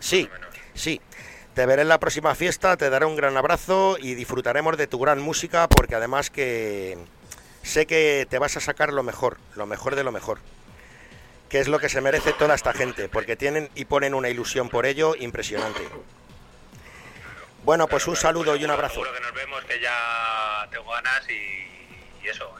Sí, 0.00 0.28
sí. 0.74 1.00
Te 1.58 1.66
veré 1.66 1.82
en 1.82 1.88
la 1.88 1.98
próxima 1.98 2.36
fiesta, 2.36 2.76
te 2.76 2.88
daré 2.88 3.04
un 3.04 3.16
gran 3.16 3.36
abrazo 3.36 3.96
y 3.98 4.14
disfrutaremos 4.14 4.76
de 4.76 4.86
tu 4.86 5.00
gran 5.00 5.18
música, 5.18 5.68
porque 5.68 5.96
además 5.96 6.30
que 6.30 6.96
sé 7.64 7.84
que 7.84 8.28
te 8.30 8.38
vas 8.38 8.56
a 8.56 8.60
sacar 8.60 8.92
lo 8.92 9.02
mejor, 9.02 9.38
lo 9.56 9.66
mejor 9.66 9.96
de 9.96 10.04
lo 10.04 10.12
mejor. 10.12 10.38
Que 11.48 11.58
es 11.58 11.66
lo 11.66 11.80
que 11.80 11.88
se 11.88 12.00
merece 12.00 12.32
toda 12.32 12.54
esta 12.54 12.72
gente, 12.72 13.08
porque 13.08 13.34
tienen 13.34 13.70
y 13.74 13.86
ponen 13.86 14.14
una 14.14 14.28
ilusión 14.28 14.68
por 14.68 14.86
ello 14.86 15.16
impresionante. 15.18 15.80
Bueno, 17.64 17.88
pues 17.88 18.06
un 18.06 18.14
saludo 18.14 18.54
y 18.54 18.64
un 18.64 18.70
abrazo. 18.70 19.02
Que 19.02 19.20
nos 19.20 19.34
vemos, 19.34 19.64
que 19.64 19.80
ya 19.80 20.68
y, 21.28 22.28
eso. 22.28 22.54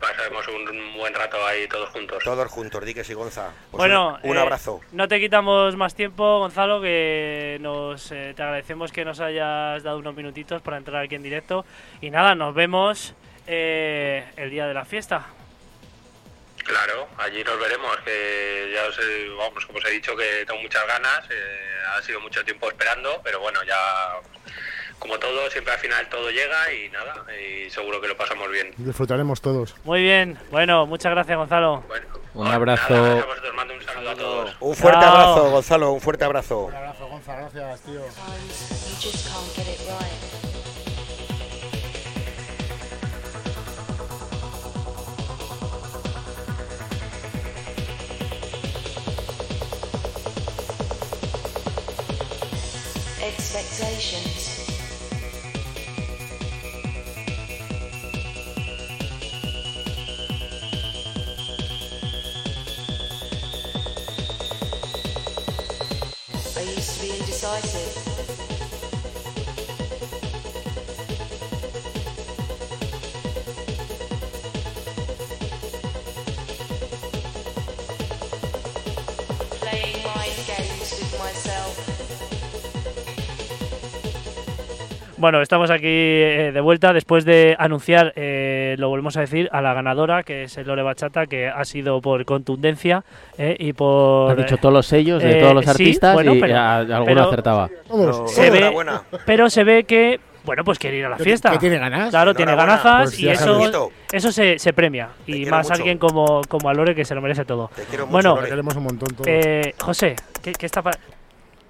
Pasaremos 0.00 0.46
un 0.48 0.94
buen 0.96 1.14
rato 1.14 1.36
ahí 1.46 1.68
todos 1.68 1.90
juntos. 1.90 2.22
Todos 2.24 2.50
juntos, 2.50 2.84
Diques 2.84 3.08
y 3.10 3.14
Gonza. 3.14 3.50
Pues 3.70 3.78
bueno, 3.78 4.18
un, 4.22 4.30
un 4.30 4.36
eh, 4.36 4.40
abrazo. 4.40 4.80
No 4.92 5.06
te 5.06 5.20
quitamos 5.20 5.76
más 5.76 5.94
tiempo, 5.94 6.40
Gonzalo, 6.40 6.80
que 6.80 7.58
nos 7.60 8.10
eh, 8.10 8.32
te 8.34 8.42
agradecemos 8.42 8.90
que 8.90 9.04
nos 9.04 9.20
hayas 9.20 9.82
dado 9.82 9.98
unos 9.98 10.14
minutitos 10.14 10.62
para 10.62 10.78
entrar 10.78 11.04
aquí 11.04 11.14
en 11.14 11.22
directo. 11.22 11.64
Y 12.00 12.10
nada, 12.10 12.34
nos 12.34 12.54
vemos 12.54 13.14
eh, 13.46 14.24
el 14.36 14.50
día 14.50 14.66
de 14.66 14.74
la 14.74 14.84
fiesta. 14.84 15.26
Claro, 16.64 17.08
allí 17.16 17.42
nos 17.42 17.58
veremos, 17.58 17.96
que 18.04 18.70
ya 18.74 18.84
os 18.86 18.98
he, 18.98 19.28
vamos, 19.30 19.64
como 19.66 19.78
os 19.78 19.84
he 19.86 19.90
dicho, 19.90 20.14
que 20.16 20.44
tengo 20.46 20.60
muchas 20.60 20.86
ganas, 20.86 21.24
eh, 21.30 21.80
ha 21.96 22.02
sido 22.02 22.20
mucho 22.20 22.44
tiempo 22.44 22.68
esperando, 22.68 23.20
pero 23.24 23.40
bueno, 23.40 23.62
ya 23.64 23.76
como 25.00 25.18
todo, 25.18 25.50
siempre 25.50 25.72
al 25.74 25.80
final 25.80 26.08
todo 26.08 26.30
llega 26.30 26.72
y 26.72 26.88
nada, 26.90 27.24
y 27.34 27.68
seguro 27.70 28.00
que 28.00 28.06
lo 28.06 28.16
pasamos 28.16 28.48
bien. 28.50 28.72
Disfrutaremos 28.76 29.40
todos. 29.40 29.74
Muy 29.84 30.02
bien, 30.02 30.38
bueno, 30.52 30.86
muchas 30.86 31.10
gracias, 31.10 31.36
Gonzalo. 31.36 31.82
Bueno, 31.88 32.06
Un 32.34 32.44
pues 32.44 32.54
abrazo. 32.54 32.94
nada, 32.94 33.02
gracias 33.08 33.24
a 33.24 33.26
vosotros, 33.28 33.54
mando 33.56 33.74
un 33.74 33.82
saludo 33.82 34.10
a 34.10 34.14
todos. 34.14 34.56
Un 34.60 34.76
fuerte 34.76 35.00
Chao. 35.00 35.10
abrazo, 35.16 35.50
Gonzalo, 35.50 35.90
un 35.92 36.00
fuerte 36.00 36.24
abrazo. 36.24 36.58
Un 36.66 36.74
abrazo, 36.74 37.08
Gonza, 37.08 37.36
gracias, 37.36 37.80
tío. 37.80 38.00
Expectations. 53.20 54.49
Bueno, 85.20 85.42
estamos 85.42 85.70
aquí 85.70 85.86
eh, 85.86 86.50
de 86.50 86.60
vuelta 86.62 86.94
después 86.94 87.26
de 87.26 87.54
anunciar, 87.58 88.14
eh, 88.16 88.59
lo 88.78 88.88
volvemos 88.88 89.16
a 89.16 89.20
decir, 89.20 89.48
a 89.52 89.60
la 89.60 89.74
ganadora, 89.74 90.22
que 90.22 90.44
es 90.44 90.56
el 90.58 90.66
Lore 90.66 90.82
Bachata, 90.82 91.26
que 91.26 91.48
ha 91.48 91.64
sido 91.64 92.00
por 92.00 92.24
contundencia 92.24 93.04
eh, 93.38 93.56
y 93.58 93.72
por... 93.72 94.32
Has 94.32 94.36
dicho 94.36 94.56
todos 94.58 94.72
los 94.72 94.86
sellos 94.86 95.22
de 95.22 95.38
eh, 95.38 95.40
todos 95.42 95.54
los 95.54 95.64
sí, 95.64 95.70
artistas 95.70 96.14
bueno, 96.14 96.34
y 96.34 96.40
pero- 96.40 96.56
a- 96.56 96.76
alguno 96.78 97.04
pero- 97.06 97.22
acertaba. 97.24 97.70
Se 98.26 98.50
ve, 98.50 98.72
pero 99.26 99.50
se 99.50 99.64
ve 99.64 99.84
que, 99.84 100.20
bueno, 100.44 100.64
pues 100.64 100.78
quiere 100.78 100.96
ir 100.98 101.04
a 101.04 101.08
la 101.10 101.16
¿Que- 101.16 101.24
fiesta. 101.24 101.50
que 101.52 101.58
tiene 101.58 101.78
ganas? 101.78 102.10
Claro, 102.10 102.34
tiene 102.34 102.54
ganazas 102.56 103.02
Pues 103.10 103.20
y 103.20 103.28
eso, 103.28 103.90
eso 104.12 104.32
se, 104.32 104.58
se 104.58 104.72
premia. 104.72 105.08
Te 105.26 105.36
Y 105.38 105.46
más 105.46 105.66
mucho. 105.68 105.74
alguien 105.80 105.98
como, 105.98 106.40
como 106.48 106.68
Alore 106.68 106.94
que 106.94 107.04
se 107.04 107.14
lo 107.14 107.20
merece 107.20 107.44
todo. 107.44 107.70
Te 107.76 107.82
quiero 107.84 108.06
mucho, 108.06 108.12
Bueno, 108.12 108.30
Lore. 108.30 108.42
Te 108.42 108.48
queremos 108.50 108.76
un 108.76 108.82
montón 108.84 109.08
todos. 109.14 109.26
Eh, 109.26 109.74
José, 109.78 110.16
¿qué, 110.42 110.52
qué 110.52 110.66
está 110.66 110.82
pa- 110.82 110.92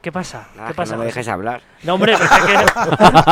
¿Qué 0.02 0.10
pasa? 0.10 0.48
Nada, 0.56 0.68
¿Qué 0.68 0.72
que 0.72 0.76
pasa? 0.78 0.92
no 0.92 1.00
me 1.00 1.04
José? 1.10 1.18
dejes 1.18 1.28
hablar. 1.28 1.60
No, 1.82 1.94
hombre, 1.94 2.14
pero, 2.16 2.24
es 2.24 2.30
que- 2.30 2.72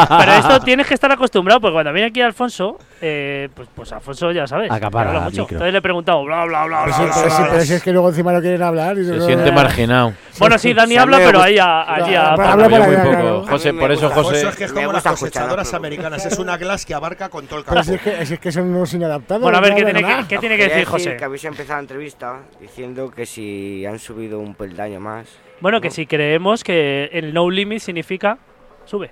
pero 0.19 0.33
esto 0.33 0.61
tienes 0.61 0.87
que 0.87 0.93
estar 0.93 1.11
acostumbrado, 1.11 1.61
porque 1.63 1.73
cuando 1.73 1.93
viene 1.95 2.09
aquí 2.09 2.21
Alfonso, 2.21 2.77
eh, 3.01 3.49
pues, 3.55 3.71
pues 3.75 3.91
Alfonso 3.91 4.33
ya 4.33 4.47
sabes. 4.47 4.71
Acapara 4.71 5.19
mucho. 5.21 5.47
Entonces 5.49 5.73
le 5.73 5.79
he 5.79 5.83
preguntado, 5.83 6.23
bla, 6.25 6.45
bla, 6.45 6.67
bla, 6.67 6.83
Pero 6.85 6.97
bla, 6.97 6.97
si, 6.97 7.03
bla, 7.05 7.13
pero 7.23 7.37
bla, 7.39 7.49
pero 7.53 7.65
si 7.65 7.73
es 7.73 7.83
que 7.83 7.93
luego 7.93 8.09
encima 8.11 8.33
no 8.35 8.41
quieren 8.43 8.63
hablar. 8.63 8.99
Y 8.99 9.05
Se 9.07 9.17
no- 9.17 9.25
siente 9.25 9.51
marginado. 9.51 10.13
Bueno, 10.39 10.59
sí, 10.59 10.75
Dani 10.75 10.97
habla, 10.99 11.17
pero 11.17 11.41
ahí 11.41 11.57
a, 11.59 11.95
allí 11.95 12.15
a- 12.15 12.33
Habla 12.33 12.69
muy 12.69 12.75
allá, 12.77 13.03
poco. 13.03 13.11
claro. 13.13 13.47
José, 13.49 13.73
por 13.73 13.91
eso. 13.93 14.11
José. 14.11 14.37
Eso 14.41 14.49
es 14.51 14.57
que 14.57 14.65
es 14.65 14.73
como 14.75 14.93
las 14.93 15.03
cosechadoras 15.05 15.73
americanas, 15.73 16.27
es 16.27 16.39
una 16.39 16.59
glass 16.59 16.85
que 16.85 16.93
abarca 16.93 17.31
con 17.31 17.47
todo 17.47 17.61
el 17.61 17.65
Pero 17.65 17.77
campo. 17.77 17.89
si 17.91 17.95
es 17.95 18.01
que, 18.03 18.27
si 18.27 18.35
es 18.35 18.41
que 18.41 18.53
son 18.53 18.65
unos 18.65 18.93
inadaptados. 18.93 19.43
Bueno, 19.43 19.57
a 19.57 19.61
ver, 19.63 19.75
¿qué 19.75 19.85
tiene, 19.85 20.03
que, 20.05 20.25
qué 20.29 20.39
tiene 20.39 20.57
que 20.59 20.69
decir 20.69 20.85
José? 20.85 21.17
que 21.17 21.25
habéis 21.25 21.45
empezado 21.47 21.77
la 21.79 21.81
entrevista 21.81 22.41
diciendo 22.61 23.11
que 23.11 23.25
si 23.25 23.87
han 23.87 23.99
subido 23.99 24.39
un 24.39 24.55
peldaño 24.55 25.01
más. 25.01 25.27
Bueno, 25.61 25.81
que 25.81 25.91
si 25.91 26.07
creemos 26.07 26.63
que 26.65 27.11
el 27.13 27.33
no 27.35 27.49
limit 27.51 27.81
significa 27.81 28.39
sube. 28.85 29.11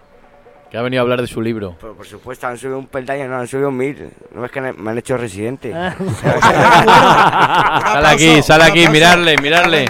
Que 0.70 0.78
ha 0.78 0.82
venido 0.82 1.00
a 1.00 1.04
hablar 1.04 1.20
de 1.20 1.28
su 1.28 1.40
libro. 1.40 1.76
Pero 1.80 1.94
por 1.94 2.06
supuesto, 2.06 2.46
han 2.48 2.58
subido 2.58 2.78
un 2.78 2.88
peldaño, 2.88 3.28
no, 3.28 3.36
han 3.36 3.46
subido 3.46 3.70
mil. 3.70 4.10
No 4.34 4.44
es 4.44 4.50
que 4.50 4.60
me 4.60 4.90
han 4.90 4.98
hecho 4.98 5.16
residente. 5.16 5.72
Ah. 5.74 5.94
Sale 7.92 8.08
aquí, 8.08 8.42
sale 8.42 8.64
aquí, 8.64 8.88
mirarle, 8.88 9.36
mirarle. 9.38 9.86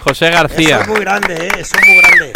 José 0.00 0.26
Eso 0.28 0.34
García. 0.36 0.80
es 0.80 0.88
muy 0.88 1.00
grande, 1.00 1.34
¿eh? 1.34 1.48
Eso 1.58 1.76
es 1.80 1.86
muy 1.86 1.96
grande. 2.00 2.32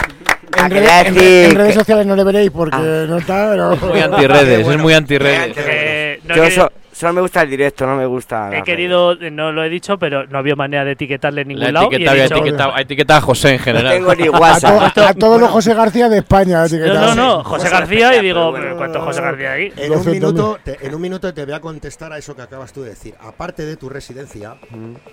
En, 0.57 0.71
redes- 0.71 1.07
en- 1.07 1.15
decir 1.15 1.51
en 1.51 1.57
redes 1.57 1.73
que- 1.73 1.79
sociales 1.81 2.07
no 2.07 2.17
le 2.17 2.25
veréis 2.25 2.51
porque 2.51 2.77
Ah. 2.77 3.07
no 3.09 3.19
está, 3.19 3.51
pero. 3.51 3.77
Muy 3.77 4.01
antirredes, 4.01 4.67
es 4.69 4.79
muy 4.79 4.95
antirredes. 4.95 5.55
Que 5.55 6.21
no 6.25 6.37
Yo 6.37 6.51
so- 6.51 6.73
solo 7.03 7.13
me 7.15 7.21
gusta 7.21 7.43
el 7.43 7.51
directo, 7.51 7.87
no 7.87 7.97
me 7.97 8.07
gusta. 8.07 8.57
he 8.57 8.63
querido, 8.63 9.15
no 9.17 9.53
lo 9.53 9.63
he 9.65 9.69
dicho, 9.69 9.99
pero 9.99 10.27
no 10.27 10.39
había 10.39 10.55
manera 10.57 10.85
de 10.85 10.93
etiquetarle 10.93 11.43
en 11.43 11.49
ningún 11.49 11.65
La 11.65 11.73
lado. 11.73 11.89
y 11.93 11.97
he 11.97 11.99
dicho- 11.99 12.35
etiquetado, 12.37 12.79
etiquetado 12.79 13.19
a 13.19 13.23
José 13.23 13.49
en. 13.51 13.57
No 13.59 13.65
general. 13.65 13.93
tengo 13.95 14.15
ni 14.15 14.23
A, 14.29 14.31
to- 14.31 14.39
WhatsApp. 14.39 14.99
a 14.99 15.15
todos 15.15 15.41
los 15.41 15.51
José 15.51 15.75
García 15.75 16.09
de 16.09 16.19
España. 16.19 16.65
No, 16.67 16.95
no, 16.95 17.15
no, 17.15 17.45
José 17.45 17.65
José 17.65 17.71
García 17.71 18.17
y 18.17 18.21
digo, 18.23 18.51
pero 18.53 18.63
bueno. 18.65 18.77
¿cuánto 18.77 19.01
José 19.03 19.21
García 19.21 19.53
hay? 19.53 19.73
En 19.77 19.93
un, 19.93 19.99
200.000. 20.05 20.11
minuto, 20.13 20.59
te, 20.65 20.87
en 20.87 20.95
un 20.95 21.01
minuto 21.01 21.35
te 21.35 21.45
voy 21.45 21.55
a 21.55 21.61
contestar 21.61 22.13
a 22.13 22.19
eso 22.19 22.35
que 22.35 22.43
acabas 22.43 22.73
tú 22.73 22.83
de 22.83 22.91
decir. 22.91 23.15
Aparte 23.21 23.65
de 23.67 23.77
tu 23.77 23.89
residencia, 23.89 24.55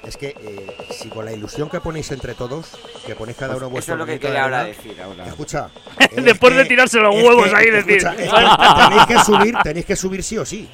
es 0.05 0.15
que 0.17 0.27
eh, 0.27 0.67
si 0.91 1.09
con 1.09 1.25
la 1.25 1.31
ilusión 1.33 1.69
que 1.69 1.79
ponéis 1.81 2.11
entre 2.11 2.33
todos, 2.35 2.77
que 3.05 3.15
ponéis 3.15 3.37
cada 3.37 3.51
uno 3.55 3.65
Eso 3.65 3.69
vuestro 3.71 3.95
es 3.95 3.99
lo 3.99 4.05
que 4.05 4.19
quería 4.19 4.43
ahora 4.43 4.63
decir 4.65 4.95
ahora. 5.03 5.25
Escucha. 5.25 5.69
es 5.99 6.23
Después 6.23 6.55
de 6.55 6.65
tirarse 6.65 6.99
los 6.99 7.15
huevos 7.15 7.47
que- 7.49 7.55
ahí, 7.55 7.69
decir. 7.71 8.03
tenéis 8.03 9.05
que 9.07 9.19
subir, 9.19 9.55
tenéis 9.63 9.85
que 9.85 9.95
subir 9.95 10.23
sí 10.23 10.37
o 10.37 10.45
sí. 10.45 10.69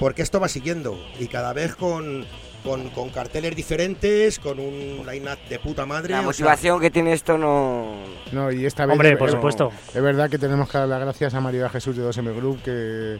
Porque 0.00 0.22
esto 0.22 0.40
va 0.40 0.48
siguiendo. 0.48 0.98
Y 1.18 1.26
cada 1.28 1.52
vez 1.52 1.74
con, 1.74 2.24
con, 2.62 2.90
con 2.90 3.08
carteles 3.10 3.56
diferentes, 3.56 4.38
con 4.38 4.58
un 4.60 5.06
line-up 5.06 5.38
de 5.48 5.58
puta 5.58 5.86
madre. 5.86 6.10
La 6.12 6.18
o 6.20 6.22
sea, 6.22 6.26
motivación 6.46 6.80
que 6.80 6.90
tiene 6.90 7.12
esto 7.12 7.38
no. 7.38 7.96
No, 8.32 8.52
y 8.52 8.66
esta 8.66 8.84
vez. 8.86 8.92
Hombre, 8.92 9.12
es- 9.12 9.18
por 9.18 9.28
es- 9.28 9.34
supuesto. 9.34 9.72
Es 9.94 10.02
verdad 10.02 10.28
que 10.28 10.38
tenemos 10.38 10.68
que 10.68 10.78
dar 10.78 10.88
las 10.88 11.00
gracias 11.00 11.34
a 11.34 11.40
María 11.40 11.68
Jesús 11.68 11.96
de 11.96 12.02
2M 12.02 12.34
Group 12.36 12.62
que 12.62 13.18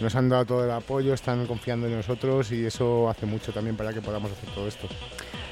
nos 0.00 0.14
han 0.16 0.28
dado 0.28 0.44
todo 0.44 0.64
el 0.64 0.70
apoyo, 0.70 1.12
están 1.14 1.46
confiando 1.46 1.86
en 1.86 1.96
nosotros 1.96 2.50
y 2.52 2.64
eso 2.66 3.08
hace 3.08 3.26
mucho 3.26 3.52
también 3.52 3.76
para 3.76 3.92
que 3.92 4.00
podamos 4.00 4.32
hacer 4.32 4.48
todo 4.54 4.66
esto. 4.66 4.88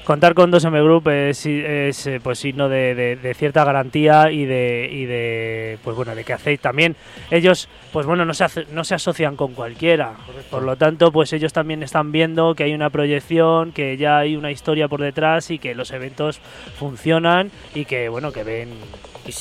Contar 0.05 0.33
con 0.33 0.51
2M 0.51 0.83
Group 0.83 1.07
es, 1.09 1.45
es, 1.45 2.07
eh, 2.07 2.19
pues 2.21 2.37
signo 2.39 2.67
de, 2.67 2.93
de- 2.93 3.15
de 3.15 3.33
cierta 3.33 3.63
garantía 3.63 4.31
y 4.31 4.45
de, 4.45 4.89
y 4.91 5.05
de 5.05 5.77
pues 5.83 5.95
bueno 5.95 6.13
de 6.13 6.25
que 6.25 6.33
hacéis 6.33 6.59
también. 6.59 6.97
Ellos 7.31 7.69
pues 7.93 8.05
bueno 8.05 8.25
no 8.25 8.33
se 8.33 8.43
hace- 8.43 8.65
no 8.71 8.83
se 8.83 8.95
asocian 8.95 9.37
con 9.37 9.53
cualquiera. 9.53 10.13
Por 10.51 10.63
lo 10.63 10.75
tanto 10.75 11.11
pues 11.13 11.31
ellos 11.31 11.53
también 11.53 11.83
están 11.83 12.11
viendo 12.11 12.53
que 12.53 12.63
hay 12.65 12.73
una 12.73 12.89
proyección 12.89 13.71
que 13.71 13.95
ya 13.95 14.17
hay 14.17 14.35
una 14.35 14.51
historia 14.51 14.89
por 14.89 14.99
detrás 15.01 15.49
y 15.51 15.57
que 15.57 15.73
los 15.73 15.91
eventos 15.91 16.39
funcionan 16.77 17.49
y 17.73 17.85
que 17.85 18.09
bueno 18.09 18.31
que 18.33 18.43
ven 18.43 18.69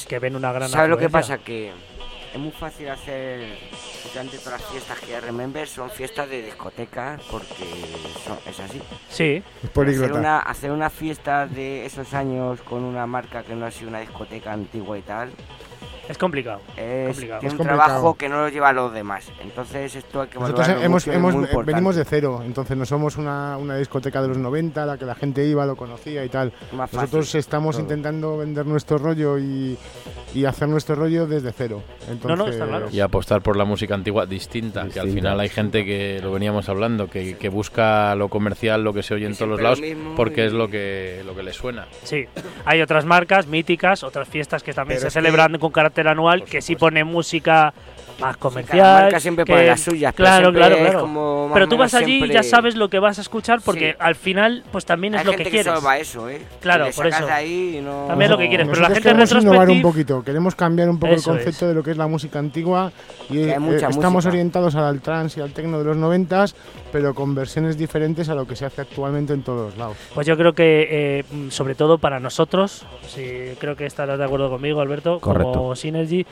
que 0.08 0.20
ven 0.20 0.36
una 0.36 0.52
gran 0.52 0.68
¿Sabes 0.68 0.90
lo 0.90 0.96
que 0.96 1.08
pasa? 1.10 1.38
Que 1.38 1.72
es 2.32 2.38
muy 2.38 2.50
fácil 2.52 2.88
hacer. 2.88 3.58
Durante 4.12 4.36
todas 4.38 4.60
las 4.60 4.70
fiestas 4.70 5.00
que 5.00 5.20
Remember 5.20 5.66
son 5.68 5.88
fiestas 5.90 6.28
de 6.28 6.42
discotecas 6.42 7.20
porque 7.30 7.64
son- 8.24 8.38
es 8.46 8.60
así. 8.60 8.80
sí 9.08 9.42
Es 9.62 9.70
Hacer 10.02 10.12
una, 10.20 10.38
hacer 10.40 10.70
una 10.72 10.90
fiesta 10.90 11.46
de 11.46 11.86
esos 11.86 12.12
años 12.14 12.60
con 12.62 12.82
una 12.84 13.06
marca 13.06 13.42
que 13.42 13.54
no 13.54 13.64
ha 13.66 13.70
sido 13.70 13.88
una 13.88 14.00
discoteca 14.00 14.52
antigua 14.52 14.98
y 14.98 15.02
tal, 15.02 15.30
Es 16.12 16.18
complicado. 16.18 16.60
Es, 16.76 17.08
complicado. 17.08 17.40
tiene 17.40 17.48
Es 17.48 17.52
un 17.52 17.58
complicado. 17.58 17.86
trabajo 17.88 18.14
que 18.14 18.28
no 18.28 18.36
lo 18.42 18.48
llevan 18.48 18.76
los 18.76 18.92
demás. 18.92 19.30
Entonces 19.42 19.94
esto 19.96 20.22
hay 20.22 20.28
que 20.28 20.38
Nosotros 20.38 20.68
hemos, 20.68 20.88
mucho, 20.90 21.10
es 21.10 21.16
hemos- 21.16 21.34
muy 21.34 21.44
importante. 21.44 21.72
venimos 21.72 21.96
de 21.96 22.04
cero, 22.04 22.42
entonces 22.44 22.76
no 22.76 22.84
somos 22.86 23.16
una, 23.16 23.56
una 23.56 23.76
discoteca 23.76 24.22
de 24.22 24.28
los 24.28 24.38
90, 24.38 24.86
la 24.86 24.96
que 24.98 25.04
la 25.04 25.14
gente 25.14 25.44
iba, 25.46 25.66
lo 25.66 25.76
conocía 25.76 26.24
y 26.24 26.28
tal. 26.28 26.52
Más 26.72 26.90
fácil. 26.90 26.98
Nosotros 27.00 27.34
estamos 27.34 27.74
todo. 27.76 27.82
intentando 27.82 28.36
vender 28.38 28.66
nuestro 28.66 28.98
rollo 28.98 29.38
y, 29.38 29.76
y 30.34 30.44
hacer 30.44 30.68
nuestro 30.68 30.94
rollo 30.94 31.26
desde 31.26 31.52
cero. 31.52 31.82
Entonces, 32.08 32.38
no, 32.38 32.46
está 32.48 32.66
claro. 32.66 32.88
Y 32.92 33.00
apostar 33.00 33.42
por 33.42 33.56
la 33.56 33.64
música 33.64 33.94
antigua 33.94 34.26
distinta, 34.26 34.80
que 34.88 35.00
al 35.00 35.06
Distinta. 35.06 35.14
final 35.14 35.40
hay 35.40 35.48
gente 35.48 35.84
que 35.84 36.20
lo 36.22 36.32
veníamos 36.32 36.68
hablando, 36.68 37.08
que, 37.08 37.36
que 37.36 37.48
busca 37.48 38.14
lo 38.14 38.28
comercial, 38.28 38.82
lo 38.84 38.92
que 38.92 39.02
se 39.02 39.14
oye 39.14 39.26
en 39.26 39.34
todos 39.34 39.48
los 39.50 39.60
lados, 39.62 39.80
porque 40.16 40.42
y- 40.42 40.46
es 40.46 40.52
lo 40.52 40.68
que, 40.68 41.22
lo 41.24 41.34
que 41.34 41.42
le 41.42 41.52
suena. 41.52 41.86
Sí, 42.02 42.26
hay 42.64 42.80
otras 42.82 43.04
marcas 43.04 43.46
míticas, 43.46 44.02
otras 44.02 44.28
fiestas 44.28 44.62
que 44.62 44.72
también 44.72 44.96
Pero 44.98 45.00
se 45.02 45.08
es 45.08 45.14
que- 45.14 45.20
celebran 45.20 45.58
con 45.58 45.70
carácter 45.72 46.01
anual, 46.08 46.40
Por 46.40 46.48
que 46.48 46.62
sí 46.62 46.76
ponen 46.76 47.06
música 47.06 47.72
más 48.22 48.34
Sí, 48.34 48.40
comercial. 48.40 48.78
cada 48.78 49.00
marca 49.02 49.20
siempre 49.20 49.44
pone 49.44 49.60
que- 49.60 49.66
las 49.66 49.80
suyas, 49.80 50.14
pero 50.16 50.26
Claro, 50.26 50.44
siempre 50.44 50.60
claro, 50.60 50.76
claro. 50.78 51.00
como 51.00 51.50
Pero 51.52 51.68
tú 51.68 51.76
vas 51.76 51.94
allí 51.94 52.12
y 52.14 52.16
siempre- 52.18 52.34
ya 52.34 52.42
sabes 52.42 52.76
lo 52.76 52.88
que 52.88 52.98
vas 52.98 53.18
a 53.18 53.20
escuchar 53.22 53.60
porque 53.64 53.90
Sí. 53.92 53.96
al 53.98 54.14
final, 54.14 54.64
pues 54.72 54.84
también 54.86 55.14
es 55.14 55.20
Hay 55.20 55.26
lo 55.26 55.32
gente 55.32 55.44
que 55.44 55.50
que 55.50 55.56
quieres. 55.56 55.72
solo 55.74 55.86
va 55.86 55.98
eso, 55.98 56.28
¿eh? 56.28 56.40
Claro, 56.60 56.86
por 56.96 57.06
eso. 57.06 57.26
ahí 57.30 57.76
y 57.78 57.80
no... 57.82 58.06
También 58.06 58.22
es 58.26 58.30
lo 58.30 58.38
que 58.38 58.48
quieres, 58.48 58.66
pero 58.68 58.80
la 58.80 58.86
gente 58.88 58.98
en 59.10 59.16
queremos 59.16 59.32
innovar 59.44 59.68
un 59.70 59.82
poquito, 59.82 60.22
queremos 60.24 60.54
cambiar 60.54 60.88
un 60.88 60.98
poco 60.98 61.12
Eso 61.14 61.32
el 61.32 61.36
concepto 61.38 61.66
es. 61.66 61.68
de 61.70 61.74
lo 61.74 61.82
que 61.82 61.90
es 61.90 61.96
la 61.96 62.06
música 62.06 62.38
antigua 62.38 62.92
y 63.28 63.34
Que 63.34 63.44
hay 63.44 63.50
eh, 63.50 63.58
mucha 63.58 63.88
estamos 63.88 64.12
música. 64.24 64.30
orientados 64.30 64.74
al 64.74 65.00
trance 65.00 65.40
y 65.40 65.42
al 65.42 65.52
techno 65.52 65.78
de 65.78 65.84
los 65.84 65.96
noventas, 65.96 66.54
pero 66.92 67.14
con 67.14 67.34
versiones 67.34 67.76
diferentes 67.76 68.28
a 68.28 68.34
lo 68.34 68.46
que 68.46 68.56
se 68.56 68.64
hace 68.66 68.82
actualmente 68.82 69.32
en 69.32 69.42
todos 69.42 69.76
lados. 69.76 69.96
Pues 70.14 70.26
yo 70.26 70.36
creo 70.36 70.52
que, 70.52 70.86
eh, 71.20 71.24
sobre 71.50 71.74
todo 71.74 71.98
para 71.98 72.20
nosotros, 72.20 72.84
sí, 73.06 73.54
creo 73.58 73.76
que 73.76 73.86
estarás 73.86 74.18
de 74.18 74.24
acuerdo 74.24 74.50
conmigo, 74.50 74.80
Alberto, 74.80 75.18
Correcto. 75.20 75.52
como 75.52 75.74
Synergy, 75.76 76.24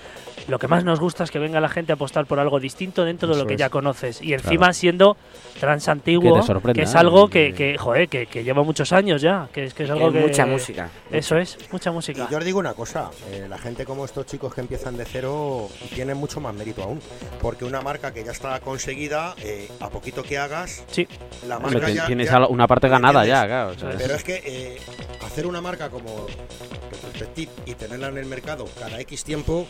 lo 0.51 0.59
que 0.59 0.68
más 0.68 0.84
nos 0.84 1.01
gusta 1.01 1.24
es 1.24 1.30
que 1.30 1.38
venga 1.38 1.61
la 1.61 1.68
gente 1.68 1.92
a 1.92 1.94
apostar 1.94 2.26
por 2.26 2.38
algo 2.38 2.61
distinto 2.61 3.05
dentro 3.05 3.28
de 3.28 3.34
Eso 3.34 3.42
lo 3.42 3.46
que 3.48 3.55
es. 3.55 3.61
ya 3.61 3.70
conoces. 3.70 4.20
Y 4.20 4.34
encima 4.34 4.72
siendo 4.72 5.16
trans 5.59 5.88
antiguo, 5.88 6.36
Que 6.36 6.42
sorprenda, 6.42 6.82
es 6.82 6.94
algo 6.94 7.28
que, 7.28 7.55
que, 7.55 7.78
joder, 7.78 8.09
que, 8.09 8.26
que 8.26 8.44
lleva 8.44 8.62
muchos 8.62 8.92
años 8.92 9.22
ya, 9.22 9.48
que 9.53 9.64
es, 9.64 9.74
que 9.74 9.84
es 9.84 9.88
Que 9.88 9.92
algo 9.92 10.12
que... 10.12 10.20
mucha 10.20 10.44
música. 10.46 10.90
Eso 11.11 11.36
es, 11.38 11.57
mucha 11.72 11.90
música. 11.92 12.26
Y 12.28 12.32
yo 12.32 12.38
os 12.38 12.44
digo 12.44 12.59
una 12.59 12.74
cosa, 12.74 13.11
eh, 13.30 13.46
la 13.48 13.59
gente 13.59 13.84
como 13.84 14.05
estos 14.05 14.26
chicos 14.26 14.53
que 14.55 14.61
empiezan 14.61 14.96
de 14.96 15.05
cero 15.05 15.68
tienen 15.94 16.16
mucho 16.16 16.40
más 16.40 16.53
mérito 16.55 16.82
aún, 16.82 17.01
porque 17.40 17.64
una 17.64 17.80
marca 17.80 18.12
que 18.12 18.24
ya 18.24 18.32
está 18.32 18.59
conseguida, 18.61 19.34
eh, 19.42 19.68
a 19.80 19.88
poquito 19.88 20.22
que 20.22 20.36
hagas, 20.38 20.84
Sí. 20.90 21.07
la 21.48 21.59
marca 21.59 21.88
ya- 21.88 22.07
tienes 22.07 22.30
ya- 22.30 22.46
una 22.46 22.66
parte 22.66 22.88
¿me 22.88 22.92
ganada 22.92 23.24
ya, 23.24 23.46
claro. 23.46 23.70
o 23.70 23.78
sea, 23.78 23.90
Pero 23.96 24.14
es 24.14 24.24
que 24.24 24.42
eh, 24.44 24.78
hacer 25.24 25.46
una 25.46 25.61
marca 25.61 25.88
como 25.90 26.26
Y 27.66 27.75
tenerla 27.75 28.09
en 28.09 28.18
el 28.18 28.27
mercado 28.27 28.66
cada 28.79 29.01
X 29.01 29.25
tiempo, 29.25 29.66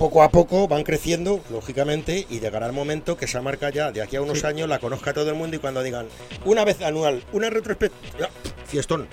poco 0.00 0.22
a 0.22 0.30
poco 0.30 0.66
van 0.66 0.82
creciendo, 0.82 1.40
lógicamente, 1.50 2.26
y 2.30 2.40
llegará 2.40 2.64
el 2.66 2.72
momento 2.72 3.18
que 3.18 3.26
esa 3.26 3.42
marca 3.42 3.68
ya 3.68 3.92
de 3.92 4.00
aquí 4.00 4.16
a 4.16 4.22
unos 4.22 4.44
años 4.44 4.66
la 4.66 4.78
conozca 4.78 5.12
todo 5.12 5.28
el 5.28 5.36
mundo 5.36 5.56
y 5.56 5.58
cuando 5.58 5.82
digan 5.82 6.06
una 6.46 6.64
vez 6.64 6.80
anual, 6.80 7.22
una 7.32 7.50
retrospectiva, 7.50 8.30
fiestón, 8.64 9.06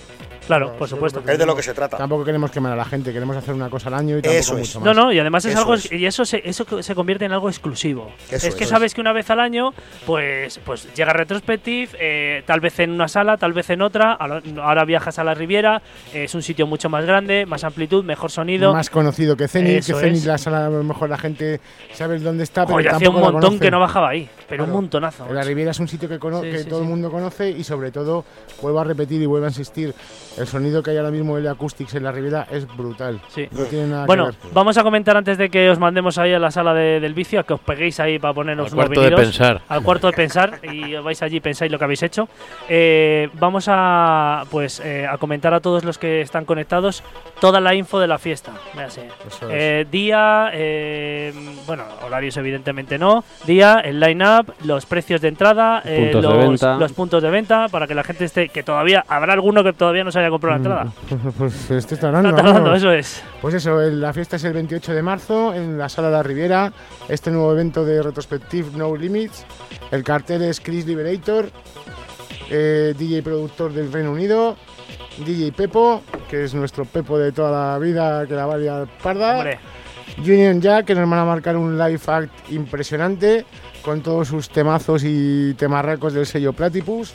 Claro, 0.46 0.78
por 0.78 0.88
supuesto. 0.88 1.22
es 1.28 1.38
de 1.38 1.46
lo 1.46 1.58
que 1.58 1.62
se 1.62 1.74
trata. 1.74 1.98
Tampoco 1.98 2.24
queremos 2.24 2.50
quemar 2.52 2.72
a 2.72 2.76
la 2.78 2.86
gente, 2.86 3.12
queremos 3.12 3.36
hacer 3.36 3.54
una 3.54 3.70
cosa 3.70 3.90
al 3.90 3.96
año 3.96 4.18
y 4.18 4.22
tampoco 4.22 4.40
Eso 4.40 4.58
es. 4.58 4.76
más. 4.78 4.86
No, 4.86 4.94
no, 4.94 5.12
y 5.12 5.20
además 5.20 5.44
es 5.44 5.52
Eso 5.52 5.60
algo 5.60 5.74
es. 5.74 5.92
y 5.92 6.06
eso 6.06 6.24
se, 6.24 6.42
eso 6.48 6.66
se 6.82 6.96
convierte 6.96 7.26
en 7.26 7.34
algo 7.34 7.50
exclusivo. 7.50 8.14
Eso 8.32 8.48
es 8.48 8.56
que 8.56 8.64
es. 8.64 8.70
sabes 8.70 8.94
que 8.94 9.02
una 9.02 9.12
vez 9.12 9.30
al 9.30 9.42
año, 9.42 9.74
pues, 10.06 10.62
pues 10.64 10.88
llega 10.96 11.12
Retrospective, 11.12 11.90
eh, 12.00 12.44
tal 12.46 12.62
vez 12.62 12.80
en 12.80 12.92
una 12.92 13.10
sala, 13.10 13.36
tal 13.36 13.52
vez 13.52 13.70
en 13.72 13.82
otra. 13.82 14.14
Ahora, 14.14 14.42
ahora 14.64 14.86
viajas 14.86 15.20
a 15.20 15.26
la 15.26 15.34
Riviera, 15.34 15.82
eh, 16.14 16.24
es 16.24 16.34
un 16.34 16.42
sitio 16.42 16.66
mucho 16.66 16.88
más 16.88 17.04
grande, 17.06 17.46
más 17.46 17.66
amplitud, 17.66 18.06
mejor 18.06 18.32
sonido. 18.32 18.72
Más 18.72 18.90
conocido 18.90 19.36
que 19.36 19.50
Zenit, 19.50 19.86
que 19.86 19.94
Zenit 19.96 20.16
es. 20.20 20.26
la 20.26 20.38
sala 20.38 20.70
a 20.78 20.84
lo 20.84 20.88
mejor 20.88 21.10
la 21.10 21.18
gente 21.18 21.60
sabe 21.94 22.20
dónde 22.20 22.44
está, 22.44 22.66
pero 22.66 22.78
Joder, 22.78 22.96
hacía 22.96 23.10
un 23.10 23.22
la 23.22 23.32
montón 23.32 23.60
que 23.60 23.72
no 23.72 23.80
bajaba 23.80 24.10
ahí, 24.10 24.30
pero 24.48 24.64
un 24.64 24.70
Claro. 24.70 24.82
montonazo. 24.82 25.34
La. 25.34 25.41
Riviera 25.43 25.72
es 25.72 25.80
un 25.80 25.88
sitio 25.88 26.08
que, 26.10 26.20
cono- 26.20 26.41
Sí, 26.41 26.52
que 26.52 26.60
sí, 26.60 26.70
todo 26.70 26.80
sí. 26.80 26.86
el 26.86 26.89
mundo 26.89 27.10
conoce 27.12 27.50
y 27.50 27.64
sobre 27.64 27.91
todo, 27.91 28.26
vuelvo 28.62 28.80
a 28.80 28.84
repetir 28.84 29.22
y 29.22 29.26
vuelvo 29.26 29.45
a 29.45 29.50
insistir, 29.50 29.93
el 30.38 30.48
sonido 30.48 30.82
que 30.84 30.91
hay 30.91 30.98
ahora 30.98 31.12
mismo 31.12 31.38
de 31.39 31.50
Acoustics 31.50 31.95
en 31.95 32.04
la 32.04 32.12
Riviera 32.12 32.48
es 32.52 32.68
brutal. 32.76 33.22
Sí. 33.30 33.48
No 33.52 33.64
tiene 33.66 33.88
nada 33.88 34.06
Bueno, 34.06 34.26
que 34.32 34.32
ver. 34.43 34.54
vamos 34.54 34.78
a 34.78 34.84
comentar 34.84 35.16
antes 35.18 35.38
de 35.38 35.50
que 35.50 35.70
os 35.70 35.80
mandemos 35.80 36.18
ahí 36.18 36.34
a 36.34 36.39
la 36.39 36.52
sala 36.52 36.74
de- 36.74 37.00
del 37.00 37.14
vicio, 37.14 37.39
a 37.39 37.43
que 37.43 37.54
os 37.54 37.60
peguéis 37.60 38.00
ahí 38.00 38.20
para 38.20 38.34
ponernos 38.34 38.68
Al 38.68 38.74
unos 38.74 38.86
cuarto 38.88 39.02
de 39.02 39.12
pensar. 39.16 39.62
al 39.68 39.84
cuarto 39.84 40.08
de 40.08 40.14
pensar 40.14 40.60
y 40.64 40.95
vais 40.95 41.22
allí 41.22 41.38
y 41.38 41.39
pensáis 41.41 41.72
lo 41.72 41.78
que 41.78 41.84
habéis 41.86 42.04
hecho. 42.04 42.28
Eh, 42.70 43.30
vamos 43.34 43.66
a 43.70 44.43
pues 44.52 44.80
eh, 44.84 45.08
a 45.10 45.18
comentar 45.18 45.54
a 45.54 45.60
todos 45.60 45.84
los 45.84 45.98
que 45.98 46.22
están 46.22 46.45
conectados 46.45 47.04
toda 47.39 47.60
la 47.60 47.74
info 47.74 48.00
de 48.00 48.08
la 48.08 48.18
fiesta. 48.18 48.52
Véase. 48.76 49.08
Es. 49.28 49.39
Eh, 49.50 49.86
día, 49.89 50.50
eh, 50.54 51.34
bueno, 51.66 51.84
horarios 52.06 52.38
evidentemente 52.38 52.98
no. 53.00 53.24
Día, 53.45 53.80
el 53.84 54.00
line-up, 54.00 54.37
los 54.64 54.86
precios 54.86 55.22
de 55.22 55.30
entrada, 55.30 55.82
eh, 55.86 56.10
Puntos 56.12 56.62
de 56.62 56.80
los, 56.80 56.94
puntos 56.94 57.24
de 57.24 57.30
venta 57.30 57.68
para 57.70 57.88
que 57.88 57.96
la 57.96 58.04
gente 58.04 58.26
esté, 58.26 58.50
que 58.50 58.64
todavía 58.64 59.04
habrá 59.08 59.34
alguno 59.34 59.64
que 59.64 59.74
todavía 59.74 60.04
no 60.04 60.12
se 60.12 60.20
haya 60.20 60.30
comprado 60.30 60.58
la 60.58 60.58
entrada. 60.58 60.94
Pues 61.38 61.68
tardando. 61.68 62.30
Está 62.30 62.44
tardando, 62.44 62.64
vamos. 62.64 62.78
eso 62.78 62.92
es. 62.92 63.24
Pues 63.42 63.54
eso, 63.54 63.80
la 63.80 64.14
fiesta 64.14 64.36
es 64.36 64.44
el 64.44 64.54
28 64.54 64.94
de 64.94 65.02
marzo 65.02 65.54
en 65.54 65.78
la 65.78 65.90
Sala 65.90 66.10
La 66.10 66.24
Riviera. 66.24 66.72
Este 67.08 67.32
nuevo 67.32 67.52
evento 67.52 67.86
de 67.86 68.02
Retrospective 68.02 68.78
No 68.78 68.96
Limits. 68.96 69.46
El 69.92 70.04
cartel 70.04 70.42
es 70.44 70.60
Chris 70.60 70.86
Liberator, 70.86 71.50
eh, 72.50 72.94
DJ 72.98 73.24
productor 73.24 73.74
del 73.74 73.92
Reino 73.92 74.12
Unido, 74.12 74.58
DJ 75.26 75.52
Pepo, 75.52 76.02
que 76.30 76.44
es 76.44 76.54
nuestro 76.54 76.86
Pepo 76.86 77.18
de 77.18 77.32
toda 77.32 77.72
la 77.74 77.80
vida, 77.80 78.26
que 78.28 78.34
la 78.34 78.46
valia 78.46 78.86
parda. 79.02 79.38
Hombre, 79.38 79.60
Union 80.20 80.62
Jack, 80.62 80.86
que 80.86 80.96
nos 80.96 81.10
van 81.10 81.20
a 81.20 81.26
marcar 81.26 81.56
un 81.56 81.78
live 81.78 82.02
act 82.08 82.52
impresionante 82.52 83.46
con 83.88 84.02
todos 84.02 84.28
sus 84.28 84.50
temazos 84.50 85.04
y 85.06 85.54
temarracos 85.54 86.12
del 86.12 86.26
sello 86.26 86.52
Platypus. 86.52 87.14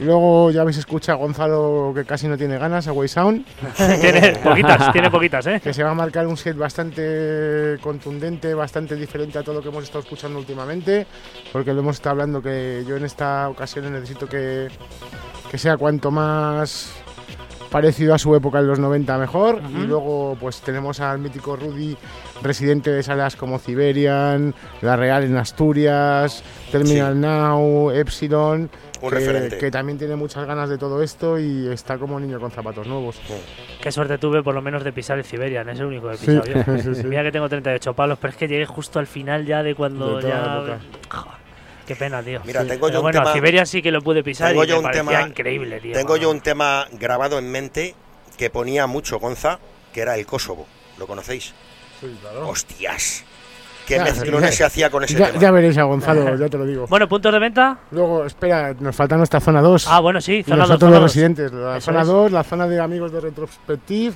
Luego 0.00 0.50
ya 0.50 0.60
habéis 0.60 0.76
escuchado 0.76 1.16
a 1.16 1.22
Gonzalo, 1.22 1.92
que 1.94 2.04
casi 2.04 2.28
no 2.28 2.36
tiene 2.36 2.58
ganas, 2.58 2.86
a 2.88 2.92
Way 2.92 3.08
Sound. 3.08 3.46
tiene 4.02 4.32
poquitas, 4.32 4.92
tiene 4.92 5.10
poquitas, 5.10 5.46
¿eh? 5.46 5.60
que 5.64 5.72
se 5.72 5.82
va 5.82 5.92
a 5.92 5.94
marcar 5.94 6.26
un 6.26 6.36
set 6.36 6.58
bastante 6.58 7.78
contundente, 7.80 8.52
bastante 8.52 8.96
diferente 8.96 9.38
a 9.38 9.42
todo 9.42 9.54
lo 9.54 9.62
que 9.62 9.70
hemos 9.70 9.84
estado 9.84 10.00
escuchando 10.00 10.38
últimamente, 10.38 11.06
porque 11.50 11.72
lo 11.72 11.80
hemos 11.80 11.96
estado 11.96 12.10
hablando 12.10 12.42
que 12.42 12.84
yo 12.86 12.98
en 12.98 13.06
esta 13.06 13.48
ocasión 13.48 13.90
necesito 13.90 14.26
que, 14.26 14.68
que 15.50 15.56
sea 15.56 15.78
cuanto 15.78 16.10
más 16.10 17.03
parecido 17.74 18.14
a 18.14 18.18
su 18.18 18.36
época 18.36 18.60
en 18.60 18.68
los 18.68 18.78
90 18.78 19.18
mejor. 19.18 19.60
Y 19.68 19.84
luego 19.84 20.36
pues 20.38 20.60
tenemos 20.60 21.00
al 21.00 21.18
mítico 21.18 21.56
Rudy, 21.56 21.96
residente 22.40 22.92
de 22.92 23.02
salas 23.02 23.34
como 23.34 23.58
Siberian, 23.58 24.54
La 24.80 24.94
Real 24.94 25.24
en 25.24 25.36
Asturias, 25.36 26.44
Terminal 26.70 27.14
Sí. 27.14 27.20
Now, 27.20 27.90
Epsilon. 27.90 28.70
Que, 29.60 29.70
también 29.72 29.98
tiene 29.98 30.14
muchas 30.14 30.46
ganas 30.46 30.70
de 30.70 30.78
todo 30.78 31.02
esto 31.02 31.36
y 31.38 31.66
está 31.66 31.98
como 31.98 32.20
niño 32.20 32.38
con 32.38 32.52
zapatos 32.52 32.86
nuevos. 32.86 33.20
Qué 33.82 33.90
suerte 33.90 34.18
tuve 34.18 34.44
por 34.44 34.54
lo 34.54 34.62
menos 34.62 34.84
de 34.84 34.92
pisar 34.92 35.18
el 35.18 35.24
Siberian, 35.24 35.68
es 35.68 35.80
el 35.80 35.86
único 35.86 36.08
que 36.08 36.14
he 36.14 36.18
pisado 36.18 36.44
yo. 36.44 36.94
sí. 36.94 37.04
Mira 37.04 37.24
que 37.24 37.32
tengo 37.32 37.48
38 37.48 37.92
palos, 37.92 38.18
pero 38.20 38.30
es 38.30 38.36
que 38.36 38.46
llegué 38.46 38.66
justo 38.66 39.00
al 39.00 39.08
final 39.08 39.44
ya 39.44 39.64
de 39.64 39.74
cuando 39.74 40.20
De 40.20 40.28
ya... 40.28 40.78
Qué 41.86 41.96
pena, 41.96 42.22
tío. 42.22 42.40
Mira, 42.44 42.64
tengo 42.64 42.86
Pero 42.86 42.92
yo 42.94 42.98
un 43.00 43.02
bueno, 43.04 43.20
tema- 43.20 43.32
Siberia 43.32 43.66
sí 43.66 43.82
que 43.82 43.90
lo 43.90 44.00
pude 44.00 44.22
pisar 44.24 44.48
tengo 44.50 44.64
y 44.64 44.68
yo 44.68 44.80
me 44.80 44.86
un 44.86 44.92
tema- 44.92 45.20
increíble, 45.22 45.80
tío. 45.80 45.92
Tengo 45.92 46.16
yo 46.16 46.30
un 46.30 46.40
tema 46.40 46.86
grabado 46.92 47.38
en 47.38 47.50
mente 47.50 47.94
que 48.38 48.48
ponía 48.50 48.86
mucho 48.86 49.18
Gonza, 49.18 49.58
que 49.92 50.00
era 50.00 50.16
el 50.16 50.24
Kosovo. 50.26 50.66
¿Lo 50.98 51.06
conocéis? 51.06 51.52
Sí, 52.00 52.16
claro. 52.22 52.48
Hostias. 52.48 53.24
Qué 53.86 54.00
mezclones 54.00 54.54
se 54.54 54.64
hacía 54.64 54.88
con 54.88 55.04
ese 55.04 55.14
Ya, 55.14 55.26
tema. 55.26 55.38
ya 55.40 55.50
veréis 55.50 55.76
a 55.76 55.82
Gonzalo, 55.82 56.34
ya 56.38 56.48
te 56.48 56.56
lo 56.56 56.64
digo. 56.64 56.86
Bueno, 56.86 57.06
puntos 57.06 57.30
de 57.30 57.38
venta. 57.38 57.78
Luego, 57.90 58.24
espera, 58.24 58.72
nos 58.80 58.96
falta 58.96 59.18
nuestra 59.18 59.40
zona 59.40 59.60
2. 59.60 59.86
Ah, 59.88 60.00
bueno, 60.00 60.22
sí, 60.22 60.42
zona 60.42 60.56
2. 60.62 60.68
nosotros 60.68 60.90
los 60.90 61.02
residentes. 61.02 61.52
La 61.52 61.76
Eso 61.76 61.84
zona 61.86 62.00
es. 62.00 62.06
2, 62.06 62.32
la 62.32 62.44
zona 62.44 62.66
de 62.66 62.80
amigos 62.80 63.12
de 63.12 63.20
Retrospective, 63.20 64.14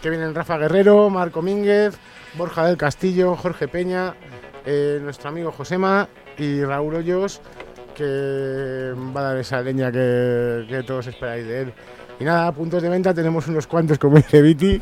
que 0.00 0.08
vienen 0.10 0.32
Rafa 0.36 0.56
Guerrero, 0.56 1.10
Marco 1.10 1.42
Mínguez, 1.42 1.96
Borja 2.34 2.64
del 2.64 2.76
Castillo, 2.76 3.34
Jorge 3.34 3.66
Peña, 3.66 4.14
eh, 4.64 5.00
nuestro 5.02 5.30
amigo 5.30 5.50
Josema 5.50 6.08
y 6.38 6.64
Raúl 6.64 6.94
Hoyos, 6.96 7.40
que 7.94 8.92
va 9.16 9.20
a 9.20 9.24
dar 9.24 9.36
esa 9.38 9.60
leña 9.60 9.90
que, 9.90 10.64
que 10.68 10.82
todos 10.84 11.06
esperáis 11.06 11.46
de 11.46 11.62
él. 11.62 11.72
Y 12.20 12.24
nada, 12.24 12.50
puntos 12.50 12.82
de 12.82 12.88
venta 12.88 13.14
tenemos 13.14 13.46
unos 13.46 13.68
cuantos, 13.68 13.96
como 13.96 14.16
dice 14.16 14.42
Viti. 14.42 14.80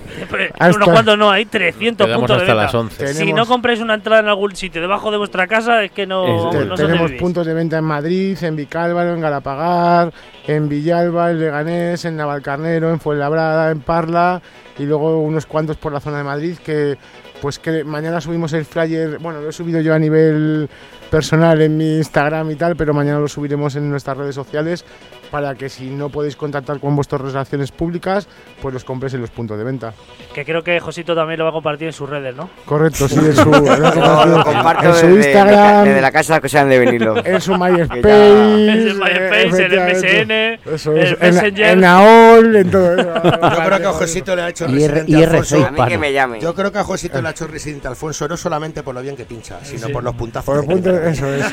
Hasta- 0.59 0.75
Unos 0.77 0.89
cuantos 0.89 1.19
no, 1.19 1.31
hay 1.31 1.45
300 1.45 2.07
Quedamos 2.07 2.23
puntos 2.23 2.37
de 2.39 2.43
hasta 2.45 2.55
venta. 2.55 2.63
las 2.65 2.75
11. 2.75 3.07
Si 3.09 3.19
Tenemos- 3.19 3.37
no 3.37 3.47
compráis 3.47 3.81
una 3.81 3.93
entrada 3.93 4.21
en 4.23 4.29
algún 4.29 4.57
sitio 4.57 4.81
debajo 4.81 5.11
de 5.11 5.19
vuestra 5.19 5.47
casa, 5.47 5.83
es 5.85 5.91
que 5.91 6.07
no, 6.07 6.47
Este, 6.47 6.61
Te- 6.61 6.65
no 6.65 6.75
tenemos 6.77 7.13
puntos 7.13 7.47
de 7.47 7.53
venta 7.53 7.77
en 7.77 7.85
Madrid, 7.85 8.39
en 8.43 8.57
Vicálvaro, 8.57 9.13
en 9.13 9.21
Galapagar, 9.21 10.15
en 10.47 10.67
Villalba, 10.71 11.31
en 11.31 11.41
Leganés, 11.41 12.07
en 12.07 12.17
Navalcarnero, 12.17 12.89
en 12.91 13.01
Fuenlabrada, 13.01 13.71
en 13.71 13.81
Parla 13.81 14.41
y 14.79 14.85
luego 14.85 15.21
unos 15.21 15.45
cuantos 15.45 15.77
por 15.77 15.93
la 15.93 16.01
zona 16.01 16.19
de 16.19 16.25
Madrid 16.25 16.57
que 16.65 16.97
pues 17.41 17.59
que 17.59 17.85
mañana 17.85 18.21
subimos 18.21 18.53
el 18.53 18.65
flyer, 18.65 19.19
bueno, 19.19 19.41
lo 19.41 19.49
he 19.49 19.53
subido 19.53 19.81
yo 19.81 19.95
a 19.95 19.99
nivel 19.99 20.69
personal 21.11 21.61
en 21.63 21.77
mi 21.77 21.99
Instagram 21.99 22.51
y 22.51 22.57
tal, 22.57 22.77
pero 22.77 22.93
mañana 22.93 23.21
lo 23.21 23.29
subiremos 23.29 23.77
en 23.77 23.89
nuestras 23.91 24.17
redes 24.17 24.35
sociales 24.35 24.85
para 25.31 25.55
que 25.55 25.69
si 25.69 25.91
no 25.91 26.09
podéis 26.09 26.37
contactar 26.37 26.79
con 26.81 26.95
vuestras 26.97 27.21
relaciones 27.21 27.73
públicas, 27.73 28.29
pues 28.63 28.73
los 28.75 28.85
compréis 28.85 29.15
en 29.15 29.21
los 29.21 29.31
puntos 29.31 29.59
de 29.59 29.65
venta. 29.65 29.93
Que 30.35 30.45
creo 30.45 30.63
que 30.63 30.79
Josito 30.81 31.15
también 31.15 31.39
lo 31.39 31.45
va 31.45 31.51
a 31.51 31.53
compartir 31.55 31.87
en 31.89 31.93
sus 31.93 32.09
redes, 32.09 32.35
¿no? 32.37 32.49
Correcto, 32.65 33.09
sí, 33.09 33.17
en 33.19 33.35
su, 33.37 33.55
en 33.55 33.65
No, 33.65 34.27
lo 34.27 34.45
comparto 34.45 34.87
en 34.89 34.95
su 34.95 35.07
desde, 35.07 35.17
Instagram, 35.31 35.85
desde 35.85 36.01
la 36.01 36.13
casa 36.13 36.41
que 36.41 36.49
sean 36.49 36.69
de 36.69 36.79
vinilo. 36.79 37.17
en 37.25 37.41
su 37.41 37.53
MySpace, 37.57 38.01
En 38.01 38.89
el 38.89 38.95
MySpace, 38.95 39.67
en 39.67 40.31
el. 40.31 40.59
MSN, 40.61 40.75
Eso 40.75 40.93
en 40.93 40.99
es, 40.99 41.11
el 41.11 41.17
en, 41.21 41.35
Messenger. 41.35 41.67
en 41.79 41.85
AOL, 41.85 42.57
en 42.57 42.71
todo 42.71 42.93
eso. 42.97 43.15
Yo 43.15 43.65
creo 43.65 43.79
que 43.79 43.87
a 43.87 43.93
Josito 43.93 44.37
le 44.37 44.43
ha 44.43 44.49
hecho 44.49 44.67
IRC 44.69 45.15
Alfonso. 45.15 45.67
A 45.67 45.71
mí 45.71 45.81
que 45.89 45.99
me 45.99 46.13
llamen. 46.13 46.41
Yo 46.41 46.55
creo 46.55 46.73
que 46.73 46.79
a 46.79 46.85
Josito 46.85 47.21
le 47.21 47.29
ha 47.29 47.31
hecho 47.33 47.47
residente 47.47 47.89
Alfonso 47.89 48.29
no 48.29 48.37
solamente 48.37 48.83
por 48.83 48.95
lo 48.95 49.03
bien 49.03 49.17
que 49.17 49.25
pincha, 49.25 49.59
sino 49.65 49.87
Sí. 49.87 49.93
por 49.93 50.03
los 50.05 50.15
puntazos. 50.15 50.45
Por 50.47 50.57
el 50.57 50.69
que 50.69 50.75
punto, 50.75 50.93
mete. 50.93 51.11
eso 51.11 51.27
es. 51.33 51.45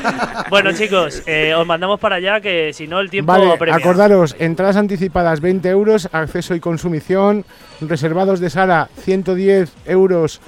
Bueno, 0.50 0.72
chicos, 0.72 1.22
eh, 1.26 1.54
os 1.54 1.66
mandamos 1.66 1.98
para 2.00 2.16
allá 2.16 2.40
que 2.40 2.72
si 2.72 2.86
no 2.86 3.00
el 3.00 3.10
tiempo 3.10 3.32
Vale, 3.32 3.46
acordaros, 3.72 4.36
entradas 4.38 4.76
anticipadas 4.76 5.40
20 5.40 5.68
euros, 5.68 6.08
acceso 6.12 6.54
y 6.54 6.60
consumición, 6.60 7.44
reservados 7.80 8.40
de 8.40 8.50
sala 8.50 8.88
110 9.00 9.72
euros, 9.86 10.40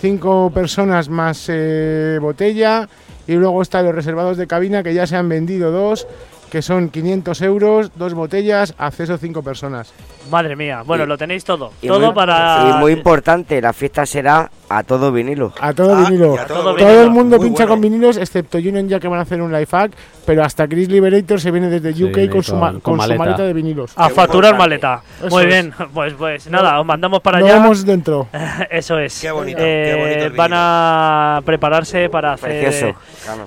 5 0.00 0.50
personas 0.52 1.08
más 1.08 1.46
eh, 1.48 2.18
botella, 2.20 2.88
y 3.26 3.34
luego 3.34 3.62
están 3.62 3.84
los 3.86 3.94
reservados 3.94 4.36
de 4.36 4.46
cabina 4.46 4.82
que 4.82 4.94
ya 4.94 5.06
se 5.06 5.16
han 5.16 5.28
vendido 5.28 5.70
dos, 5.70 6.06
que 6.54 6.62
son 6.62 6.88
500 6.88 7.42
euros, 7.42 7.90
dos 7.96 8.14
botellas, 8.14 8.74
acceso 8.78 9.18
5 9.18 9.42
personas. 9.42 9.92
Madre 10.30 10.54
mía, 10.54 10.82
bueno, 10.86 11.02
Y- 11.02 11.06
lo 11.08 11.18
tenéis 11.18 11.42
todo. 11.42 11.72
Y 11.82 11.88
todo 11.88 11.98
muy- 12.06 12.14
para. 12.14 12.70
Y 12.70 12.72
muy 12.80 12.92
importante, 12.92 13.60
la 13.60 13.72
fiesta 13.72 14.06
será 14.06 14.48
a 14.68 14.84
todo 14.84 15.10
vinilo. 15.10 15.52
A 15.60 15.72
todo 15.72 15.96
Ah, 15.96 16.04
vinilo. 16.08 16.38
a 16.38 16.46
todo 16.46 16.62
Todo 16.62 16.74
vinilo. 16.76 17.02
el 17.02 17.10
mundo 17.10 17.38
Muy 17.38 17.46
pincha 17.48 17.64
bueno. 17.64 17.72
con 17.72 17.80
vinilos, 17.80 18.18
excepto 18.18 18.58
Union 18.58 18.88
ya 18.88 19.00
que 19.00 19.08
van 19.08 19.18
a 19.18 19.22
hacer 19.22 19.42
un 19.42 19.52
life 19.52 19.76
hack, 19.76 19.92
pero 20.24 20.44
hasta 20.44 20.68
Chris 20.68 20.88
Liberator 20.88 21.40
se 21.40 21.50
viene 21.50 21.68
desde 21.68 21.92
Sí, 21.92 22.04
UK 22.04 22.30
con, 22.30 22.44
su, 22.44 22.54
ma- 22.54 22.70
con- 22.70 22.74
con 22.74 22.80
con 22.82 22.92
su 22.94 22.98
maleta. 22.98 23.18
maleta 23.24 23.42
de 23.42 23.52
vinilos. 23.52 23.92
A 23.96 24.06
Qué 24.06 24.14
facturar 24.14 24.52
importante. 24.54 24.86
maleta. 24.86 25.02
Eso 25.26 25.30
Muy 25.34 25.42
es. 25.42 25.48
bien, 25.48 25.74
pues 25.92 26.14
pues 26.14 26.46
nada, 26.48 26.78
os 26.78 26.86
mandamos 26.86 27.20
para 27.20 27.40
Nos 27.40 27.50
allá. 27.50 27.58
vemos 27.60 27.84
dentro. 27.84 28.28
Eso 28.70 28.96
es. 29.00 29.20
Qué 29.20 29.32
bonito, 29.32 29.58
Eh, 29.60 29.92
qué 29.92 30.00
bonito 30.00 30.24
el 30.26 30.32
van 30.34 30.52
a 30.54 31.42
prepararse 31.44 32.08
para 32.10 32.34
hacer. 32.34 32.62
Precioso. 32.62 32.96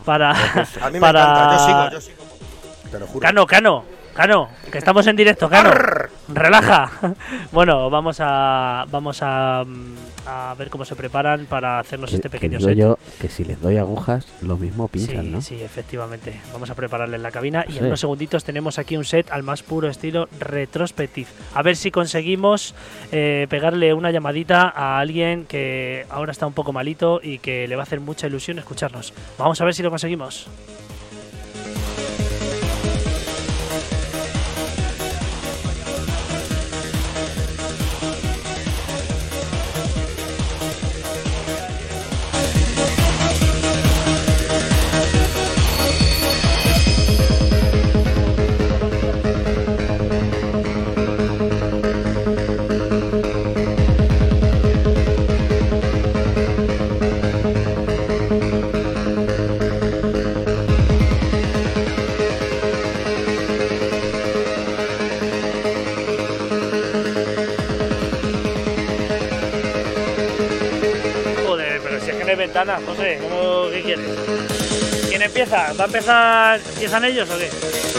Para. 0.03 0.31
A 0.81 0.87
mí 0.87 0.93
me 0.95 0.99
para... 0.99 1.21
encanta, 1.21 1.53
yo 1.53 1.59
sigo, 1.65 1.89
yo 1.93 2.01
sigo. 2.01 2.26
Te 2.91 2.99
lo 2.99 3.07
juro. 3.07 3.19
Cano, 3.21 3.45
Cano, 3.45 3.83
Cano, 4.13 4.49
que 4.71 4.77
estamos 4.79 5.05
en 5.07 5.15
directo, 5.15 5.49
Cano. 5.49 5.71
Relaja. 6.27 6.91
Bueno, 7.51 7.89
vamos 7.89 8.17
a 8.19 8.85
vamos 8.89 9.19
a, 9.21 9.63
mm, 9.65 9.95
a 10.27 10.53
ver 10.57 10.69
cómo 10.69 10.83
se 10.85 10.95
preparan 10.95 11.45
para 11.45 11.79
hacernos 11.79 12.09
Que, 12.09 12.15
este 12.17 12.29
que 12.29 12.37
pequeño 12.37 12.57
digo 12.57 12.69
set. 12.69 12.77
yo 12.77 12.97
que 13.21 13.29
si 13.29 13.45
les 13.45 13.59
doy 13.61 13.77
agujas, 13.77 14.27
lo 14.41 14.57
mismo 14.57 14.87
pinchan, 14.89 15.23
sí, 15.25 15.29
¿no? 15.31 15.41
sí, 15.41 15.61
efectivamente. 15.63 16.39
Vamos 16.51 16.69
a 16.69 16.75
prepararle 16.75 17.15
en 17.15 17.23
la 17.23 17.31
cabina 17.31 17.63
y 17.67 17.73
Sí. 17.73 17.79
en 17.79 17.85
unos 17.85 17.99
segunditos 18.01 18.43
tenemos 18.43 18.77
aquí 18.79 18.97
un 18.97 19.05
set 19.05 19.31
al 19.31 19.43
más 19.43 19.63
puro 19.63 19.87
estilo 19.87 20.27
retrospective. 20.39 21.27
A 21.53 21.61
ver 21.63 21.75
si 21.77 21.89
conseguimos 21.91 22.75
eh, 23.11 23.47
pegarle 23.49 23.93
una 23.93 24.11
llamadita 24.11 24.67
a 24.75 24.99
alguien 24.99 25.45
que 25.45 26.05
ahora 26.09 26.31
está 26.31 26.45
un 26.47 26.53
poco 26.53 26.73
malito 26.73 27.19
y 27.23 27.39
que 27.39 27.67
le 27.67 27.75
va 27.75 27.83
a 27.83 27.85
hacer 27.85 27.99
mucha 28.01 28.27
ilusión 28.27 28.59
escucharnos. 28.59 29.13
Vamos 29.37 29.59
a 29.61 29.65
ver 29.65 29.73
si 29.73 29.83
lo 29.83 29.89
conseguimos. 29.89 30.47
¿Va 75.87 75.89
a 75.89 75.95
empezar? 75.95 76.59
¿Empiezan 76.73 77.05
ellos 77.05 77.29
o 77.29 77.37
qué? 77.37 77.96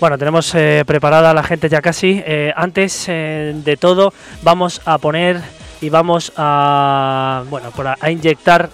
Bueno, 0.00 0.16
tenemos 0.16 0.54
eh, 0.54 0.82
preparada 0.86 1.34
la 1.34 1.42
gente 1.42 1.68
ya 1.68 1.82
casi. 1.82 2.22
Eh, 2.24 2.54
antes 2.56 3.04
eh, 3.08 3.52
de 3.54 3.76
todo, 3.76 4.14
vamos 4.40 4.80
a 4.86 4.96
poner 4.96 5.42
y 5.82 5.90
vamos 5.90 6.32
a, 6.38 7.44
bueno, 7.50 7.70
a, 7.84 7.96
a 8.00 8.10
inyectar 8.10 8.70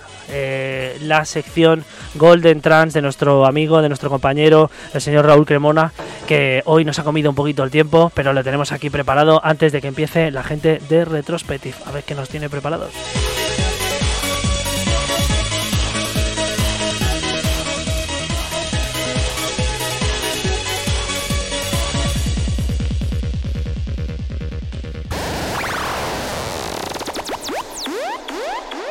la 1.03 1.25
sección 1.25 1.85
Golden 2.17 2.61
Trans 2.61 2.93
de 2.93 3.01
nuestro 3.01 3.47
amigo, 3.47 3.81
de 3.81 3.89
nuestro 3.89 4.11
compañero, 4.11 4.73
el 4.93 5.01
señor 5.01 5.25
Raúl 5.25 5.47
Cremona, 5.47 5.93
que 6.27 6.63
hoy 6.65 6.85
nos 6.85 6.99
ha 6.99 7.05
comido 7.05 7.31
un 7.31 7.37
poquito 7.37 7.63
el 7.63 7.71
tiempo, 7.71 8.11
pero 8.13 8.33
lo 8.33 8.43
tenemos 8.43 8.73
aquí 8.73 8.91
preparado 8.91 9.41
antes 9.45 9.71
de 9.71 9.81
que 9.81 9.87
empiece 9.87 10.33
la 10.33 10.43
gente 10.43 10.81
de 10.89 11.05
Retrospective. 11.05 11.77
A 11.87 11.93
ver 11.93 12.03
qué 12.03 12.17
nos 12.17 12.29
tiene 12.29 12.51
preparados. 12.51 12.91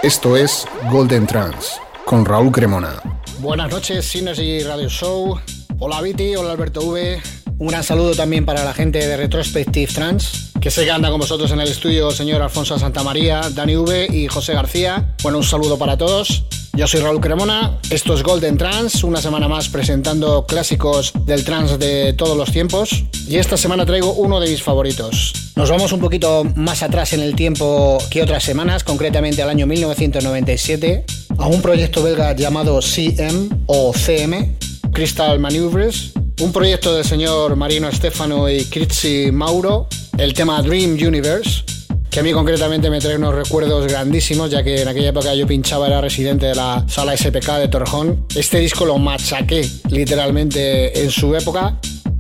Esto 0.06 0.38
es 0.38 0.68
Golden 0.92 1.26
Trans 1.26 1.82
con 2.06 2.26
Raúl 2.26 2.52
Cremona. 2.52 3.02
Buenas 3.40 3.72
noches, 3.72 4.06
Synergy 4.06 4.62
Radio 4.62 4.88
Show. 4.88 5.40
Hola 5.80 6.00
Viti, 6.00 6.36
hola 6.36 6.52
Alberto 6.52 6.82
V. 6.82 7.20
Un 7.58 7.84
saludo 7.84 8.14
también 8.14 8.46
para 8.46 8.64
la 8.64 8.76
gente 8.76 9.00
de 9.00 9.18
Retrospective 9.18 9.92
Trans, 9.92 10.52
que 10.62 10.70
sé 10.70 10.86
que 10.86 10.92
anda 10.92 11.10
con 11.10 11.20
vosotros 11.20 11.50
en 11.50 11.60
el 11.60 11.70
estudio 11.70 12.12
señor 12.12 12.44
Alfonso 12.44 12.78
Santamaría, 12.78 13.50
Dani 13.50 13.78
V 13.78 14.08
y 14.12 14.28
José 14.28 14.54
García. 14.54 15.16
Bueno, 15.24 15.40
un 15.40 15.44
saludo 15.44 15.80
para 15.80 15.98
todos. 15.98 16.46
Yo 16.76 16.88
soy 16.88 17.00
Raúl 17.00 17.22
Cremona, 17.22 17.80
esto 17.90 18.14
es 18.14 18.22
Golden 18.22 18.58
Trans, 18.58 19.06
una 19.06 19.22
semana 19.22 19.48
más 19.48 19.70
presentando 19.70 20.46
clásicos 20.46 21.14
del 21.26 21.46
trans 21.46 21.80
de 21.80 22.12
todos 22.12 22.36
los 22.36 22.52
tiempos. 22.52 23.06
Y 23.30 23.38
esta 23.38 23.56
semana 23.56 23.86
traigo 23.86 24.12
uno 24.12 24.42
de 24.42 24.50
mis 24.50 24.62
favoritos. 24.62 25.54
Nos 25.56 25.70
vamos 25.70 25.94
un 25.94 26.02
poquito 26.02 26.44
más 26.56 26.84
atrás 26.84 27.14
en 27.14 27.22
el 27.22 27.34
tiempo 27.34 27.98
que 28.10 28.22
otras 28.22 28.44
semanas, 28.44 28.84
concretamente 28.84 29.42
al 29.42 29.50
año 29.50 29.66
1997, 29.68 31.06
a 31.38 31.48
un 31.48 31.62
proyecto 31.62 32.04
belga 32.04 32.36
llamado 32.36 32.82
CM 32.82 33.48
o 33.68 33.94
CM, 33.94 34.58
Crystal 34.92 35.40
Maneuvers, 35.40 36.12
un 36.42 36.52
proyecto 36.52 36.94
del 36.94 37.06
señor 37.06 37.56
Marino 37.56 37.90
Stefano 37.90 38.50
y 38.50 38.66
Critzi 38.66 39.32
Mauro, 39.32 39.88
el 40.18 40.34
tema 40.34 40.62
Dream 40.62 40.96
Universe. 40.96 41.64
Que 42.10 42.20
a 42.20 42.24
mí 42.24 42.32
concretamente 42.32 42.90
me 42.90 43.00
trae 43.00 43.16
unos 43.18 43.36
recuerdos 43.36 43.88
grandísimos, 43.88 44.50
ya 44.50 44.64
que 44.64 44.82
en 44.82 44.88
aquella 44.88 45.10
época 45.10 45.34
yo 45.36 45.46
pinchaba, 45.46 45.88
era 45.88 46.02
residente 46.02 46.46
de 46.48 46.56
la 46.56 46.86
sala 46.88 47.16
SPK 47.16 47.58
de 47.60 47.68
Torrejón. 47.68 48.26
Este 48.36 48.60
disco 48.60 48.86
lo 48.86 48.98
machaqué 48.98 49.70
literalmente 49.90 51.04
en 51.04 51.12
su 51.12 51.36
época 51.36 51.78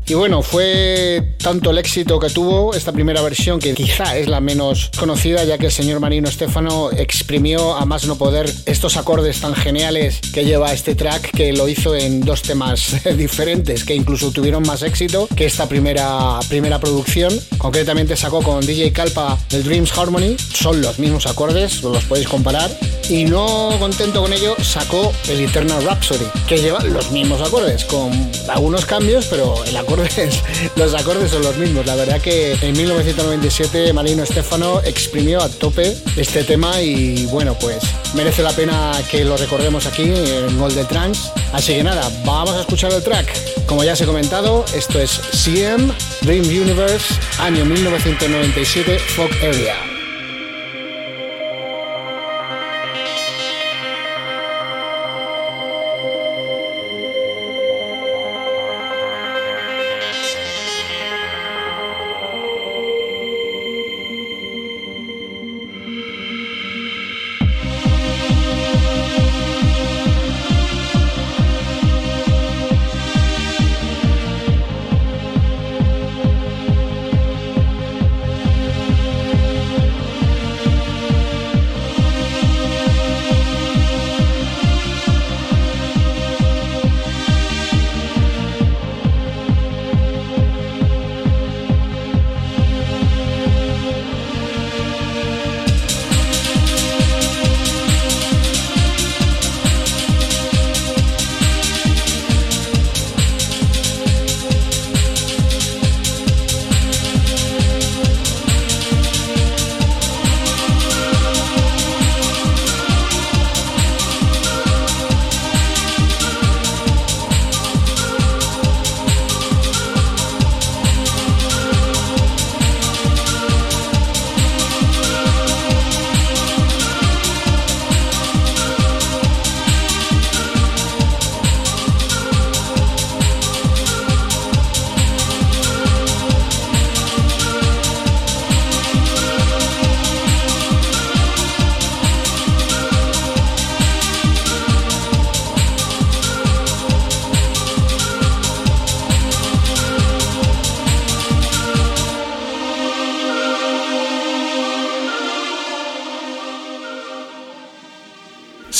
y 0.07 0.13
bueno, 0.13 0.43
fue 0.43 1.33
tanto 1.41 1.71
el 1.71 1.79
éxito 1.79 2.19
que 2.19 2.29
tuvo 2.29 2.75
esta 2.75 2.91
primera 2.91 3.23
versión, 3.23 3.59
que 3.59 3.73
quizá 3.73 4.15
es 4.17 4.27
la 4.27 4.39
menos 4.39 4.91
conocida, 4.99 5.43
ya 5.43 5.57
que 5.57 5.65
el 5.65 5.71
señor 5.71 5.99
Marino 5.99 6.29
Estefano 6.29 6.91
exprimió 6.91 7.75
a 7.75 7.85
más 7.85 8.05
no 8.05 8.15
poder 8.15 8.51
estos 8.67 8.97
acordes 8.97 9.41
tan 9.41 9.55
geniales 9.55 10.21
que 10.31 10.45
lleva 10.45 10.73
este 10.73 10.93
track, 10.93 11.31
que 11.31 11.53
lo 11.53 11.67
hizo 11.67 11.95
en 11.95 12.21
dos 12.21 12.43
temas 12.43 12.95
diferentes, 13.17 13.83
que 13.83 13.95
incluso 13.95 14.31
tuvieron 14.31 14.61
más 14.63 14.83
éxito 14.83 15.27
que 15.35 15.45
esta 15.45 15.67
primera, 15.67 16.39
primera 16.49 16.79
producción. 16.79 17.33
Concretamente 17.57 18.15
sacó 18.15 18.43
con 18.43 18.63
DJ 18.63 18.91
Calpa 18.91 19.39
el 19.51 19.63
Dreams 19.63 19.97
Harmony, 19.97 20.37
son 20.53 20.81
los 20.81 20.99
mismos 20.99 21.25
acordes, 21.25 21.81
los 21.81 22.03
podéis 22.03 22.27
comparar. 22.27 22.69
Y 23.09 23.25
no 23.25 23.69
contento 23.79 24.21
con 24.21 24.33
ello, 24.33 24.55
sacó 24.61 25.11
el 25.29 25.39
Eternal 25.41 25.83
Rhapsody, 25.83 26.25
que 26.47 26.57
lleva 26.57 26.83
los 26.83 27.11
mismos 27.11 27.41
acordes, 27.41 27.85
con 27.85 28.11
algunos 28.49 28.85
cambios, 28.85 29.27
pero 29.27 29.63
el 29.65 29.77
acorde 29.77 29.94
los 30.75 30.93
acordes 30.93 31.31
son 31.31 31.43
los 31.43 31.57
mismos. 31.57 31.85
La 31.85 31.95
verdad 31.95 32.21
que 32.21 32.53
en 32.53 32.77
1997 32.77 33.93
Marino 33.93 34.23
Estefano 34.23 34.81
exprimió 34.83 35.41
a 35.41 35.49
tope 35.49 35.95
este 36.15 36.43
tema 36.43 36.81
y 36.81 37.25
bueno, 37.27 37.55
pues 37.59 37.83
merece 38.13 38.43
la 38.43 38.51
pena 38.51 38.91
que 39.09 39.23
lo 39.23 39.37
recordemos 39.37 39.85
aquí 39.85 40.03
en 40.03 40.57
Golden 40.59 40.87
Trans. 40.87 41.31
Así 41.53 41.73
que 41.73 41.83
nada, 41.83 42.09
vamos 42.25 42.55
a 42.55 42.61
escuchar 42.61 42.91
el 42.93 43.03
track. 43.03 43.27
Como 43.65 43.83
ya 43.83 43.93
os 43.93 44.01
he 44.01 44.05
comentado, 44.05 44.65
esto 44.75 44.99
es 44.99 45.11
CM 45.31 45.91
Dream 46.21 46.45
Universe, 46.45 47.13
año 47.39 47.65
1997, 47.65 48.99
Fog 48.99 49.31
Area. 49.41 49.94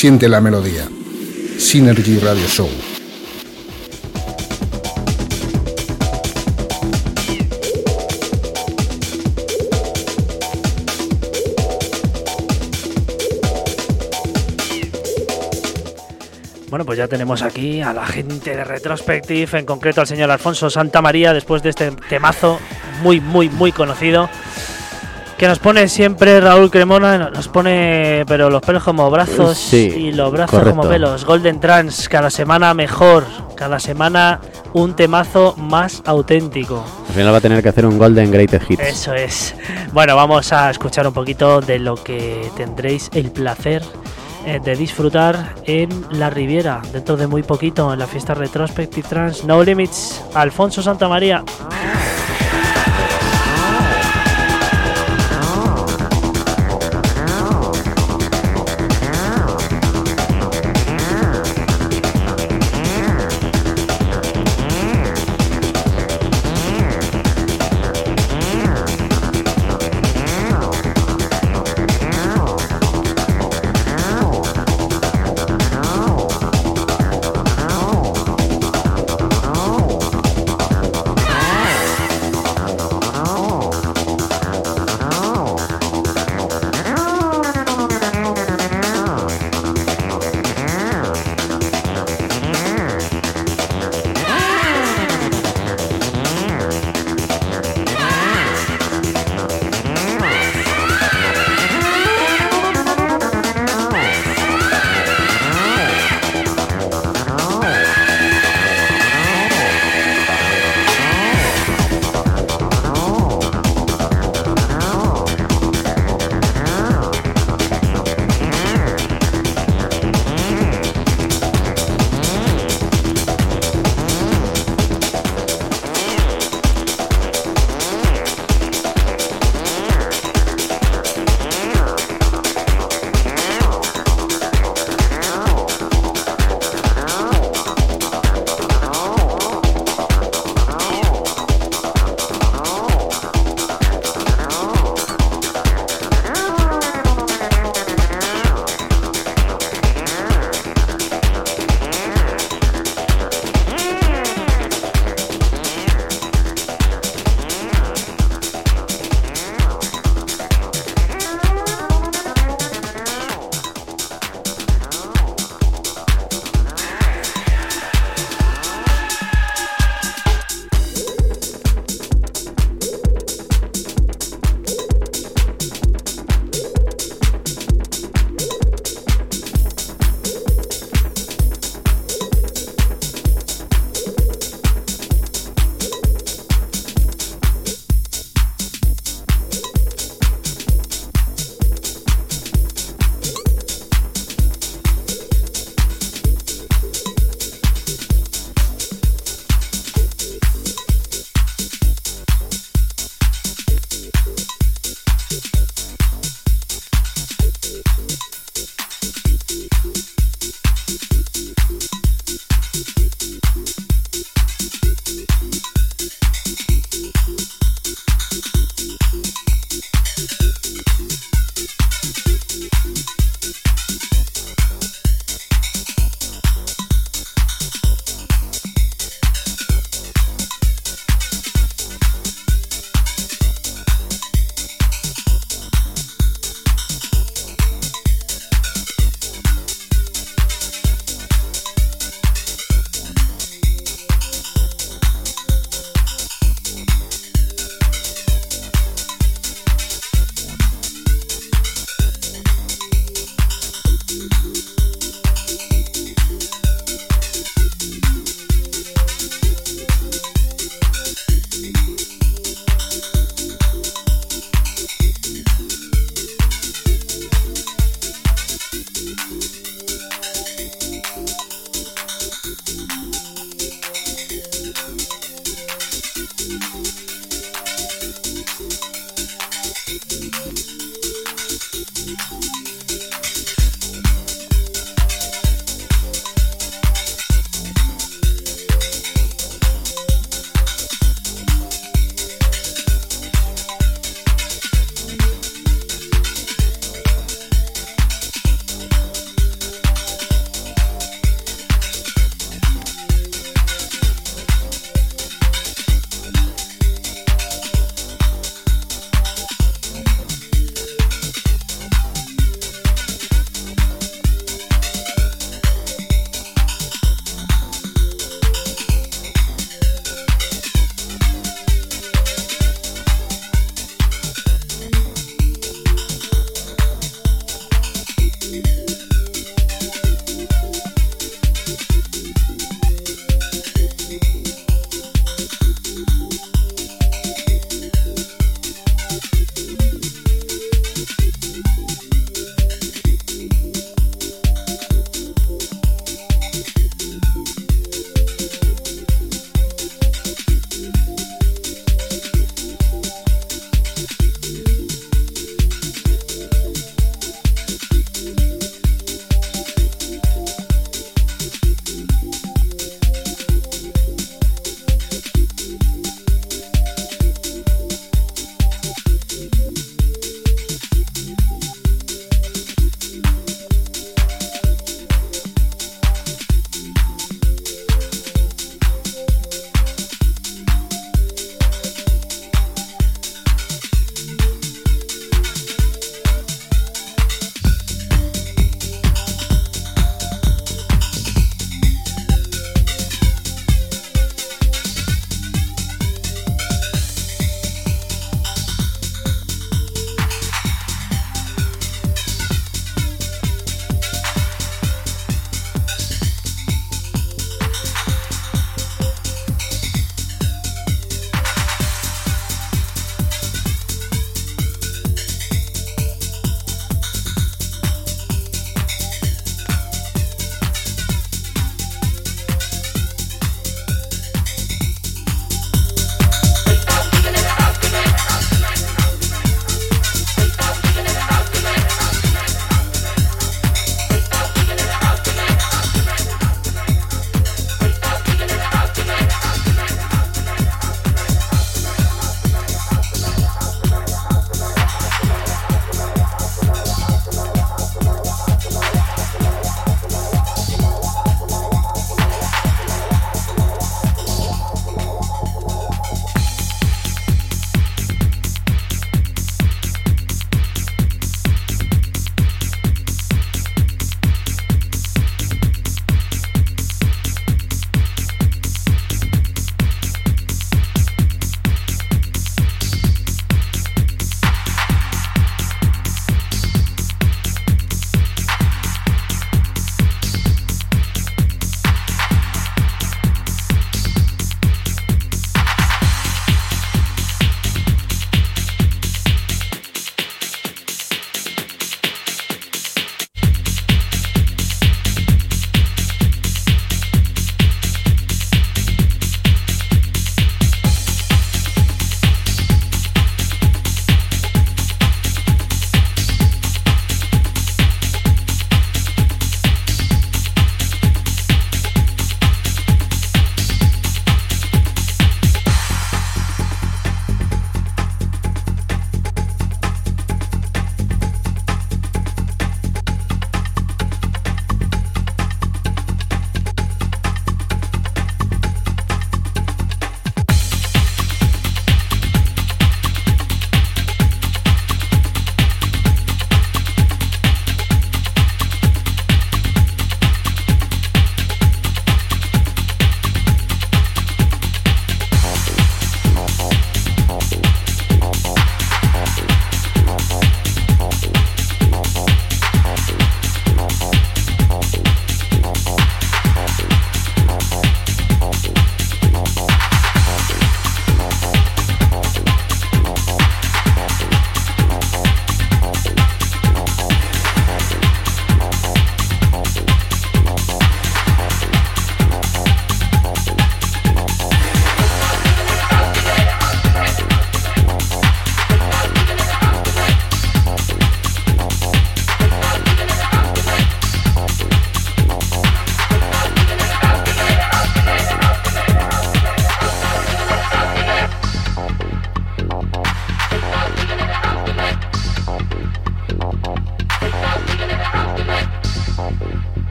Siente 0.00 0.28
la 0.28 0.40
melodía. 0.40 0.88
Synergy 1.58 2.20
Radio 2.20 2.46
Show. 2.46 2.68
Bueno, 16.70 16.84
pues 16.84 16.96
ya 16.96 17.08
tenemos 17.08 17.42
aquí 17.42 17.82
a 17.82 17.92
la 17.92 18.06
gente 18.06 18.54
de 18.54 18.62
Retrospective, 18.62 19.58
en 19.58 19.66
concreto 19.66 20.00
al 20.00 20.06
señor 20.06 20.30
Alfonso 20.30 20.70
Santa 20.70 21.02
María, 21.02 21.32
después 21.32 21.64
de 21.64 21.70
este 21.70 21.90
temazo 22.08 22.60
muy, 23.02 23.20
muy, 23.20 23.48
muy 23.48 23.72
conocido. 23.72 24.30
Que 25.38 25.46
nos 25.46 25.60
pone 25.60 25.86
siempre 25.86 26.40
Raúl 26.40 26.68
Cremona, 26.68 27.30
nos 27.30 27.46
pone, 27.46 28.24
pero 28.26 28.50
los 28.50 28.60
pelos 28.60 28.82
como 28.82 29.08
brazos 29.08 29.56
Sí, 29.56 29.86
y 29.96 30.12
los 30.12 30.32
brazos 30.32 30.50
correcto. 30.58 30.76
como 30.76 30.88
pelos. 30.90 31.24
Golden 31.24 31.60
Trans, 31.60 32.08
cada 32.08 32.28
semana 32.28 32.74
mejor, 32.74 33.24
cada 33.54 33.78
semana 33.78 34.40
un 34.72 34.96
temazo 34.96 35.54
más 35.56 36.02
auténtico. 36.06 36.84
Al 37.08 37.14
final 37.14 37.32
va 37.32 37.36
a 37.36 37.40
tener 37.40 37.62
que 37.62 37.68
hacer 37.68 37.86
un 37.86 37.98
Golden 37.98 38.32
Greatest 38.32 38.68
Hits. 38.68 38.82
Eso 38.82 39.14
es. 39.14 39.54
Bueno, 39.92 40.16
vamos 40.16 40.52
a 40.52 40.70
escuchar 40.70 41.06
un 41.06 41.14
poquito 41.14 41.60
de 41.60 41.78
lo 41.78 41.94
que 41.94 42.50
tendréis 42.56 43.08
el 43.14 43.30
placer 43.30 43.82
eh, 44.44 44.58
de 44.62 44.74
disfrutar 44.74 45.54
en 45.66 45.88
la 46.10 46.30
Riviera 46.30 46.82
dentro 46.92 47.16
de 47.16 47.28
muy 47.28 47.44
poquito 47.44 47.92
en 47.92 48.00
la 48.00 48.08
fiesta 48.08 48.34
Retrospective 48.34 49.06
Trans 49.08 49.44
No 49.44 49.62
Limits. 49.62 50.20
Alfonso 50.34 50.82
Santamaría. 50.82 51.44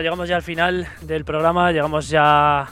Bueno, 0.00 0.12
llegamos 0.14 0.28
ya 0.30 0.36
al 0.36 0.42
final 0.42 0.86
del 1.02 1.26
programa, 1.26 1.72
llegamos 1.72 2.08
ya 2.08 2.68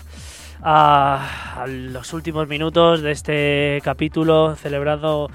a, 0.62 1.62
a 1.62 1.66
los 1.66 2.14
últimos 2.14 2.48
minutos 2.48 3.02
de 3.02 3.10
este 3.10 3.80
capítulo 3.84 4.56
celebrado 4.56 5.28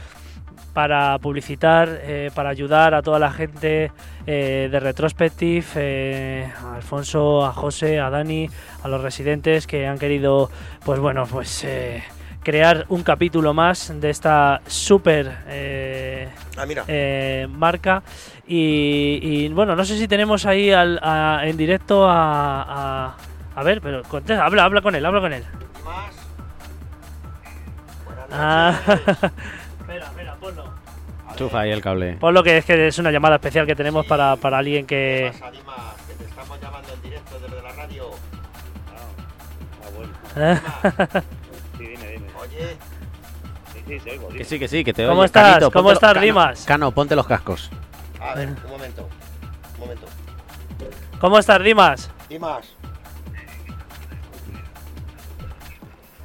para 0.74 1.20
publicitar, 1.20 2.00
eh, 2.02 2.32
para 2.34 2.50
ayudar 2.50 2.96
a 2.96 3.04
toda 3.04 3.20
la 3.20 3.32
gente 3.32 3.92
eh, 4.26 4.70
de 4.72 4.80
Retrospective, 4.80 5.66
eh, 5.76 6.52
a 6.64 6.78
Alfonso, 6.78 7.46
a 7.46 7.54
José, 7.54 8.00
a 8.00 8.10
Dani, 8.10 8.50
a 8.82 8.88
los 8.88 9.00
residentes 9.02 9.68
que 9.68 9.86
han 9.86 10.00
querido, 10.00 10.50
pues 10.84 11.00
bueno, 11.00 11.28
pues 11.30 11.64
crear 12.42 12.86
un 12.90 13.04
capítulo 13.04 13.54
más 13.54 13.94
de 14.02 14.10
esta 14.10 14.62
súper 14.66 15.32
eh, 15.48 16.28
Ah, 16.58 16.66
mira. 16.66 16.86
marca. 17.50 18.02
Y, 18.46 19.20
y, 19.22 19.48
bueno, 19.50 19.76
no 19.76 19.86
sé 19.86 19.98
si 19.98 20.08
tenemos 20.08 20.46
ahí 20.46 20.72
al- 20.72 21.00
a- 21.02 21.42
en 21.46 21.56
directo 21.56 22.06
a, 22.10 22.62
a, 23.08 23.16
a 23.56 23.64
ver, 23.64 23.80
pero 23.82 24.04
contesta, 24.04 24.46
habla, 24.46 24.66
habla 24.66 24.82
con 24.82 24.96
él, 24.96 25.06
habla 25.06 25.22
con 25.22 25.32
él. 25.34 25.44
Ah, 28.36 28.80
espera, 28.88 30.06
espera, 30.08 30.36
ponlo. 30.40 30.66
Chufa 31.36 31.60
ahí 31.62 31.72
el 31.72 31.82
cable. 31.82 32.14
Ponlo 32.20 32.44
que 32.44 32.58
es 32.58 32.66
que 32.66 32.88
es 32.88 32.98
una 33.00 33.12
llamada 33.12 33.36
especial 33.36 33.66
que 33.68 33.76
tenemos 33.76 34.06
para, 34.06 34.36
para 34.36 34.58
alguien 34.58 34.86
que... 34.86 35.32
¿Qué 35.34 35.40
pasa, 35.40 35.52
Dimas? 35.52 35.76
Que 36.08 36.14
te 36.16 36.24
estamos 36.26 36.60
llamando 36.62 36.94
en 36.94 37.02
directo 37.02 37.40
desde 37.40 37.62
la 37.62 37.72
radio. 37.74 38.10
Sí, 41.78 41.86
dime, 41.88 42.08
dime. 42.12 42.28
Oye, 42.40 42.78
Sí, 43.74 43.80
sí, 43.88 44.00
te 44.04 44.12
oigo, 44.12 44.28
Que 44.30 44.44
sí, 44.44 44.60
que 44.60 44.68
sí, 44.68 44.84
que 44.84 44.94
te 44.94 45.06
¿Cómo 45.06 45.20
oye. 45.22 45.26
estás? 45.28 45.44
Canito, 45.54 45.72
¿Cómo 45.72 45.92
estás, 45.92 46.10
Cano, 46.14 46.22
Rimas? 46.22 46.66
Cano, 46.66 46.92
ponte 46.92 47.16
los 47.16 47.28
cascos. 47.28 47.70
A 48.24 48.36
ver, 48.36 48.50
un 48.50 48.70
momento. 48.72 49.10
Un 49.76 49.80
momento. 49.80 50.06
¿Cómo 51.20 51.38
estás, 51.40 51.62
Dimas? 51.64 52.10
Dimas, 52.30 52.74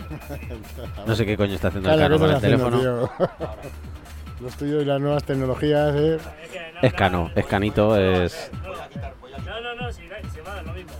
No 1.07 1.15
sé 1.15 1.27
qué 1.27 1.37
coño 1.37 1.55
está 1.55 1.69
haciendo 1.69 1.91
el 1.93 1.99
Cala, 1.99 2.09
¿qué 2.09 2.15
Cano 2.15 2.27
con 2.27 2.35
el 2.35 2.41
teléfono. 2.41 2.79
tío? 2.81 3.11
Los 4.41 4.55
tuyos 4.57 4.83
y 4.83 4.85
las 4.87 5.01
nuevas 5.01 5.25
tecnologías, 5.25 5.95
¿eh? 5.97 6.19
Es 6.81 6.95
Cano, 6.95 7.31
es 7.35 7.45
Canito, 7.47 7.97
es... 7.99 8.51
No, 9.45 9.61
no, 9.61 9.75
no, 9.75 9.93
si, 9.93 10.03
si 10.03 10.41
va, 10.47 10.62
lo 10.62 10.73
mismo. 10.73 10.93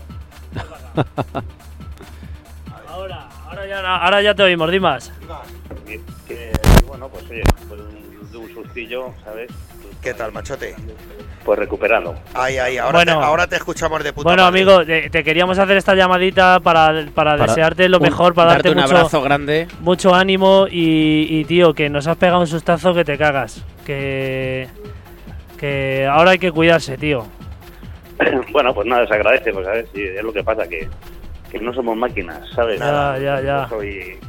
ahora, 2.89 3.29
ahora 3.47 3.65
ya, 3.65 3.95
ahora 3.95 4.21
ya 4.21 4.35
te 4.35 4.43
oímos, 4.43 4.69
Dimas. 4.71 5.11
Que- 5.85 6.01
que, 6.27 6.51
bueno, 6.85 7.07
pues 7.07 7.23
oye, 7.29 7.43
pues 7.69 7.79
un, 7.79 8.29
de 8.31 8.37
un 8.37 8.53
sustillo, 8.53 9.13
¿sabes? 9.23 9.49
¿Qué 10.01 10.13
tal, 10.13 10.31
machote? 10.31 10.75
Pues 11.43 11.57
recuperado. 11.57 12.15
Ay, 12.33 12.57
ay, 12.57 12.77
ahora, 12.77 12.97
Bueno. 12.99 13.19
te, 13.19 13.25
ahora 13.25 13.47
te 13.47 13.55
escuchamos 13.55 14.03
de 14.03 14.13
puta 14.13 14.29
Bueno, 14.29 14.43
madre. 14.43 14.61
amigo, 14.61 14.85
te, 14.85 15.09
te 15.09 15.23
queríamos 15.23 15.57
hacer 15.57 15.77
esta 15.77 15.95
llamadita 15.95 16.59
para, 16.59 16.87
para, 17.15 17.31
Para 17.37 17.47
desearte 17.47 17.89
lo 17.89 17.97
un- 17.97 18.03
mejor, 18.03 18.33
para 18.33 18.51
darte, 18.53 18.69
un 18.69 18.75
mucho, 18.75 18.87
abrazo 18.95 19.21
grande. 19.21 19.67
mucho 19.79 20.13
ánimo 20.13 20.67
y, 20.69 21.27
y, 21.29 21.45
tío, 21.45 21.73
que 21.73 21.89
nos 21.89 22.07
has 22.07 22.17
pegado 22.17 22.41
un 22.41 22.47
sustazo 22.47 22.93
que 22.93 23.03
te 23.05 23.17
cagas. 23.17 23.63
Que, 23.85 24.67
que 25.57 26.05
ahora 26.05 26.31
hay 26.31 26.39
que 26.39 26.51
cuidarse, 26.51 26.97
tío. 26.97 27.25
bueno, 28.51 28.73
pues 28.73 28.85
nada, 28.85 29.07
se 29.07 29.13
agradece, 29.15 29.51
pues 29.53 29.65
sabes, 29.65 29.87
sí, 29.95 30.03
es 30.03 30.21
lo 30.21 30.33
que 30.33 30.43
pasa, 30.43 30.67
que, 30.67 30.87
que 31.49 31.59
no 31.59 31.73
somos 31.73 31.95
máquinas, 31.97 32.41
¿sabes? 32.53 32.79
Ya, 32.79 33.17
ya, 33.17 33.41
ya. 33.41 33.69
Y, 33.81 34.19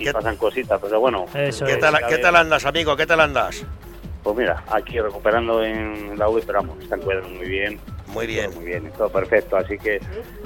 y 0.00 0.04
¿Qué- 0.04 0.12
pasan 0.12 0.36
cositas, 0.36 0.78
pero 0.80 1.00
bueno. 1.00 1.24
Eso 1.34 1.64
¿Qué 1.64 1.72
es. 1.72 1.80
tal, 1.80 1.96
¿Qué 2.08 2.18
tal 2.18 2.36
andas, 2.36 2.64
amigo? 2.66 2.94
¿Qué 2.94 3.06
tal 3.06 3.20
andas? 3.20 3.64
Pues 4.22 4.36
mira, 4.36 4.62
aquí 4.70 5.00
recuperando 5.00 5.64
en 5.64 6.16
la 6.18 6.28
U, 6.28 6.40
pero 6.46 6.60
vamos, 6.60 6.78
están 6.80 7.00
cuidando 7.00 7.28
muy 7.30 7.48
bien. 7.48 7.80
Muy 8.06 8.26
bien, 8.26 8.50
Todo 8.50 8.60
muy 8.60 8.66
bien, 8.66 8.92
todo 8.96 9.08
perfecto, 9.10 9.56
así 9.56 9.78
que 9.78 10.00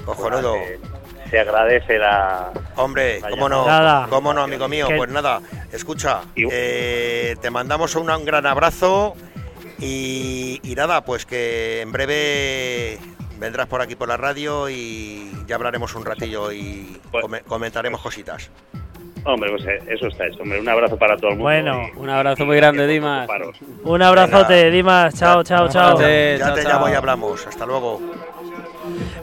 cojonudo. 0.04 0.54
se, 0.54 1.30
se 1.30 1.38
agradece 1.40 1.98
la... 1.98 2.52
Hombre, 2.76 3.20
la 3.20 3.30
cómo 3.30 3.48
no, 3.48 3.66
Nada. 3.66 4.06
cómo 4.08 4.32
no, 4.32 4.42
amigo 4.42 4.68
mío. 4.68 4.86
Pues 4.96 5.10
nada, 5.10 5.40
escucha, 5.72 6.22
Y- 6.36 6.46
eh, 6.50 7.36
te 7.40 7.50
mandamos 7.50 7.94
un, 7.96 8.08
un 8.08 8.24
gran 8.24 8.46
abrazo 8.46 9.14
y, 9.78 10.60
y 10.62 10.74
nada, 10.74 11.04
pues 11.04 11.26
que 11.26 11.80
en 11.82 11.92
breve 11.92 12.98
vendrás 13.38 13.66
por 13.66 13.82
aquí 13.82 13.94
por 13.96 14.08
la 14.08 14.16
radio 14.16 14.70
y 14.70 15.30
ya 15.46 15.56
hablaremos 15.56 15.94
un 15.96 16.04
ratillo 16.04 16.52
y 16.52 16.98
Pues- 17.10 17.22
come- 17.22 17.40
comentaremos 17.42 18.00
cositas. 18.00 18.50
Hombre, 19.26 19.50
pues 19.50 19.64
eh, 19.66 19.80
eso 19.88 20.06
está 20.06 20.26
hecho, 20.26 20.42
hombre, 20.42 20.60
un 20.60 20.68
abrazo 20.68 20.96
para 20.96 21.16
todo 21.16 21.30
el 21.30 21.36
mundo. 21.36 21.44
Bueno. 21.44 21.88
y- 21.94 21.98
Un 21.98 22.08
abrazo 22.08 22.46
muy 22.46 22.56
grande, 22.56 22.86
Dimas. 22.86 23.28
Un 23.82 24.00
abrazote, 24.02 24.70
Dimas. 24.70 25.14
Chao, 25.18 25.42
chao, 25.42 25.68
chao. 25.68 25.98
Ya 26.00 26.38
chao, 26.38 26.54
te 26.54 26.62
chao. 26.62 26.72
llamo 26.72 26.88
y 26.88 26.92
hablamos. 26.92 27.46
Hasta 27.46 27.66
luego. 27.66 28.00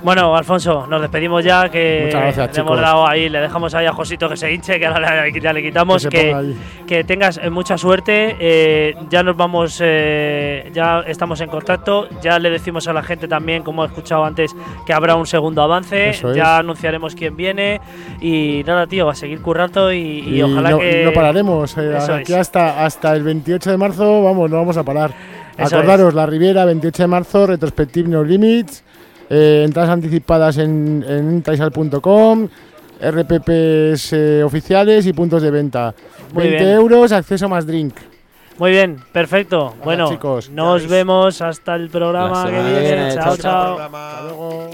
Bueno, 0.04 0.36
Alfonso, 0.36 0.86
nos 0.88 1.00
despedimos 1.02 1.46
ya, 1.46 1.70
que 1.70 2.04
Muchas 2.08 2.22
gracias, 2.36 2.56
le 2.58 2.62
hemos 2.62 2.82
dado 2.82 3.08
ahí, 3.08 3.30
le 3.30 3.40
dejamos 3.40 3.74
ahí 3.74 3.86
a 3.86 3.94
Josito 3.94 4.28
que 4.28 4.36
se 4.36 4.52
hinche, 4.54 4.78
que 4.78 4.86
ahora 4.86 5.24
le- 5.26 5.40
ya 5.40 5.54
le 5.54 5.64
quitamos, 5.64 6.06
Que 6.08 6.54
que, 6.86 7.04
tengas 7.06 7.38
eh, 7.42 7.50
mucha 7.50 7.78
suerte, 7.78 8.36
eh, 8.38 8.96
ya 9.10 9.24
nos 9.24 9.38
vamos, 9.38 9.80
eh, 9.82 10.70
ya 10.74 11.02
estamos 11.08 11.40
en 11.40 11.50
contacto, 11.50 12.10
ya 12.22 12.38
le 12.38 12.50
decimos 12.50 12.86
a 12.90 12.94
la 12.94 13.02
gente 13.02 13.30
también, 13.30 13.64
como 13.64 13.84
he 13.86 13.88
escuchado 13.88 14.26
antes, 14.26 14.54
que 14.86 14.92
habrá 14.92 15.16
un 15.16 15.26
segundo 15.26 15.62
avance, 15.62 16.10
Eso 16.10 16.32
es. 16.32 16.36
ya 16.36 16.58
anunciaremos 16.58 17.16
quién 17.16 17.38
viene 17.38 17.80
y 18.20 18.62
nada, 18.68 18.86
tío, 18.88 19.10
a 19.10 19.16
seguir 19.16 19.42
currando 19.42 19.94
y, 19.94 20.00
y 20.20 20.36
Y 20.36 20.42
ojalá 20.42 20.72
no, 20.72 20.80
que... 20.80 21.06
no 21.06 21.14
pararemos. 21.14 21.78
eh, 21.78 21.98
aquí 22.14 22.34
hasta, 22.34 22.84
hasta 22.86 23.16
el 23.16 23.24
28 23.24 23.72
de 23.72 23.78
marzo, 23.78 24.22
vamos, 24.22 24.50
no 24.50 24.58
vamos 24.58 24.76
a 24.76 24.84
parar. 24.84 25.12
Eso 25.58 25.78
Acordaros, 25.78 26.14
La 26.14 26.26
Riviera, 26.26 26.66
28 26.66 27.04
de 27.04 27.08
marzo, 27.08 27.46
Retrospective 27.48 28.10
No 28.10 28.24
Limits, 28.24 28.84
eh, 29.30 29.64
entradas 29.66 29.90
anticipadas 29.92 30.58
en, 30.58 31.04
en 31.08 31.42
taisal.com, 31.42 32.48
RPPs 33.02 34.14
eh, 34.14 34.44
oficiales 34.44 35.06
y 35.06 35.14
puntos 35.14 35.42
de 35.42 35.52
venta. 35.52 35.94
Muy 36.34 36.44
20 36.46 36.64
bien. 36.64 36.76
euros, 36.76 37.12
acceso 37.12 37.48
más 37.50 37.66
drink. 37.66 37.96
Muy 38.60 38.72
bien, 38.72 38.98
perfecto. 39.12 39.74
bueno, 39.84 40.10
chicos. 40.10 40.50
nos 40.50 40.88
vemos 40.88 41.42
hasta 41.42 41.76
el 41.76 41.90
programa 41.90 42.46
que 42.46 42.52
viene. 42.52 43.14
Chao, 43.14 43.36
Chao. 43.38 43.80
Hasta 43.80 44.22
luego. 44.24 44.70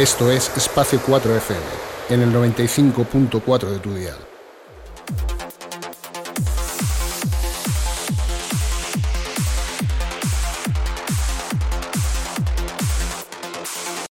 Esto 0.00 0.30
es 0.30 0.50
Espacio 0.56 0.98
4 1.06 1.36
FM, 1.36 1.60
en 2.08 2.22
el 2.22 2.32
95.4 2.32 3.68
de 3.68 3.78
tu 3.80 3.92
dial. 3.92 4.29